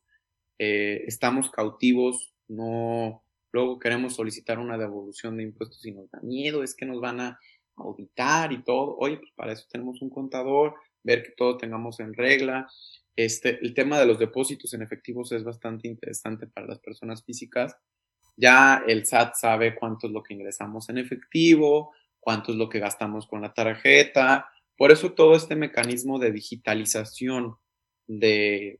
eh, 0.60 1.06
estamos 1.08 1.50
cautivos, 1.50 2.34
no, 2.50 3.24
luego 3.54 3.80
queremos 3.80 4.14
solicitar 4.14 4.60
una 4.60 4.78
devolución 4.78 5.38
de 5.38 5.44
impuestos 5.44 5.86
y 5.86 5.94
nos 5.94 6.12
da 6.12 6.20
miedo, 6.20 6.62
es 6.62 6.76
que 6.76 6.86
nos 6.86 7.00
van 7.00 7.22
a 7.22 7.40
auditar 7.78 8.52
y 8.52 8.62
todo. 8.62 8.98
Oye, 8.98 9.20
pues 9.20 9.32
para 9.38 9.54
eso 9.54 9.66
tenemos 9.72 10.02
un 10.02 10.10
contador, 10.10 10.76
ver 11.04 11.24
que 11.24 11.32
todo 11.32 11.56
tengamos 11.56 12.02
en 12.02 12.14
regla. 12.14 12.70
Este, 13.16 13.58
el 13.62 13.74
tema 13.74 14.02
de 14.02 14.06
los 14.06 14.20
depósitos 14.20 14.74
en 14.74 14.82
efectivos 14.82 15.32
es 15.32 15.46
bastante 15.46 15.88
interesante 15.88 16.46
para 16.48 16.68
las 16.68 16.80
personas 16.80 17.24
físicas 17.24 17.78
ya 18.38 18.84
el 18.88 19.06
SAT 19.06 19.34
sabe 19.36 19.76
cuánto 19.76 20.08
es 20.08 20.14
lo 20.14 20.22
que 20.22 20.36
ingresamos 20.36 20.88
en 20.90 21.00
efectivo, 21.00 21.92
cuánto 22.20 22.52
es 22.52 22.58
lo 22.58 22.70
que 22.70 22.80
gastamos 22.80 23.26
con 23.26 23.42
la 23.42 23.54
tarjeta. 23.54 24.50
Por 24.78 24.92
eso 24.92 25.14
todo 25.14 25.36
este 25.36 25.56
mecanismo 25.56 26.20
de 26.20 26.32
digitalización 26.32 27.58
de, 28.06 28.80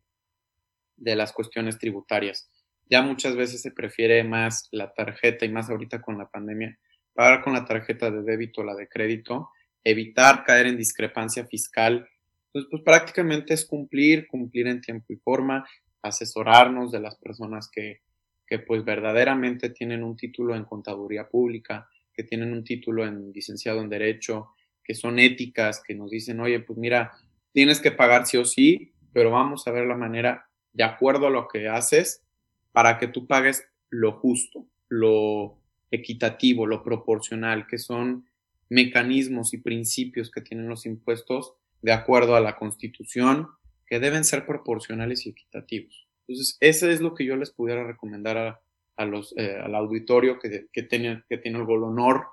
de 0.96 1.16
las 1.16 1.34
cuestiones 1.34 1.80
tributarias. 1.80 2.52
Ya 2.88 3.02
muchas 3.02 3.36
veces 3.36 3.62
se 3.62 3.72
prefiere 3.72 4.24
más 4.24 4.70
la 4.72 4.94
tarjeta 4.94 5.44
y 5.44 5.50
más 5.50 5.70
ahorita 5.72 6.02
con 6.02 6.20
la 6.20 6.30
pandemia, 6.30 6.78
pagar 7.14 7.44
con 7.44 7.54
la 7.54 7.66
tarjeta 7.66 8.12
de 8.12 8.22
débito 8.22 8.62
o 8.62 8.64
la 8.64 8.76
de 8.76 8.88
crédito, 8.88 9.50
evitar 9.84 10.44
caer 10.44 10.68
en 10.68 10.78
discrepancia 10.78 11.46
fiscal. 11.48 12.08
Entonces, 12.48 12.70
pues 12.70 12.84
prácticamente 12.84 13.56
es 13.56 13.66
cumplir, 13.66 14.28
cumplir 14.28 14.68
en 14.68 14.82
tiempo 14.82 15.12
y 15.12 15.18
forma, 15.18 15.68
asesorarnos 16.04 16.92
de 16.92 17.00
las 17.00 17.18
personas 17.18 17.70
que, 17.70 18.02
que 18.48 18.60
pues 18.60 18.84
verdaderamente 18.86 19.70
tienen 19.70 20.04
un 20.04 20.16
título 20.16 20.56
en 20.56 20.64
contaduría 20.64 21.28
pública, 21.28 21.90
que 22.14 22.24
tienen 22.24 22.54
un 22.54 22.64
título 22.64 23.06
en 23.06 23.32
licenciado 23.32 23.82
en 23.82 23.90
derecho, 23.90 24.50
que 24.84 24.96
son 24.96 25.20
éticas, 25.20 25.84
que 25.86 25.94
nos 25.94 26.10
dicen, 26.10 26.40
oye, 26.40 26.62
pues 26.62 26.80
mira, 26.80 27.12
tienes 27.52 27.82
que 27.82 27.92
pagar 27.92 28.26
sí 28.26 28.38
o 28.38 28.46
sí, 28.46 28.94
pero 29.12 29.32
vamos 29.32 29.68
a 29.68 29.72
ver 29.72 29.86
la 29.86 29.98
manera 29.98 30.50
de 30.74 30.84
acuerdo 30.84 31.28
a 31.28 31.30
lo 31.30 31.48
que 31.48 31.68
haces 31.68 32.24
para 32.72 32.98
que 32.98 33.08
tú 33.08 33.28
pagues 33.28 33.68
lo 33.90 34.14
justo, 34.14 34.66
lo 34.88 35.60
equitativo, 35.92 36.66
lo 36.66 36.84
proporcional, 36.84 37.68
que 37.68 37.78
son 37.78 38.28
mecanismos 38.70 39.54
y 39.54 39.58
principios 39.58 40.32
que 40.32 40.42
tienen 40.42 40.70
los 40.70 40.86
impuestos 40.86 41.54
de 41.82 41.92
acuerdo 41.92 42.36
a 42.36 42.42
la 42.42 42.56
constitución, 42.56 43.50
que 43.86 44.00
deben 44.00 44.24
ser 44.24 44.46
proporcionales 44.46 45.26
y 45.26 45.30
equitativos. 45.30 46.07
Entonces, 46.28 46.58
eso 46.60 46.90
es 46.90 47.02
lo 47.02 47.14
que 47.14 47.26
yo 47.26 47.36
les 47.36 47.52
pudiera 47.52 47.86
recomendar 47.86 48.60
a, 48.98 49.06
los, 49.06 49.34
eh, 49.38 49.58
al 49.64 49.76
auditorio 49.76 50.40
que, 50.40 50.68
que, 50.72 50.84
tiene, 50.84 51.24
que 51.30 51.38
tiene 51.38 51.60
el 51.60 51.70
honor 51.70 52.26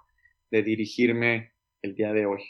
de 0.50 0.62
dirigirme 0.62 1.52
el 1.82 1.94
día 1.94 2.12
de 2.12 2.26
hoy. 2.26 2.42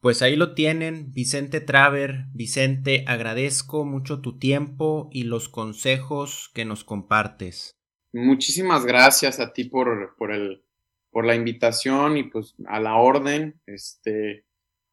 Pues 0.00 0.22
ahí 0.22 0.34
lo 0.34 0.54
tienen, 0.54 1.12
Vicente 1.12 1.60
Traver. 1.60 2.24
Vicente, 2.32 3.04
agradezco 3.06 3.84
mucho 3.84 4.20
tu 4.20 4.38
tiempo 4.38 5.10
y 5.12 5.24
los 5.24 5.48
consejos 5.48 6.50
que 6.54 6.64
nos 6.64 6.84
compartes. 6.84 7.76
Muchísimas 8.12 8.84
gracias 8.86 9.40
a 9.40 9.52
ti 9.52 9.64
por, 9.64 10.16
por, 10.16 10.32
el, 10.32 10.64
por 11.10 11.26
la 11.26 11.34
invitación 11.34 12.16
y 12.16 12.24
pues 12.24 12.54
a 12.66 12.80
la 12.80 12.96
orden. 12.96 13.60
Este, 13.66 14.44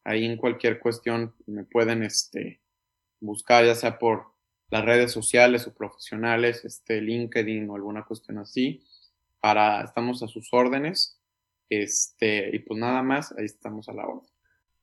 ahí 0.03 0.25
en 0.25 0.37
cualquier 0.37 0.79
cuestión 0.79 1.33
me 1.45 1.63
pueden 1.63 2.03
este, 2.03 2.61
buscar, 3.21 3.65
ya 3.65 3.75
sea 3.75 3.97
por 3.99 4.36
las 4.69 4.83
redes 4.83 5.11
sociales 5.11 5.67
o 5.67 5.73
profesionales, 5.73 6.65
este, 6.65 7.01
LinkedIn 7.01 7.69
o 7.69 7.75
alguna 7.75 8.03
cuestión 8.03 8.37
así. 8.37 8.83
Para, 9.39 9.83
estamos 9.83 10.23
a 10.23 10.27
sus 10.27 10.49
órdenes. 10.51 11.19
Este, 11.69 12.55
y 12.55 12.59
pues 12.59 12.79
nada 12.79 13.03
más, 13.03 13.33
ahí 13.37 13.45
estamos 13.45 13.89
a 13.89 13.93
la 13.93 14.07
hora. 14.07 14.27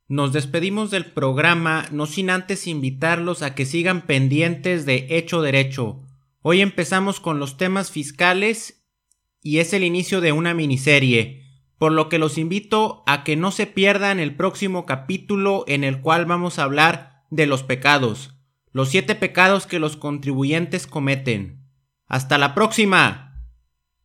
Nos 0.06 0.32
despedimos 0.34 0.90
del 0.90 1.06
programa, 1.12 1.86
no 1.90 2.04
sin 2.04 2.28
antes 2.28 2.66
invitarlos 2.66 3.42
a 3.42 3.54
que 3.54 3.64
sigan 3.64 4.06
pendientes 4.06 4.84
de 4.84 5.06
Hecho 5.10 5.40
Derecho. 5.40 6.02
Hoy 6.42 6.60
empezamos 6.60 7.20
con 7.20 7.38
los 7.38 7.56
temas 7.56 7.90
fiscales 7.90 8.86
y 9.42 9.58
es 9.58 9.72
el 9.72 9.82
inicio 9.82 10.20
de 10.20 10.32
una 10.32 10.52
miniserie, 10.52 11.42
por 11.78 11.92
lo 11.92 12.10
que 12.10 12.18
los 12.18 12.36
invito 12.36 13.02
a 13.06 13.24
que 13.24 13.36
no 13.36 13.50
se 13.50 13.66
pierdan 13.66 14.20
el 14.20 14.36
próximo 14.36 14.84
capítulo 14.84 15.64
en 15.68 15.84
el 15.84 16.02
cual 16.02 16.26
vamos 16.26 16.58
a 16.58 16.64
hablar 16.64 17.24
de 17.30 17.46
los 17.46 17.62
pecados, 17.62 18.33
los 18.74 18.88
siete 18.88 19.14
pecados 19.14 19.68
que 19.68 19.78
los 19.78 19.96
contribuyentes 19.96 20.88
cometen. 20.88 21.64
Hasta 22.06 22.38
la 22.38 22.56
próxima. 22.56 23.40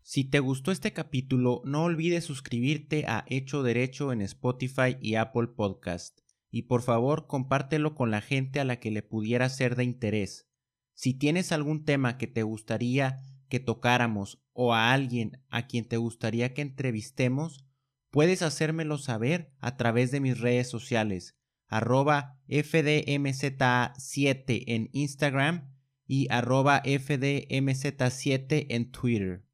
Si 0.03 0.25
te 0.25 0.39
gustó 0.39 0.71
este 0.71 0.93
capítulo, 0.93 1.63
no 1.65 1.85
olvides 1.85 2.25
suscribirte 2.25 3.05
a 3.07 3.25
Hecho 3.27 3.63
Derecho 3.63 4.13
en 4.13 4.21
Spotify 4.21 4.95
y 5.01 5.15
Apple 5.15 5.47
Podcast. 5.57 6.19
Y 6.51 6.63
por 6.67 6.83
favor, 6.83 7.25
compártelo 7.25 7.95
con 7.95 8.11
la 8.11 8.21
gente 8.21 8.59
a 8.59 8.63
la 8.63 8.79
que 8.79 8.91
le 8.91 9.01
pudiera 9.01 9.49
ser 9.49 9.75
de 9.75 9.85
interés. 9.85 10.47
Si 10.93 11.15
tienes 11.15 11.51
algún 11.51 11.83
tema 11.83 12.19
que 12.19 12.27
te 12.27 12.43
gustaría 12.43 13.17
que 13.49 13.59
tocáramos 13.59 14.39
o 14.53 14.75
a 14.75 14.93
alguien 14.93 15.43
a 15.49 15.65
quien 15.65 15.87
te 15.87 15.97
gustaría 15.97 16.53
que 16.53 16.61
entrevistemos, 16.61 17.65
puedes 18.11 18.43
hacérmelo 18.43 18.99
saber 18.99 19.51
a 19.61 19.77
través 19.77 20.11
de 20.11 20.19
mis 20.19 20.39
redes 20.39 20.69
sociales, 20.69 21.38
arroba 21.69 22.37
FDMZ7 22.49 24.63
en 24.67 24.89
Instagram 24.91 25.73
y 26.05 26.27
arroba 26.29 26.83
FDMZ7 26.83 28.65
en 28.69 28.91
Twitter. 28.91 29.45